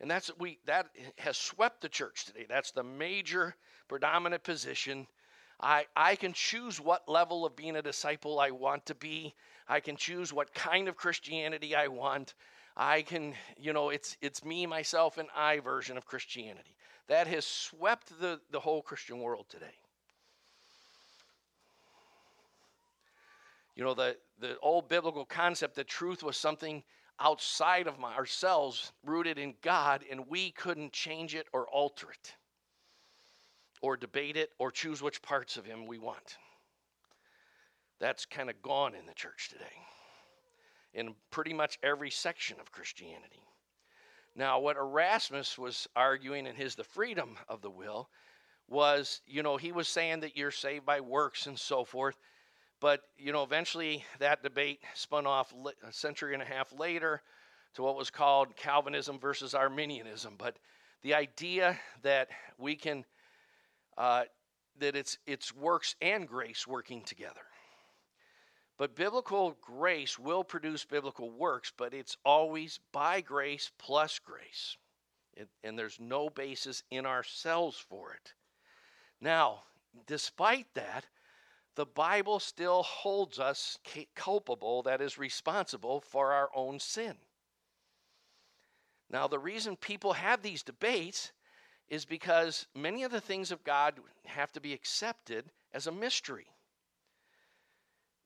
And 0.00 0.10
that's 0.10 0.28
we 0.40 0.58
that 0.66 0.88
has 1.18 1.36
swept 1.36 1.80
the 1.80 1.88
church 1.88 2.24
today. 2.24 2.46
That's 2.48 2.72
the 2.72 2.82
major 2.82 3.54
predominant 3.86 4.42
position. 4.42 5.06
I, 5.60 5.86
I 5.94 6.16
can 6.16 6.32
choose 6.32 6.80
what 6.80 7.08
level 7.08 7.46
of 7.46 7.54
being 7.54 7.76
a 7.76 7.82
disciple 7.82 8.40
I 8.40 8.50
want 8.50 8.86
to 8.86 8.96
be. 8.96 9.36
I 9.68 9.78
can 9.78 9.94
choose 9.94 10.32
what 10.32 10.52
kind 10.52 10.88
of 10.88 10.96
Christianity 10.96 11.76
I 11.76 11.86
want. 11.86 12.34
I 12.76 13.02
can, 13.02 13.34
you 13.56 13.72
know, 13.72 13.90
it's 13.90 14.16
it's 14.20 14.44
me, 14.44 14.66
myself, 14.66 15.16
and 15.16 15.28
I 15.32 15.60
version 15.60 15.96
of 15.96 16.06
Christianity. 16.06 16.74
That 17.06 17.28
has 17.28 17.46
swept 17.46 18.18
the, 18.20 18.40
the 18.50 18.58
whole 18.58 18.82
Christian 18.82 19.20
world 19.20 19.46
today. 19.48 19.78
You 23.76 23.84
know, 23.84 23.94
the, 23.94 24.16
the 24.38 24.58
old 24.58 24.88
biblical 24.88 25.24
concept 25.24 25.76
that 25.76 25.88
truth 25.88 26.22
was 26.22 26.36
something 26.36 26.82
outside 27.18 27.86
of 27.86 27.98
my, 27.98 28.14
ourselves, 28.14 28.92
rooted 29.04 29.38
in 29.38 29.54
God, 29.62 30.04
and 30.10 30.26
we 30.28 30.50
couldn't 30.52 30.92
change 30.92 31.34
it 31.34 31.46
or 31.52 31.68
alter 31.68 32.10
it, 32.10 32.34
or 33.82 33.96
debate 33.96 34.36
it, 34.36 34.50
or 34.58 34.70
choose 34.70 35.02
which 35.02 35.22
parts 35.22 35.56
of 35.56 35.64
Him 35.64 35.86
we 35.86 35.98
want. 35.98 36.38
That's 38.00 38.24
kind 38.24 38.48
of 38.48 38.62
gone 38.62 38.94
in 38.94 39.06
the 39.06 39.14
church 39.14 39.50
today, 39.50 39.64
in 40.94 41.14
pretty 41.30 41.52
much 41.52 41.78
every 41.82 42.10
section 42.10 42.58
of 42.58 42.72
Christianity. 42.72 43.42
Now, 44.34 44.60
what 44.60 44.76
Erasmus 44.76 45.58
was 45.58 45.88
arguing 45.96 46.46
in 46.46 46.54
his 46.54 46.74
The 46.74 46.84
Freedom 46.84 47.36
of 47.48 47.60
the 47.60 47.70
Will 47.70 48.08
was, 48.68 49.20
you 49.26 49.42
know, 49.42 49.56
he 49.56 49.72
was 49.72 49.88
saying 49.88 50.20
that 50.20 50.36
you're 50.36 50.52
saved 50.52 50.86
by 50.86 51.00
works 51.00 51.46
and 51.46 51.58
so 51.58 51.84
forth. 51.84 52.16
But, 52.80 53.02
you 53.18 53.32
know, 53.32 53.42
eventually 53.42 54.04
that 54.18 54.42
debate 54.42 54.80
spun 54.94 55.26
off 55.26 55.52
a 55.86 55.92
century 55.92 56.32
and 56.32 56.42
a 56.42 56.46
half 56.46 56.72
later 56.72 57.22
to 57.74 57.82
what 57.82 57.96
was 57.96 58.10
called 58.10 58.56
Calvinism 58.56 59.18
versus 59.18 59.54
Arminianism. 59.54 60.34
But 60.38 60.56
the 61.02 61.14
idea 61.14 61.78
that 62.02 62.28
we 62.58 62.74
can, 62.76 63.04
uh, 63.98 64.24
that 64.78 64.96
it's, 64.96 65.18
it's 65.26 65.54
works 65.54 65.94
and 66.00 66.26
grace 66.26 66.66
working 66.66 67.02
together. 67.02 67.42
But 68.78 68.96
biblical 68.96 69.58
grace 69.60 70.18
will 70.18 70.42
produce 70.42 70.86
biblical 70.86 71.30
works, 71.30 71.70
but 71.76 71.92
it's 71.92 72.16
always 72.24 72.80
by 72.92 73.20
grace 73.20 73.70
plus 73.76 74.18
grace. 74.18 74.78
It, 75.36 75.48
and 75.62 75.78
there's 75.78 76.00
no 76.00 76.30
basis 76.30 76.82
in 76.90 77.04
ourselves 77.04 77.76
for 77.76 78.14
it. 78.14 78.32
Now, 79.20 79.64
despite 80.06 80.66
that, 80.74 81.04
the 81.80 81.86
Bible 81.86 82.38
still 82.40 82.82
holds 82.82 83.38
us 83.38 83.78
culpable, 84.14 84.82
that 84.82 85.00
is, 85.00 85.16
responsible 85.16 86.02
for 86.02 86.30
our 86.30 86.50
own 86.54 86.78
sin. 86.78 87.14
Now, 89.08 89.26
the 89.26 89.38
reason 89.38 89.76
people 89.76 90.12
have 90.12 90.42
these 90.42 90.62
debates 90.62 91.32
is 91.88 92.04
because 92.04 92.66
many 92.74 93.02
of 93.02 93.10
the 93.10 93.20
things 93.22 93.50
of 93.50 93.64
God 93.64 93.94
have 94.26 94.52
to 94.52 94.60
be 94.60 94.74
accepted 94.74 95.46
as 95.72 95.86
a 95.86 95.90
mystery. 95.90 96.48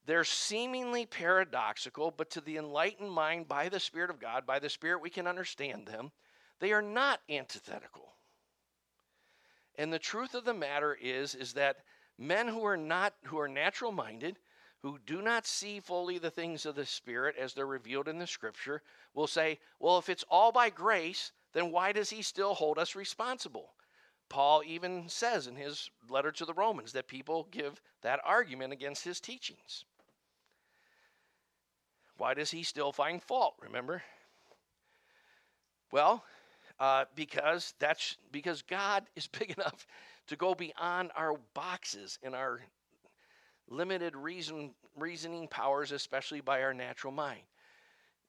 They're 0.04 0.24
seemingly 0.24 1.06
paradoxical, 1.06 2.10
but 2.10 2.30
to 2.30 2.40
the 2.40 2.56
enlightened 2.56 3.12
mind 3.12 3.46
by 3.46 3.68
the 3.68 3.78
Spirit 3.78 4.10
of 4.10 4.18
God, 4.18 4.44
by 4.46 4.58
the 4.58 4.68
Spirit, 4.68 5.00
we 5.00 5.10
can 5.10 5.28
understand 5.28 5.86
them. 5.86 6.10
They 6.58 6.72
are 6.72 6.82
not 6.82 7.20
antithetical. 7.30 8.14
And 9.76 9.92
the 9.92 10.00
truth 10.00 10.34
of 10.34 10.44
the 10.44 10.54
matter 10.54 10.98
is, 11.00 11.36
is 11.36 11.52
that 11.52 11.76
men 12.18 12.48
who 12.48 12.64
are 12.64 12.76
not 12.76 13.14
who 13.24 13.38
are 13.38 13.48
natural 13.48 13.92
minded, 13.92 14.38
who 14.82 14.98
do 15.06 15.22
not 15.22 15.46
see 15.46 15.80
fully 15.80 16.18
the 16.18 16.30
things 16.30 16.66
of 16.66 16.74
the 16.74 16.86
Spirit 16.86 17.36
as 17.36 17.54
they're 17.54 17.66
revealed 17.66 18.08
in 18.08 18.18
the 18.18 18.26
Scripture, 18.26 18.82
will 19.14 19.26
say, 19.26 19.58
"Well, 19.78 19.98
if 19.98 20.08
it's 20.08 20.24
all 20.28 20.52
by 20.52 20.70
grace, 20.70 21.32
then 21.52 21.70
why 21.70 21.92
does 21.92 22.10
He 22.10 22.22
still 22.22 22.54
hold 22.54 22.78
us 22.78 22.94
responsible?" 22.94 23.74
Paul 24.28 24.62
even 24.66 25.08
says 25.08 25.46
in 25.46 25.56
his 25.56 25.90
letter 26.08 26.32
to 26.32 26.44
the 26.44 26.54
Romans 26.54 26.92
that 26.92 27.06
people 27.06 27.46
give 27.50 27.80
that 28.02 28.20
argument 28.24 28.72
against 28.72 29.04
his 29.04 29.20
teachings. 29.20 29.84
Why 32.16 32.34
does 32.34 32.50
he 32.50 32.62
still 32.62 32.92
find 32.92 33.22
fault? 33.22 33.54
Remember? 33.60 34.02
Well, 35.90 36.24
uh, 36.80 37.04
because 37.14 37.74
that's 37.78 38.16
because 38.32 38.62
God 38.62 39.04
is 39.14 39.26
big 39.38 39.52
enough 39.52 39.86
to 40.26 40.36
go 40.36 40.54
beyond 40.54 41.10
our 41.16 41.38
boxes 41.54 42.18
and 42.22 42.34
our 42.34 42.60
limited 43.68 44.16
reason 44.16 44.74
reasoning 44.96 45.48
powers, 45.48 45.90
especially 45.92 46.40
by 46.40 46.62
our 46.62 46.74
natural 46.74 47.12
mind. 47.12 47.42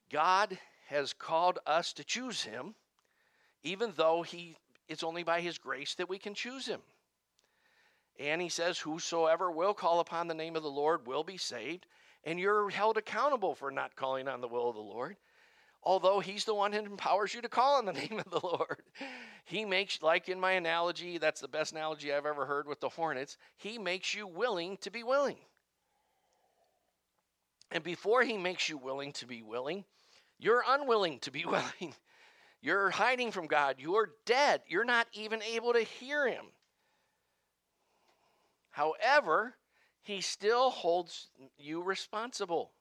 God 0.10 0.58
has 0.88 1.14
called 1.14 1.60
us 1.66 1.94
to 1.94 2.04
choose 2.04 2.44
Him, 2.44 2.76
even 3.64 3.94
though 3.96 4.24
He 4.24 4.58
it's 4.88 5.04
only 5.04 5.24
by 5.24 5.42
His 5.42 5.58
grace 5.58 5.96
that 5.96 6.10
we 6.10 6.20
can 6.20 6.34
choose 6.34 6.66
Him. 6.66 6.82
And 8.20 8.42
He 8.42 8.50
says, 8.50 8.80
"Whosoever 8.80 9.52
will 9.52 9.74
call 9.74 10.00
upon 10.00 10.28
the 10.28 10.34
name 10.34 10.56
of 10.56 10.64
the 10.64 10.70
Lord 10.70 11.06
will 11.06 11.24
be 11.24 11.38
saved." 11.38 11.86
And 12.24 12.40
you're 12.40 12.72
held 12.72 12.98
accountable 12.98 13.54
for 13.54 13.70
not 13.70 13.96
calling 13.96 14.28
on 14.28 14.42
the 14.42 14.48
will 14.48 14.70
of 14.70 14.76
the 14.76 14.82
Lord 14.82 15.16
although 15.86 16.20
he's 16.20 16.46
the 16.46 16.56
one 16.56 16.74
who 16.74 16.80
empowers 16.80 17.34
you 17.34 17.42
to 17.42 17.50
call 17.50 17.76
on 17.76 17.86
the 17.86 17.94
name 18.08 18.20
of 18.20 18.30
the 18.30 18.46
Lord. 18.46 18.82
He 19.46 19.64
makes, 19.64 20.02
like 20.02 20.28
in 20.28 20.40
my 20.40 20.54
analogy, 20.54 21.18
that's 21.18 21.42
the 21.42 21.48
best 21.48 21.72
analogy 21.72 22.12
I've 22.12 22.26
ever 22.26 22.46
heard 22.46 22.68
with 22.68 22.80
the 22.80 22.90
hornets, 22.90 23.38
he 23.58 23.78
makes 23.78 24.14
you 24.14 24.26
willing 24.28 24.78
to 24.78 24.90
be 24.90 25.04
willing. 25.04 25.38
And 27.72 27.84
before 27.84 28.24
he 28.24 28.38
makes 28.38 28.70
you 28.70 28.78
willing 28.78 29.12
to 29.14 29.28
be 29.28 29.44
willing, 29.44 29.86
you're 30.40 30.64
unwilling 30.68 31.20
to 31.20 31.32
be 31.32 31.46
willing. 31.46 31.94
You're 32.62 32.90
hiding 32.90 33.32
from 33.32 33.46
God. 33.46 33.76
You're 33.78 34.10
dead. 34.26 34.62
You're 34.68 34.86
not 34.86 35.08
even 35.14 35.44
able 35.44 35.74
to 35.74 35.82
hear 35.82 36.28
him. 36.28 36.46
However, 38.72 39.56
he 40.02 40.22
still 40.22 40.70
holds 40.70 41.30
you 41.58 41.82
responsible 41.82 42.72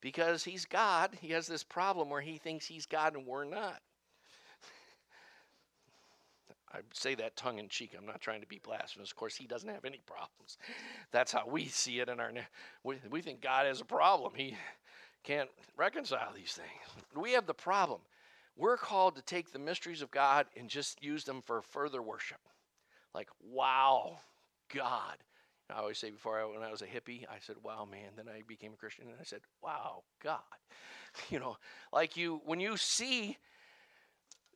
because 0.00 0.44
he's 0.44 0.64
God. 0.64 1.16
He 1.20 1.28
has 1.28 1.46
this 1.46 1.62
problem 1.62 2.10
where 2.10 2.20
he 2.20 2.38
thinks 2.38 2.66
he's 2.66 2.86
God 2.86 3.14
and 3.14 3.26
we're 3.26 3.44
not. 3.44 3.80
I 6.72 6.78
say 6.92 7.16
that 7.16 7.36
tongue 7.36 7.58
in 7.58 7.68
cheek. 7.68 7.94
I'm 7.98 8.06
not 8.06 8.20
trying 8.20 8.40
to 8.42 8.46
be 8.46 8.60
blasphemous. 8.62 9.10
Of 9.10 9.16
course, 9.16 9.34
he 9.34 9.46
doesn't 9.46 9.68
have 9.68 9.84
any 9.84 10.00
problems. 10.06 10.56
That's 11.10 11.32
how 11.32 11.48
we 11.48 11.66
see 11.66 11.98
it 11.98 12.08
in 12.08 12.20
our. 12.20 12.30
We, 12.84 12.96
we 13.10 13.22
think 13.22 13.40
God 13.40 13.66
has 13.66 13.80
a 13.80 13.84
problem. 13.84 14.32
He 14.36 14.56
can't 15.24 15.48
reconcile 15.76 16.32
these 16.34 16.52
things. 16.52 17.04
We 17.20 17.32
have 17.32 17.46
the 17.46 17.54
problem. 17.54 18.00
We're 18.56 18.76
called 18.76 19.16
to 19.16 19.22
take 19.22 19.52
the 19.52 19.58
mysteries 19.58 20.02
of 20.02 20.10
God 20.10 20.46
and 20.56 20.68
just 20.68 21.02
use 21.02 21.24
them 21.24 21.42
for 21.44 21.62
further 21.62 22.02
worship. 22.02 22.40
Like, 23.14 23.28
wow, 23.42 24.18
God, 24.72 25.16
I 25.70 25.78
always 25.78 25.98
say 25.98 26.10
before 26.10 26.40
I, 26.40 26.44
when 26.44 26.62
I 26.62 26.70
was 26.70 26.82
a 26.82 26.86
hippie, 26.86 27.24
I 27.28 27.38
said, 27.40 27.56
"Wow, 27.62 27.86
man." 27.90 28.10
Then 28.16 28.28
I 28.28 28.42
became 28.46 28.72
a 28.72 28.76
Christian, 28.76 29.06
and 29.06 29.16
I 29.20 29.24
said, 29.24 29.40
"Wow, 29.62 30.04
God." 30.22 30.40
You 31.28 31.40
know, 31.40 31.56
like 31.92 32.16
you 32.16 32.40
when 32.44 32.60
you 32.60 32.76
see 32.76 33.36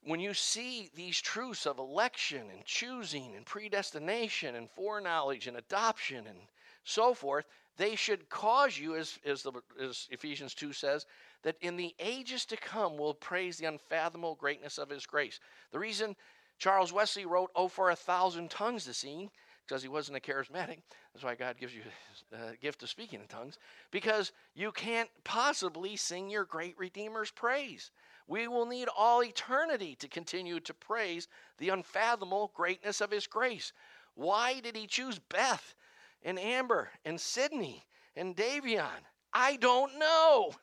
when 0.05 0.21
you 0.21 0.35
see 0.35 0.91
these 0.95 1.21
truths 1.21 1.67
of 1.67 1.79
election 1.79 2.49
and 2.53 2.65
choosing 2.65 3.35
and 3.35 3.45
predestination 3.45 4.55
and 4.55 4.71
foreknowledge 4.71 5.47
and 5.47 5.57
adoption 5.57 6.27
and 6.27 6.39
so 6.85 7.15
forth, 7.15 7.47
they 7.77 7.97
should 7.97 8.29
cause 8.29 8.79
you, 8.79 8.95
as, 8.95 9.19
as, 9.25 9.43
the, 9.43 9.53
as 9.83 10.07
Ephesians 10.11 10.55
2 10.55 10.73
says, 10.73 11.07
that 11.43 11.57
in 11.61 11.77
the 11.77 11.95
ages 11.99 12.45
to 12.47 12.57
come 12.57 12.97
will 12.97 13.15
praise 13.15 13.57
the 13.57 13.67
unfathomable 13.67 14.35
greatness 14.35 14.79
of 14.79 14.91
his 14.91 15.07
grace. 15.07 15.41
The 15.73 15.79
reason 15.79 16.15
Charles 16.59 16.93
Wesley 16.93 17.27
wrote, 17.27 17.51
Oh, 17.57 17.69
for 17.69 17.91
a 17.91 17.97
thousand 17.97 18.51
tongues 18.51 18.85
to 18.85 18.95
sing, 18.95 19.31
because 19.67 19.83
he 19.83 19.89
wasn't 19.89 20.17
a 20.17 20.21
charismatic. 20.21 20.79
That's 21.13 21.25
why 21.25 21.35
God 21.35 21.57
gives 21.59 21.75
you 21.75 21.83
the 22.31 22.57
gift 22.61 22.83
of 22.83 22.89
speaking 22.89 23.21
in 23.21 23.27
tongues, 23.27 23.59
because 23.91 24.33
you 24.55 24.73
can't 24.73 25.11
possibly 25.25 25.97
sing 25.97 26.31
your 26.31 26.45
great 26.45 26.77
Redeemer's 26.79 27.31
praise. 27.31 27.91
We 28.27 28.49
will 28.49 28.67
need 28.67 28.89
all 28.97 29.23
eternity 29.23 29.97
to 29.97 30.09
continue 30.09 30.59
to 30.61 30.75
praise 30.75 31.29
the 31.59 31.69
unfathomable 31.69 32.53
greatness 32.55 33.01
of 33.01 33.11
his 33.11 33.27
grace. 33.27 33.73
Why 34.15 34.61
did 34.61 34.77
he 34.77 34.87
choose 34.87 35.19
Beth 35.19 35.75
and 36.23 36.39
Amber 36.39 36.91
and 37.05 37.21
Sydney 37.21 37.85
and 38.17 38.35
Davion? 38.35 39.05
I 39.33 39.57
don't 39.57 39.99
know. 39.99 40.55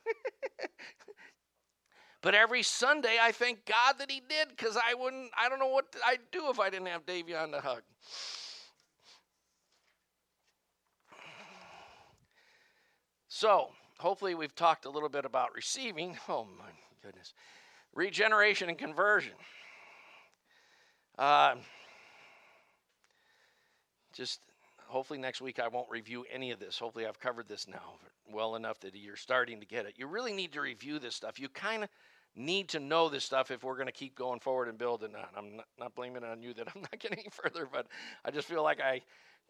but 2.22 2.34
every 2.34 2.62
Sunday 2.62 3.18
I 3.20 3.30
thank 3.30 3.64
God 3.66 3.98
that 3.98 4.10
he 4.10 4.22
did 4.28 4.48
because 4.48 4.76
I 4.76 4.94
wouldn't, 4.94 5.30
I 5.38 5.48
don't 5.48 5.60
know 5.60 5.68
what 5.68 5.94
I'd 6.04 6.18
do 6.32 6.50
if 6.50 6.58
I 6.58 6.70
didn't 6.70 6.86
have 6.86 7.06
Davion 7.06 7.52
to 7.52 7.60
hug. 7.60 7.82
So, 13.42 13.70
hopefully, 13.98 14.36
we've 14.36 14.54
talked 14.54 14.84
a 14.84 14.88
little 14.88 15.08
bit 15.08 15.24
about 15.24 15.52
receiving. 15.52 16.16
Oh, 16.28 16.46
my 16.56 16.70
goodness. 17.02 17.34
Regeneration 17.92 18.68
and 18.68 18.78
conversion. 18.78 19.32
Uh, 21.18 21.56
just 24.12 24.38
hopefully 24.86 25.18
next 25.18 25.40
week 25.40 25.58
I 25.58 25.66
won't 25.66 25.90
review 25.90 26.24
any 26.32 26.52
of 26.52 26.60
this. 26.60 26.78
Hopefully 26.78 27.04
I've 27.04 27.18
covered 27.18 27.48
this 27.48 27.66
now 27.66 27.94
well 28.32 28.54
enough 28.54 28.78
that 28.78 28.94
you're 28.94 29.16
starting 29.16 29.58
to 29.58 29.66
get 29.66 29.86
it. 29.86 29.94
You 29.96 30.06
really 30.06 30.32
need 30.32 30.52
to 30.52 30.60
review 30.60 31.00
this 31.00 31.16
stuff. 31.16 31.40
You 31.40 31.48
kind 31.48 31.82
of 31.82 31.88
need 32.36 32.68
to 32.68 32.78
know 32.78 33.08
this 33.08 33.24
stuff 33.24 33.50
if 33.50 33.64
we're 33.64 33.74
going 33.74 33.86
to 33.86 33.92
keep 33.92 34.14
going 34.14 34.38
forward 34.38 34.68
and 34.68 34.78
building 34.78 35.16
on. 35.16 35.26
I'm 35.36 35.56
not, 35.56 35.66
not 35.80 35.94
blaming 35.96 36.22
it 36.22 36.28
on 36.28 36.42
you 36.42 36.54
that 36.54 36.68
I'm 36.76 36.82
not 36.82 36.96
getting 37.00 37.18
any 37.18 37.30
further, 37.32 37.68
but 37.70 37.88
I 38.24 38.30
just 38.30 38.46
feel 38.46 38.62
like 38.62 38.80
I 38.80 39.00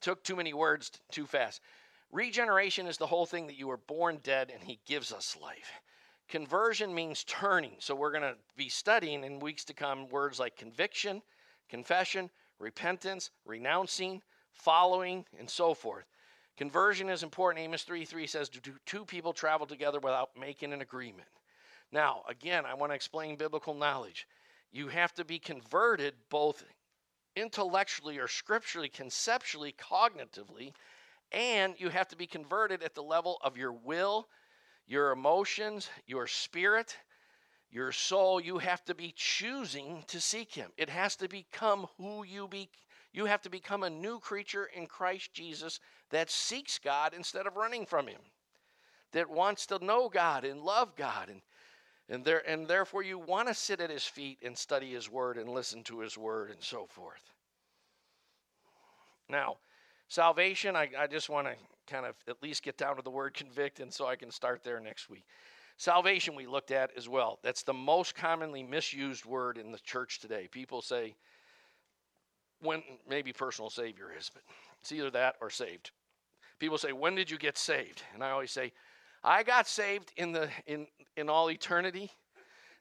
took 0.01 0.25
too 0.25 0.35
many 0.35 0.55
words 0.55 0.89
t- 0.89 0.99
too 1.11 1.27
fast. 1.27 1.61
Regeneration 2.13 2.87
is 2.87 2.99
the 2.99 3.07
whole 3.07 3.25
thing 3.25 3.47
that 3.47 3.59
you 3.59 3.67
were 3.67 3.79
born 3.79 4.21
dead 4.23 4.53
and 4.55 4.63
he 4.63 4.79
gives 4.87 5.13
us 5.13 5.37
life. 5.41 5.81
Conversion 6.29 6.95
means 6.95 7.25
turning. 7.25 7.73
So 7.79 7.95
we're 7.95 8.13
going 8.13 8.23
to 8.23 8.37
be 8.57 8.69
studying 8.69 9.25
in 9.25 9.41
weeks 9.41 9.65
to 9.67 9.75
come 9.75 10.09
words 10.09 10.39
like 10.39 10.57
conviction, 10.57 11.23
confession, 11.69 12.31
repentance, 12.59 13.31
renouncing, 13.47 14.23
following, 14.53 15.25
and 15.39 15.49
so 15.49 15.75
forth. 15.75 16.05
Conversion 16.57 17.09
is 17.09 17.23
important. 17.23 17.65
Amos 17.65 17.83
3 17.83 18.05
3 18.05 18.27
says, 18.27 18.49
Do 18.51 18.61
two 18.85 19.05
people 19.05 19.33
travel 19.33 19.67
together 19.67 19.99
without 19.99 20.31
making 20.39 20.73
an 20.73 20.83
agreement? 20.83 21.29
Now, 21.91 22.23
again, 22.29 22.65
I 22.67 22.75
want 22.75 22.93
to 22.93 22.97
explain 22.97 23.37
biblical 23.37 23.75
knowledge. 23.75 24.27
You 24.71 24.89
have 24.89 25.13
to 25.15 25.25
be 25.25 25.39
converted 25.39 26.15
both 26.31 26.65
intellectually 27.37 28.19
or 28.19 28.29
scripturally, 28.29 28.89
conceptually, 28.89 29.75
cognitively, 29.79 30.73
and 31.33 31.75
you 31.79 31.89
have 31.89 32.09
to 32.09 32.17
be 32.17 32.27
converted 32.27 32.83
at 32.83 32.95
the 32.95 33.03
level 33.03 33.39
of 33.43 33.57
your 33.57 33.73
will, 33.73 34.29
your 34.87 35.11
emotions, 35.11 35.89
your 36.07 36.27
spirit, 36.27 36.97
your 37.71 37.93
soul. 37.93 38.41
You 38.41 38.59
have 38.59 38.85
to 38.85 38.95
be 38.95 39.13
choosing 39.17 40.05
to 40.09 40.21
seek 40.21 40.53
Him. 40.53 40.71
It 40.77 40.91
has 40.91 41.17
to 41.17 41.29
become 41.29 41.87
who 41.99 42.25
you 42.25 42.49
be. 42.49 42.69
You 43.13 43.27
have 43.27 43.43
to 43.43 43.51
become 43.51 43.83
a 43.83 43.91
new 43.91 44.19
creature 44.21 44.69
in 44.75 44.87
Christ 44.87 45.33
Jesus 45.33 45.81
that 46.11 46.31
seeks 46.31 46.79
God 46.79 47.15
instead 47.15 47.47
of 47.47 47.57
running 47.57 47.87
from 47.87 48.07
Him, 48.07 48.21
that 49.13 49.29
wants 49.29 49.67
to 49.67 49.85
know 49.85 50.09
God 50.09 50.45
and 50.45 50.63
love 50.63 50.97
God 50.97 51.29
and 51.29 51.43
and, 52.09 52.25
there, 52.25 52.47
and 52.47 52.69
therefore, 52.69 53.03
you 53.03 53.19
want 53.19 53.49
to 53.49 53.55
sit 53.55 53.81
at 53.81 53.89
his 53.89 54.05
feet 54.05 54.39
and 54.43 54.57
study 54.57 54.93
his 54.93 55.11
word 55.11 55.39
and 55.39 55.49
listen 55.49 55.83
to 55.85 56.01
his 56.01 56.19
word 56.19 56.51
and 56.51 56.63
so 56.63 56.87
forth. 56.87 57.33
Now, 59.31 59.57
salvation, 60.13 60.77
I, 60.77 60.91
I 60.99 61.07
just 61.07 61.31
want 61.31 61.47
to 61.47 61.55
kind 61.87 62.05
of 62.05 62.15
at 62.29 62.43
least 62.43 62.63
get 62.63 62.77
down 62.77 62.97
to 62.97 63.03
the 63.03 63.11
word 63.11 63.33
convict, 63.33 63.81
and 63.81 63.93
so 63.93 64.07
I 64.07 64.15
can 64.15 64.31
start 64.31 64.63
there 64.63 64.79
next 64.79 65.09
week. 65.09 65.25
Salvation, 65.79 66.35
we 66.35 66.47
looked 66.47 66.71
at 66.71 66.91
as 66.99 67.09
well. 67.09 67.39
That's 67.43 67.63
the 67.63 67.73
most 67.73 68.15
commonly 68.15 68.63
misused 68.63 69.25
word 69.25 69.57
in 69.57 69.73
the 69.73 69.79
church 69.79 70.21
today. 70.21 70.49
People 70.51 70.83
say, 70.83 71.15
when 72.61 72.83
maybe 73.09 73.33
personal 73.33 73.71
savior 73.71 74.11
is, 74.17 74.31
but 74.33 74.43
it's 74.83 74.93
either 74.93 75.11
that 75.11 75.37
or 75.41 75.49
saved. 75.49 75.91
People 76.59 76.77
say, 76.77 76.93
when 76.93 77.15
did 77.15 77.31
you 77.31 77.39
get 77.39 77.57
saved? 77.57 78.03
And 78.13 78.23
I 78.23 78.31
always 78.31 78.53
say, 78.53 78.73
I 79.25 79.43
got 79.43 79.67
saved 79.67 80.13
in 80.17 80.33
the 80.33 80.49
in 80.67 80.87
in 81.17 81.29
all 81.29 81.51
eternity. 81.51 82.11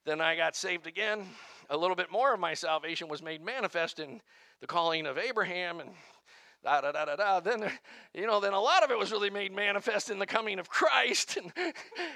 Then 0.06 0.20
I 0.20 0.36
got 0.36 0.56
saved 0.56 0.86
again. 0.86 1.26
A 1.70 1.78
little 1.78 1.96
bit 1.96 2.12
more 2.12 2.34
of 2.34 2.40
my 2.40 2.54
salvation 2.54 3.08
was 3.08 3.24
made 3.24 3.44
manifest 3.44 4.00
in 4.00 4.22
the 4.60 4.68
calling 4.68 5.06
of 5.06 5.18
Abraham 5.18 5.80
and 5.80 5.92
da 6.64 6.82
da 6.82 6.92
da 6.92 7.06
da 7.06 7.16
da. 7.16 7.40
Then, 7.40 7.72
you 8.14 8.28
know, 8.28 8.40
then 8.40 8.54
a 8.54 8.60
lot 8.60 8.84
of 8.84 8.92
it 8.92 8.98
was 8.98 9.12
really 9.12 9.30
made 9.30 9.56
manifest 9.56 10.10
in 10.10 10.20
the 10.20 10.26
coming 10.26 10.60
of 10.60 10.70
Christ, 10.70 11.38
and 11.42 11.52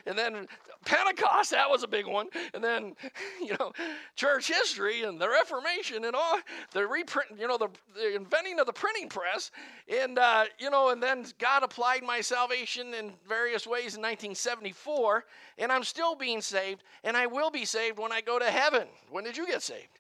and 0.06 0.18
then 0.18 0.48
Pentecost 0.86 1.52
that 1.52 1.70
was 1.70 1.84
a 1.84 1.88
big 1.88 2.06
one, 2.06 2.28
and 2.54 2.64
then 2.64 2.96
you 3.42 3.56
know, 3.60 3.72
church 4.16 4.48
history 4.48 5.04
and 5.04 5.20
the 5.20 5.30
Reformation 5.30 6.06
and 6.06 6.16
all 6.16 6.40
the 6.72 6.86
reprint, 6.86 7.30
you 7.40 7.48
know, 7.48 7.58
the, 7.58 7.70
the 7.96 8.16
inventing 8.16 8.60
of 8.60 8.66
the 8.66 8.74
printing 8.74 9.10
press, 9.10 9.52
and 9.88 10.20
uh, 10.20 10.46
you 10.60 10.70
know, 10.70 10.90
and 10.90 11.02
then 11.02 11.26
God 11.40 11.64
applied 11.64 12.04
my 12.04 12.22
salvation 12.22 12.94
in 12.94 13.14
various 13.28 13.66
ways 13.66 13.96
in 13.96 14.02
1974, 14.02 15.26
and 15.58 15.72
I'm 15.72 15.84
still 15.84 16.16
being 16.16 16.42
saved, 16.42 16.84
and 17.04 17.18
I 17.18 17.28
will 17.28 17.50
be 17.50 17.66
saved 17.66 17.98
when 17.98 18.12
I 18.12 18.22
go 18.22 18.40
to 18.40 18.46
heaven. 18.46 18.88
When 19.10 19.24
did 19.24 19.38
you 19.38 19.48
get 19.48 19.64
saved? 19.64 20.00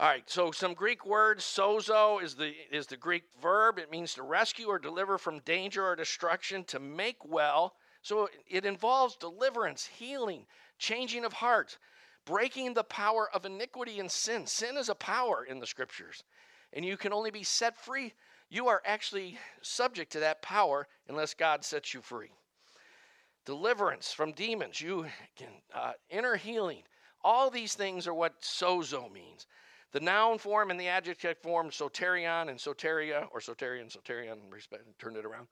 All 0.00 0.08
right, 0.08 0.24
so 0.30 0.50
some 0.50 0.72
Greek 0.72 1.04
words. 1.04 1.44
Sozo 1.44 2.22
is 2.22 2.34
the 2.34 2.54
is 2.72 2.86
the 2.86 2.96
Greek 2.96 3.24
verb. 3.42 3.78
It 3.78 3.90
means 3.90 4.14
to 4.14 4.22
rescue 4.22 4.68
or 4.68 4.78
deliver 4.78 5.18
from 5.18 5.40
danger 5.40 5.86
or 5.86 5.94
destruction, 5.94 6.64
to 6.68 6.80
make 6.80 7.18
well. 7.22 7.74
So 8.00 8.30
it 8.48 8.64
involves 8.64 9.16
deliverance, 9.16 9.84
healing, 9.84 10.46
changing 10.78 11.26
of 11.26 11.34
hearts, 11.34 11.76
breaking 12.24 12.72
the 12.72 12.82
power 12.82 13.28
of 13.34 13.44
iniquity 13.44 14.00
and 14.00 14.10
sin. 14.10 14.46
Sin 14.46 14.78
is 14.78 14.88
a 14.88 14.94
power 14.94 15.44
in 15.44 15.60
the 15.60 15.66
scriptures, 15.66 16.24
and 16.72 16.82
you 16.82 16.96
can 16.96 17.12
only 17.12 17.30
be 17.30 17.42
set 17.42 17.76
free. 17.76 18.14
You 18.48 18.68
are 18.68 18.80
actually 18.86 19.36
subject 19.60 20.12
to 20.12 20.20
that 20.20 20.40
power 20.40 20.88
unless 21.10 21.34
God 21.34 21.62
sets 21.62 21.92
you 21.92 22.00
free. 22.00 22.32
Deliverance 23.44 24.14
from 24.14 24.32
demons, 24.32 24.80
you 24.80 25.04
can 25.36 25.50
uh, 25.74 25.92
inner 26.08 26.36
healing. 26.36 26.84
All 27.22 27.50
these 27.50 27.74
things 27.74 28.06
are 28.06 28.14
what 28.14 28.40
sozo 28.40 29.12
means. 29.12 29.46
The 29.92 30.00
noun 30.00 30.38
form 30.38 30.70
and 30.70 30.78
the 30.78 30.88
adjective 30.88 31.38
form, 31.38 31.70
soterion 31.70 32.48
and 32.48 32.58
soteria, 32.58 33.26
or 33.32 33.40
soterian, 33.40 33.94
soterion, 33.94 34.38
turn 34.98 35.16
it 35.16 35.24
around, 35.24 35.48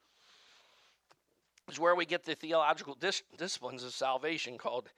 is 1.69 1.79
where 1.79 1.95
we 1.95 2.05
get 2.05 2.23
the 2.23 2.35
theological 2.35 2.95
dis- 2.99 3.23
disciplines 3.37 3.83
of 3.83 3.93
salvation 3.93 4.57
called 4.57 4.89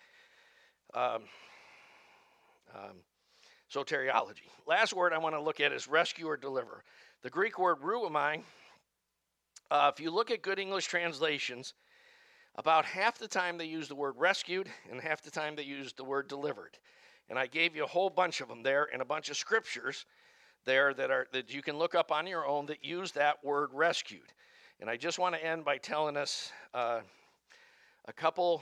um, 0.93 1.23
um, 2.75 2.97
soteriology. 3.73 4.49
Last 4.67 4.93
word 4.93 5.11
I 5.11 5.17
want 5.17 5.33
to 5.35 5.41
look 5.41 5.59
at 5.59 5.71
is 5.71 5.87
rescue 5.87 6.27
or 6.27 6.37
deliver. 6.37 6.83
The 7.23 7.29
Greek 7.29 7.57
word 7.57 7.79
ruomai, 7.81 8.43
uh, 9.71 9.91
if 9.93 9.99
you 9.99 10.11
look 10.11 10.29
at 10.29 10.41
good 10.41 10.59
English 10.59 10.85
translations, 10.85 11.73
about 12.55 12.85
half 12.85 13.17
the 13.17 13.27
time 13.27 13.57
they 13.57 13.65
use 13.65 13.87
the 13.87 13.95
word 13.95 14.15
rescued 14.17 14.69
and 14.91 15.01
half 15.01 15.21
the 15.21 15.31
time 15.31 15.55
they 15.55 15.63
use 15.63 15.93
the 15.93 16.03
word 16.03 16.27
delivered. 16.27 16.77
And 17.31 17.39
I 17.39 17.47
gave 17.47 17.77
you 17.77 17.85
a 17.85 17.87
whole 17.87 18.09
bunch 18.09 18.41
of 18.41 18.49
them 18.49 18.61
there 18.61 18.89
and 18.91 19.01
a 19.01 19.05
bunch 19.05 19.29
of 19.29 19.37
scriptures 19.37 20.05
there 20.65 20.93
that 20.93 21.09
are 21.09 21.27
that 21.31 21.53
you 21.53 21.61
can 21.61 21.77
look 21.77 21.95
up 21.95 22.11
on 22.11 22.27
your 22.27 22.45
own 22.45 22.65
that 22.65 22.83
use 22.83 23.13
that 23.13 23.41
word 23.41 23.69
rescued. 23.71 24.33
And 24.81 24.89
I 24.89 24.97
just 24.97 25.17
want 25.17 25.33
to 25.35 25.43
end 25.43 25.63
by 25.63 25.77
telling 25.77 26.17
us 26.17 26.51
uh, 26.73 26.99
a 28.03 28.11
couple 28.11 28.61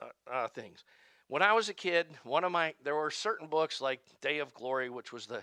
uh, 0.00 0.32
uh, 0.32 0.46
things. 0.46 0.84
When 1.26 1.42
I 1.42 1.54
was 1.54 1.68
a 1.68 1.74
kid, 1.74 2.06
one 2.22 2.44
of 2.44 2.52
my 2.52 2.74
there 2.84 2.94
were 2.94 3.10
certain 3.10 3.48
books 3.48 3.80
like 3.80 3.98
Day 4.20 4.38
of 4.38 4.54
Glory, 4.54 4.90
which 4.90 5.12
was 5.12 5.26
the 5.26 5.42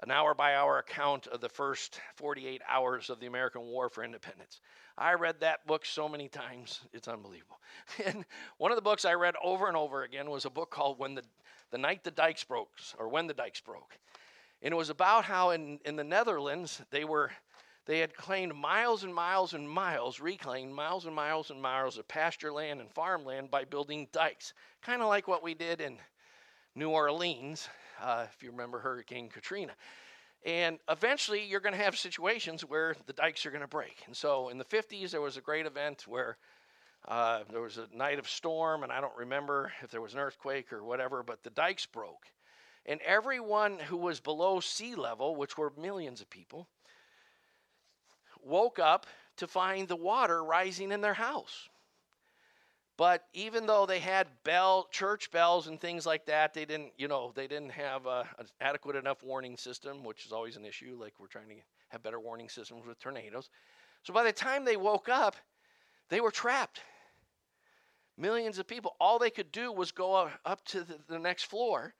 an 0.00 0.10
hour 0.10 0.34
by 0.34 0.56
hour 0.56 0.78
account 0.78 1.28
of 1.28 1.40
the 1.40 1.48
first 1.48 2.00
48 2.16 2.62
hours 2.68 3.10
of 3.10 3.20
the 3.20 3.26
American 3.26 3.62
War 3.62 3.88
for 3.88 4.02
Independence. 4.02 4.60
I 4.96 5.14
read 5.14 5.36
that 5.40 5.64
book 5.68 5.86
so 5.86 6.08
many 6.08 6.28
times, 6.28 6.80
it's 6.92 7.06
unbelievable. 7.06 7.60
And 8.04 8.24
one 8.58 8.72
of 8.72 8.76
the 8.76 8.82
books 8.82 9.04
I 9.04 9.14
read 9.14 9.34
over 9.42 9.68
and 9.68 9.76
over 9.76 10.02
again 10.02 10.30
was 10.30 10.44
a 10.44 10.50
book 10.50 10.70
called 10.70 10.98
When 10.98 11.14
the 11.14 11.22
the 11.70 11.78
night 11.78 12.04
the 12.04 12.10
dikes 12.10 12.44
broke, 12.44 12.70
or 12.98 13.08
when 13.08 13.26
the 13.26 13.34
dikes 13.34 13.60
broke. 13.60 13.98
And 14.62 14.72
it 14.72 14.76
was 14.76 14.90
about 14.90 15.24
how 15.24 15.50
in, 15.50 15.78
in 15.84 15.96
the 15.96 16.04
Netherlands 16.04 16.82
they 16.90 17.04
were 17.04 17.30
they 17.88 18.00
had 18.00 18.14
claimed 18.14 18.54
miles 18.54 19.02
and 19.02 19.14
miles 19.14 19.54
and 19.54 19.68
miles, 19.68 20.20
reclaimed 20.20 20.74
miles 20.74 21.06
and 21.06 21.14
miles 21.14 21.50
and 21.50 21.60
miles 21.60 21.96
of 21.96 22.06
pasture 22.06 22.52
land 22.52 22.80
and 22.80 22.92
farmland 22.92 23.50
by 23.50 23.64
building 23.64 24.08
dikes, 24.12 24.52
kind 24.82 25.00
of 25.00 25.08
like 25.08 25.26
what 25.26 25.42
we 25.42 25.54
did 25.54 25.80
in 25.80 25.96
New 26.74 26.90
Orleans, 26.90 27.66
uh, 28.02 28.26
if 28.30 28.42
you 28.42 28.50
remember 28.50 28.78
Hurricane 28.78 29.30
Katrina. 29.30 29.72
And 30.44 30.78
eventually, 30.90 31.42
you're 31.46 31.60
going 31.60 31.74
to 31.74 31.82
have 31.82 31.96
situations 31.96 32.62
where 32.62 32.94
the 33.06 33.14
dikes 33.14 33.46
are 33.46 33.50
going 33.50 33.62
to 33.62 33.66
break. 33.66 34.02
And 34.06 34.14
so, 34.14 34.50
in 34.50 34.58
the 34.58 34.66
50s, 34.66 35.10
there 35.10 35.22
was 35.22 35.38
a 35.38 35.40
great 35.40 35.64
event 35.64 36.04
where 36.06 36.36
uh, 37.08 37.40
there 37.50 37.62
was 37.62 37.78
a 37.78 37.88
night 37.96 38.18
of 38.18 38.28
storm, 38.28 38.82
and 38.82 38.92
I 38.92 39.00
don't 39.00 39.16
remember 39.16 39.72
if 39.82 39.90
there 39.90 40.02
was 40.02 40.12
an 40.12 40.20
earthquake 40.20 40.72
or 40.74 40.84
whatever, 40.84 41.22
but 41.22 41.42
the 41.42 41.50
dikes 41.50 41.86
broke. 41.86 42.26
And 42.84 43.00
everyone 43.00 43.78
who 43.78 43.96
was 43.96 44.20
below 44.20 44.60
sea 44.60 44.94
level, 44.94 45.34
which 45.34 45.56
were 45.56 45.72
millions 45.78 46.20
of 46.20 46.28
people, 46.28 46.68
woke 48.42 48.78
up 48.78 49.06
to 49.38 49.46
find 49.46 49.88
the 49.88 49.96
water 49.96 50.44
rising 50.44 50.92
in 50.92 51.00
their 51.00 51.14
house. 51.14 51.70
But 52.98 53.24
even 53.32 53.64
though 53.64 53.86
they 53.86 54.00
had 54.00 54.26
bell, 54.44 54.88
church 54.90 55.30
bells 55.30 55.66
and 55.66 55.80
things 55.80 56.04
like 56.04 56.26
that, 56.26 56.52
they 56.52 56.66
didn't, 56.66 56.92
you 56.98 57.08
know, 57.08 57.32
they 57.34 57.46
didn't 57.46 57.70
have 57.70 58.04
an 58.06 58.26
adequate 58.60 58.96
enough 58.96 59.22
warning 59.22 59.56
system, 59.56 60.04
which 60.04 60.26
is 60.26 60.32
always 60.32 60.56
an 60.56 60.64
issue. 60.64 60.96
Like 61.00 61.14
we're 61.18 61.28
trying 61.28 61.48
to 61.48 61.54
have 61.88 62.02
better 62.02 62.20
warning 62.20 62.48
systems 62.50 62.84
with 62.86 62.98
tornadoes. 62.98 63.48
So 64.02 64.12
by 64.12 64.24
the 64.24 64.32
time 64.32 64.64
they 64.64 64.76
woke 64.76 65.08
up, 65.08 65.36
they 66.10 66.20
were 66.20 66.32
trapped 66.32 66.80
millions 68.18 68.58
of 68.58 68.66
people. 68.66 68.96
All 69.00 69.18
they 69.18 69.30
could 69.30 69.52
do 69.52 69.72
was 69.72 69.92
go 69.92 70.30
up 70.44 70.64
to 70.66 70.84
the, 71.08 71.18
next 71.18 71.44
floor 71.44 71.94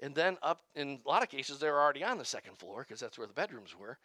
and 0.00 0.14
then 0.14 0.38
up, 0.42 0.62
in 0.74 1.00
a 1.04 1.08
lot 1.08 1.22
of 1.22 1.28
cases, 1.28 1.58
they 1.58 1.68
were 1.68 1.80
already 1.80 2.04
on 2.04 2.18
the 2.18 2.24
second 2.24 2.56
floor 2.56 2.84
because 2.86 3.00
that's 3.00 3.18
where 3.18 3.26
the 3.26 3.32
bedrooms 3.32 3.76
were. 3.76 3.98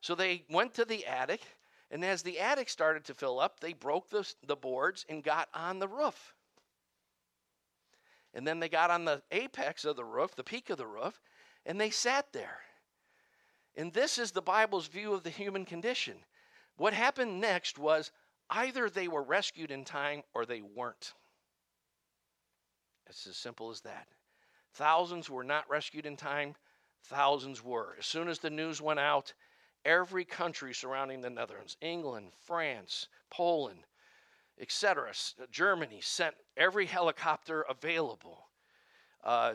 So 0.00 0.14
they 0.14 0.44
went 0.50 0.74
to 0.74 0.84
the 0.84 1.06
attic, 1.06 1.40
and 1.90 2.04
as 2.04 2.22
the 2.22 2.38
attic 2.38 2.68
started 2.68 3.04
to 3.06 3.14
fill 3.14 3.40
up, 3.40 3.60
they 3.60 3.72
broke 3.72 4.10
the, 4.10 4.30
the 4.46 4.56
boards 4.56 5.06
and 5.08 5.24
got 5.24 5.48
on 5.54 5.78
the 5.78 5.88
roof. 5.88 6.34
And 8.34 8.46
then 8.46 8.60
they 8.60 8.68
got 8.68 8.90
on 8.90 9.06
the 9.06 9.22
apex 9.32 9.84
of 9.84 9.96
the 9.96 10.04
roof, 10.04 10.36
the 10.36 10.44
peak 10.44 10.68
of 10.70 10.76
the 10.76 10.86
roof, 10.86 11.20
and 11.64 11.80
they 11.80 11.90
sat 11.90 12.32
there. 12.32 12.60
And 13.74 13.92
this 13.92 14.18
is 14.18 14.32
the 14.32 14.42
Bible's 14.42 14.86
view 14.86 15.14
of 15.14 15.22
the 15.22 15.30
human 15.30 15.64
condition. 15.64 16.16
What 16.76 16.92
happened 16.92 17.40
next 17.40 17.78
was 17.78 18.12
Either 18.50 18.88
they 18.88 19.08
were 19.08 19.22
rescued 19.22 19.70
in 19.70 19.84
time 19.84 20.22
or 20.34 20.46
they 20.46 20.62
weren't. 20.62 21.14
It's 23.08 23.26
as 23.26 23.36
simple 23.36 23.70
as 23.70 23.80
that. 23.82 24.08
Thousands 24.74 25.28
were 25.28 25.44
not 25.44 25.68
rescued 25.68 26.06
in 26.06 26.16
time, 26.16 26.54
thousands 27.04 27.62
were. 27.62 27.96
As 27.98 28.06
soon 28.06 28.28
as 28.28 28.38
the 28.38 28.50
news 28.50 28.80
went 28.80 29.00
out, 29.00 29.32
every 29.84 30.24
country 30.24 30.74
surrounding 30.74 31.20
the 31.20 31.30
Netherlands, 31.30 31.76
England, 31.80 32.32
France, 32.44 33.08
Poland, 33.30 33.80
etc., 34.60 35.12
Germany 35.50 36.00
sent 36.00 36.34
every 36.56 36.86
helicopter 36.86 37.62
available. 37.62 38.48
Uh, 39.24 39.54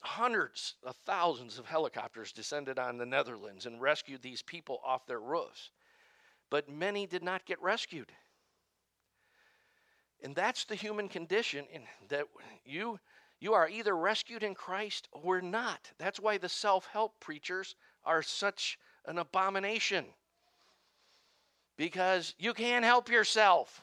hundreds 0.00 0.74
of 0.84 0.96
thousands 1.06 1.58
of 1.58 1.66
helicopters 1.66 2.32
descended 2.32 2.78
on 2.78 2.98
the 2.98 3.06
Netherlands 3.06 3.66
and 3.66 3.80
rescued 3.80 4.22
these 4.22 4.42
people 4.42 4.80
off 4.84 5.06
their 5.06 5.20
roofs 5.20 5.70
but 6.50 6.68
many 6.68 7.06
did 7.06 7.22
not 7.22 7.44
get 7.46 7.60
rescued. 7.62 8.12
And 10.22 10.34
that's 10.34 10.64
the 10.64 10.74
human 10.74 11.08
condition 11.08 11.66
in 11.72 11.82
that 12.08 12.26
you 12.64 12.98
you 13.40 13.52
are 13.52 13.68
either 13.68 13.94
rescued 13.94 14.42
in 14.42 14.54
Christ 14.54 15.06
or 15.12 15.42
not. 15.42 15.90
That's 15.98 16.18
why 16.18 16.38
the 16.38 16.48
self-help 16.48 17.20
preachers 17.20 17.74
are 18.04 18.22
such 18.22 18.78
an 19.04 19.18
abomination. 19.18 20.06
Because 21.76 22.34
you 22.38 22.54
can't 22.54 22.84
help 22.84 23.10
yourself. 23.10 23.82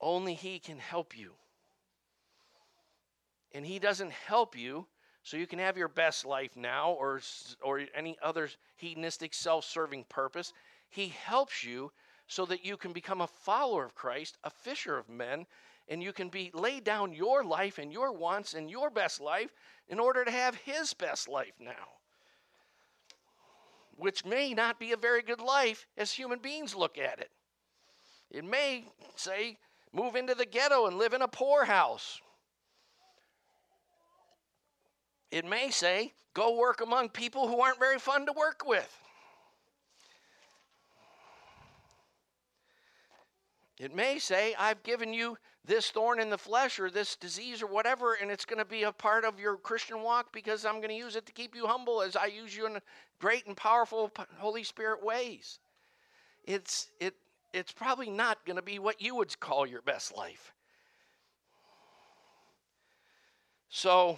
Only 0.00 0.34
he 0.34 0.58
can 0.58 0.78
help 0.78 1.16
you. 1.16 1.34
And 3.52 3.64
he 3.64 3.78
doesn't 3.78 4.12
help 4.12 4.56
you 4.56 4.86
so 5.26 5.36
you 5.36 5.48
can 5.48 5.58
have 5.58 5.76
your 5.76 5.88
best 5.88 6.24
life 6.24 6.52
now 6.54 6.92
or 6.92 7.20
or 7.60 7.80
any 7.96 8.16
other 8.22 8.48
hedonistic 8.76 9.34
self-serving 9.34 10.04
purpose. 10.08 10.52
He 10.88 11.08
helps 11.08 11.64
you 11.64 11.90
so 12.28 12.46
that 12.46 12.64
you 12.64 12.76
can 12.76 12.92
become 12.92 13.20
a 13.20 13.26
follower 13.26 13.84
of 13.84 13.96
Christ, 13.96 14.38
a 14.44 14.50
fisher 14.50 14.96
of 14.96 15.08
men, 15.08 15.46
and 15.88 16.00
you 16.00 16.12
can 16.12 16.28
be 16.28 16.52
lay 16.54 16.78
down 16.78 17.12
your 17.12 17.42
life 17.42 17.78
and 17.78 17.92
your 17.92 18.12
wants 18.12 18.54
and 18.54 18.70
your 18.70 18.88
best 18.88 19.20
life 19.20 19.52
in 19.88 19.98
order 19.98 20.24
to 20.24 20.30
have 20.30 20.54
his 20.54 20.94
best 20.94 21.28
life 21.28 21.54
now. 21.58 21.98
Which 23.96 24.24
may 24.24 24.54
not 24.54 24.78
be 24.78 24.92
a 24.92 24.96
very 24.96 25.22
good 25.22 25.40
life 25.40 25.88
as 25.98 26.12
human 26.12 26.38
beings 26.38 26.72
look 26.72 26.98
at 26.98 27.18
it. 27.18 27.30
It 28.30 28.44
may 28.44 28.84
say, 29.16 29.58
move 29.92 30.14
into 30.14 30.36
the 30.36 30.46
ghetto 30.46 30.86
and 30.86 30.98
live 30.98 31.14
in 31.14 31.22
a 31.22 31.28
poorhouse. 31.28 32.20
It 35.36 35.44
may 35.44 35.68
say, 35.70 36.14
go 36.32 36.56
work 36.56 36.80
among 36.80 37.10
people 37.10 37.46
who 37.46 37.60
aren't 37.60 37.78
very 37.78 37.98
fun 37.98 38.24
to 38.24 38.32
work 38.32 38.62
with. 38.66 38.90
It 43.78 43.94
may 43.94 44.18
say, 44.18 44.54
I've 44.58 44.82
given 44.82 45.12
you 45.12 45.36
this 45.62 45.90
thorn 45.90 46.20
in 46.20 46.30
the 46.30 46.38
flesh 46.38 46.80
or 46.80 46.88
this 46.88 47.16
disease 47.16 47.60
or 47.60 47.66
whatever, 47.66 48.14
and 48.14 48.30
it's 48.30 48.46
going 48.46 48.60
to 48.60 48.64
be 48.64 48.84
a 48.84 48.92
part 48.92 49.26
of 49.26 49.38
your 49.38 49.58
Christian 49.58 50.00
walk 50.00 50.32
because 50.32 50.64
I'm 50.64 50.76
going 50.76 50.88
to 50.88 50.94
use 50.94 51.16
it 51.16 51.26
to 51.26 51.32
keep 51.34 51.54
you 51.54 51.66
humble 51.66 52.00
as 52.00 52.16
I 52.16 52.26
use 52.26 52.56
you 52.56 52.66
in 52.66 52.78
great 53.20 53.46
and 53.46 53.54
powerful 53.54 54.10
Holy 54.38 54.64
Spirit 54.64 55.04
ways. 55.04 55.58
It's, 56.44 56.88
it, 56.98 57.12
it's 57.52 57.72
probably 57.72 58.08
not 58.08 58.42
going 58.46 58.56
to 58.56 58.62
be 58.62 58.78
what 58.78 59.02
you 59.02 59.14
would 59.16 59.38
call 59.38 59.66
your 59.66 59.82
best 59.82 60.16
life. 60.16 60.54
So, 63.68 64.16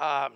um, 0.00 0.32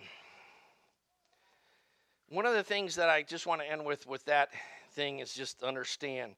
one 2.28 2.44
of 2.44 2.54
the 2.54 2.62
things 2.62 2.96
that 2.96 3.08
I 3.08 3.22
just 3.22 3.46
want 3.46 3.62
to 3.62 3.70
end 3.70 3.84
with 3.84 4.06
with 4.06 4.24
that 4.26 4.50
thing 4.92 5.20
is 5.20 5.32
just 5.32 5.62
understand 5.62 6.34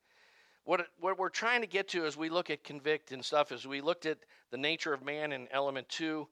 what, 0.64 0.86
what 1.00 1.18
we're 1.18 1.28
trying 1.28 1.60
to 1.60 1.66
get 1.66 1.88
to 1.88 2.06
as 2.06 2.16
we 2.16 2.28
look 2.28 2.50
at 2.50 2.64
convict 2.64 3.12
and 3.12 3.24
stuff 3.24 3.52
is 3.52 3.66
we 3.66 3.80
looked 3.80 4.06
at 4.06 4.18
the 4.50 4.56
nature 4.56 4.92
of 4.92 5.04
man 5.04 5.32
in 5.32 5.48
element 5.50 5.88
two. 5.88 6.28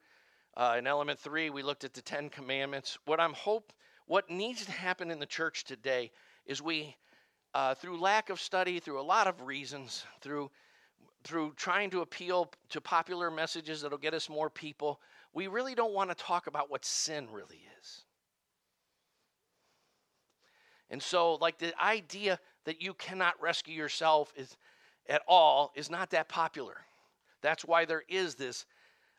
Uh, 0.56 0.76
in 0.78 0.86
element 0.86 1.18
three, 1.18 1.50
we 1.50 1.62
looked 1.62 1.84
at 1.84 1.94
the 1.94 2.02
Ten 2.02 2.28
Commandments. 2.28 2.96
What 3.06 3.18
I'm 3.18 3.32
hope, 3.32 3.72
what 4.06 4.30
needs 4.30 4.64
to 4.64 4.72
happen 4.72 5.10
in 5.10 5.18
the 5.18 5.26
church 5.26 5.64
today 5.64 6.12
is 6.46 6.62
we, 6.62 6.96
uh, 7.54 7.74
through 7.74 8.00
lack 8.00 8.30
of 8.30 8.40
study, 8.40 8.78
through 8.78 9.00
a 9.00 9.02
lot 9.02 9.26
of 9.26 9.42
reasons, 9.42 10.04
through 10.20 10.50
through 11.24 11.54
trying 11.56 11.88
to 11.88 12.02
appeal 12.02 12.50
to 12.68 12.80
popular 12.82 13.30
messages 13.30 13.80
that'll 13.80 13.96
get 13.96 14.12
us 14.12 14.28
more 14.28 14.50
people, 14.50 15.00
we 15.34 15.48
really 15.48 15.74
don't 15.74 15.92
want 15.92 16.10
to 16.10 16.14
talk 16.14 16.46
about 16.46 16.70
what 16.70 16.84
sin 16.84 17.28
really 17.32 17.62
is. 17.80 18.04
And 20.90 21.02
so, 21.02 21.34
like 21.34 21.58
the 21.58 21.74
idea 21.82 22.38
that 22.66 22.80
you 22.80 22.94
cannot 22.94 23.40
rescue 23.42 23.74
yourself 23.74 24.32
is 24.36 24.56
at 25.08 25.22
all 25.26 25.72
is 25.74 25.90
not 25.90 26.10
that 26.10 26.28
popular. 26.28 26.76
That's 27.42 27.64
why 27.64 27.84
there 27.84 28.04
is 28.08 28.36
this 28.36 28.64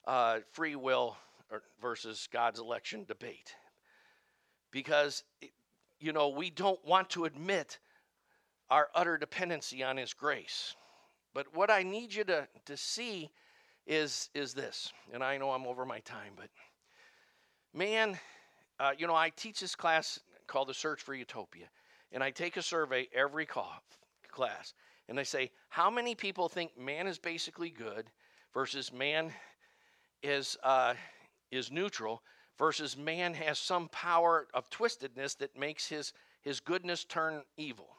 uh, 0.08 0.40
free 0.52 0.76
will 0.76 1.18
versus 1.82 2.28
God's 2.32 2.60
election 2.60 3.04
debate. 3.08 3.54
Because, 4.72 5.24
you 6.00 6.14
know, 6.14 6.30
we 6.30 6.50
don't 6.50 6.84
want 6.86 7.10
to 7.12 7.26
admit 7.26 7.80
our 8.70 8.88
utter 8.96 9.18
dependency 9.18 9.84
on 9.84 9.98
His 9.98 10.14
grace. 10.14 10.76
But 11.34 11.54
what 11.54 11.70
I 11.70 11.84
need 11.84 12.14
you 12.14 12.24
to, 12.24 12.48
to 12.66 12.78
see 12.78 13.30
is, 13.86 14.30
is 14.34 14.54
this, 14.54 14.92
and 15.14 15.24
I 15.24 15.38
know 15.38 15.52
I'm 15.52 15.68
over 15.68 15.86
my 15.86 16.00
time, 16.00 16.34
but 16.36 16.50
man, 17.74 18.18
uh, 18.80 18.92
you 18.98 19.08
know, 19.08 19.16
I 19.16 19.30
teach 19.30 19.60
this 19.60 19.76
class 19.76 20.20
called 20.48 20.68
The 20.70 20.74
Search 20.74 21.02
for 21.02 21.14
Utopia 21.14 21.68
and 22.16 22.24
I 22.24 22.32
take 22.32 22.58
a 22.58 22.62
survey 22.62 23.10
every 23.14 23.46
class, 23.46 24.74
and 25.10 25.20
I 25.20 25.24
say, 25.24 25.52
how 25.68 25.90
many 25.90 26.16
people 26.16 26.48
think 26.48 26.78
man 26.80 27.08
is 27.08 27.20
basically 27.20 27.70
good 27.70 28.06
versus 28.54 28.92
man 28.92 29.32
is 30.24 30.58
uh, 30.64 30.94
is 31.52 31.72
neutral 31.72 32.24
versus 32.58 32.96
man 32.96 33.34
has 33.34 33.60
some 33.60 33.90
power 33.90 34.48
of 34.54 34.70
twistedness 34.70 35.38
that 35.40 35.60
makes 35.60 35.88
his 35.88 36.14
his 36.42 36.62
goodness 36.62 37.04
turn 37.04 37.44
evil. 37.58 37.98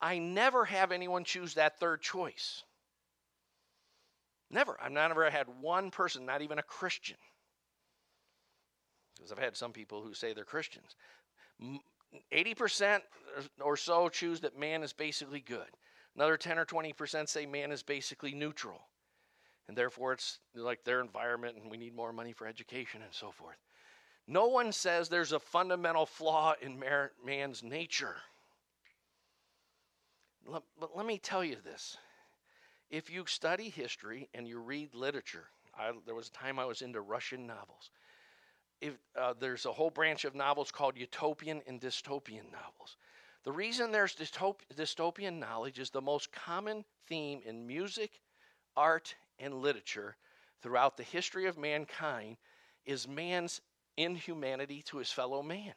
I 0.00 0.18
never 0.18 0.64
have 0.64 0.90
anyone 0.90 1.24
choose 1.24 1.54
that 1.54 1.78
third 1.78 2.00
choice. 2.00 2.64
Never. 4.52 4.76
I've 4.80 4.92
never 4.92 5.28
had 5.30 5.46
one 5.60 5.90
person, 5.90 6.26
not 6.26 6.42
even 6.42 6.58
a 6.58 6.62
Christian, 6.62 7.16
because 9.16 9.32
I've 9.32 9.38
had 9.38 9.56
some 9.56 9.72
people 9.72 10.02
who 10.02 10.12
say 10.14 10.34
they're 10.34 10.44
Christians. 10.44 10.94
80% 12.32 13.00
or 13.60 13.76
so 13.76 14.08
choose 14.10 14.40
that 14.40 14.58
man 14.58 14.82
is 14.82 14.92
basically 14.92 15.40
good. 15.40 15.68
Another 16.14 16.36
10 16.36 16.58
or 16.58 16.66
20% 16.66 17.28
say 17.28 17.46
man 17.46 17.72
is 17.72 17.82
basically 17.82 18.34
neutral. 18.34 18.82
And 19.68 19.78
therefore, 19.78 20.12
it's 20.12 20.40
like 20.54 20.84
their 20.84 21.00
environment 21.00 21.56
and 21.56 21.70
we 21.70 21.78
need 21.78 21.96
more 21.96 22.12
money 22.12 22.32
for 22.34 22.46
education 22.46 23.00
and 23.00 23.14
so 23.14 23.30
forth. 23.30 23.56
No 24.26 24.48
one 24.48 24.72
says 24.72 25.08
there's 25.08 25.32
a 25.32 25.38
fundamental 25.38 26.04
flaw 26.04 26.54
in 26.60 26.82
man's 27.24 27.62
nature. 27.62 28.16
But 30.46 30.64
let 30.94 31.06
me 31.06 31.16
tell 31.16 31.42
you 31.42 31.56
this. 31.64 31.96
If 32.92 33.10
you 33.10 33.26
study 33.26 33.70
history 33.70 34.28
and 34.34 34.46
you 34.46 34.60
read 34.60 34.94
literature, 34.94 35.46
I, 35.76 35.90
there 36.06 36.14
was 36.14 36.28
a 36.28 36.32
time 36.32 36.60
I 36.60 36.66
was 36.66 36.82
into 36.82 37.00
Russian 37.00 37.46
novels 37.46 37.90
if, 38.82 38.94
uh, 39.16 39.32
there's 39.38 39.64
a 39.64 39.72
whole 39.72 39.90
branch 39.90 40.24
of 40.24 40.34
novels 40.34 40.72
called 40.72 40.98
utopian 40.98 41.62
and 41.66 41.80
dystopian 41.80 42.50
novels. 42.50 42.96
The 43.44 43.52
reason 43.52 43.92
there's 43.92 44.14
dystop- 44.14 44.60
dystopian 44.76 45.38
knowledge 45.38 45.78
is 45.78 45.90
the 45.90 46.02
most 46.02 46.32
common 46.32 46.84
theme 47.06 47.40
in 47.46 47.66
music, 47.66 48.20
art, 48.76 49.14
and 49.38 49.54
literature 49.54 50.16
throughout 50.60 50.96
the 50.96 51.02
history 51.04 51.46
of 51.46 51.56
mankind 51.56 52.36
is 52.84 53.06
man's 53.08 53.60
inhumanity 53.96 54.82
to 54.82 54.98
his 54.98 55.12
fellow 55.12 55.42
man. 55.42 55.74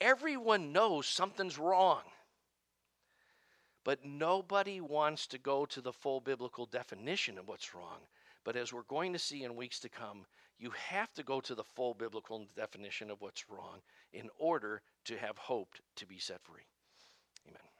Everyone 0.00 0.72
knows 0.72 1.06
something's 1.06 1.58
wrong, 1.58 2.02
but 3.84 4.04
nobody 4.04 4.80
wants 4.80 5.26
to 5.28 5.38
go 5.38 5.66
to 5.66 5.80
the 5.80 5.92
full 5.92 6.20
biblical 6.20 6.66
definition 6.66 7.38
of 7.38 7.46
what's 7.46 7.74
wrong. 7.74 8.00
But 8.42 8.56
as 8.56 8.72
we're 8.72 8.82
going 8.82 9.12
to 9.12 9.18
see 9.18 9.44
in 9.44 9.56
weeks 9.56 9.78
to 9.80 9.88
come, 9.88 10.26
you 10.58 10.70
have 10.70 11.12
to 11.14 11.22
go 11.22 11.40
to 11.40 11.54
the 11.54 11.64
full 11.64 11.94
biblical 11.94 12.46
definition 12.56 13.10
of 13.10 13.20
what's 13.20 13.50
wrong 13.50 13.80
in 14.12 14.30
order 14.38 14.82
to 15.04 15.16
have 15.18 15.36
hope 15.36 15.74
to 15.96 16.06
be 16.06 16.18
set 16.18 16.40
free. 16.42 16.62
Amen. 17.48 17.73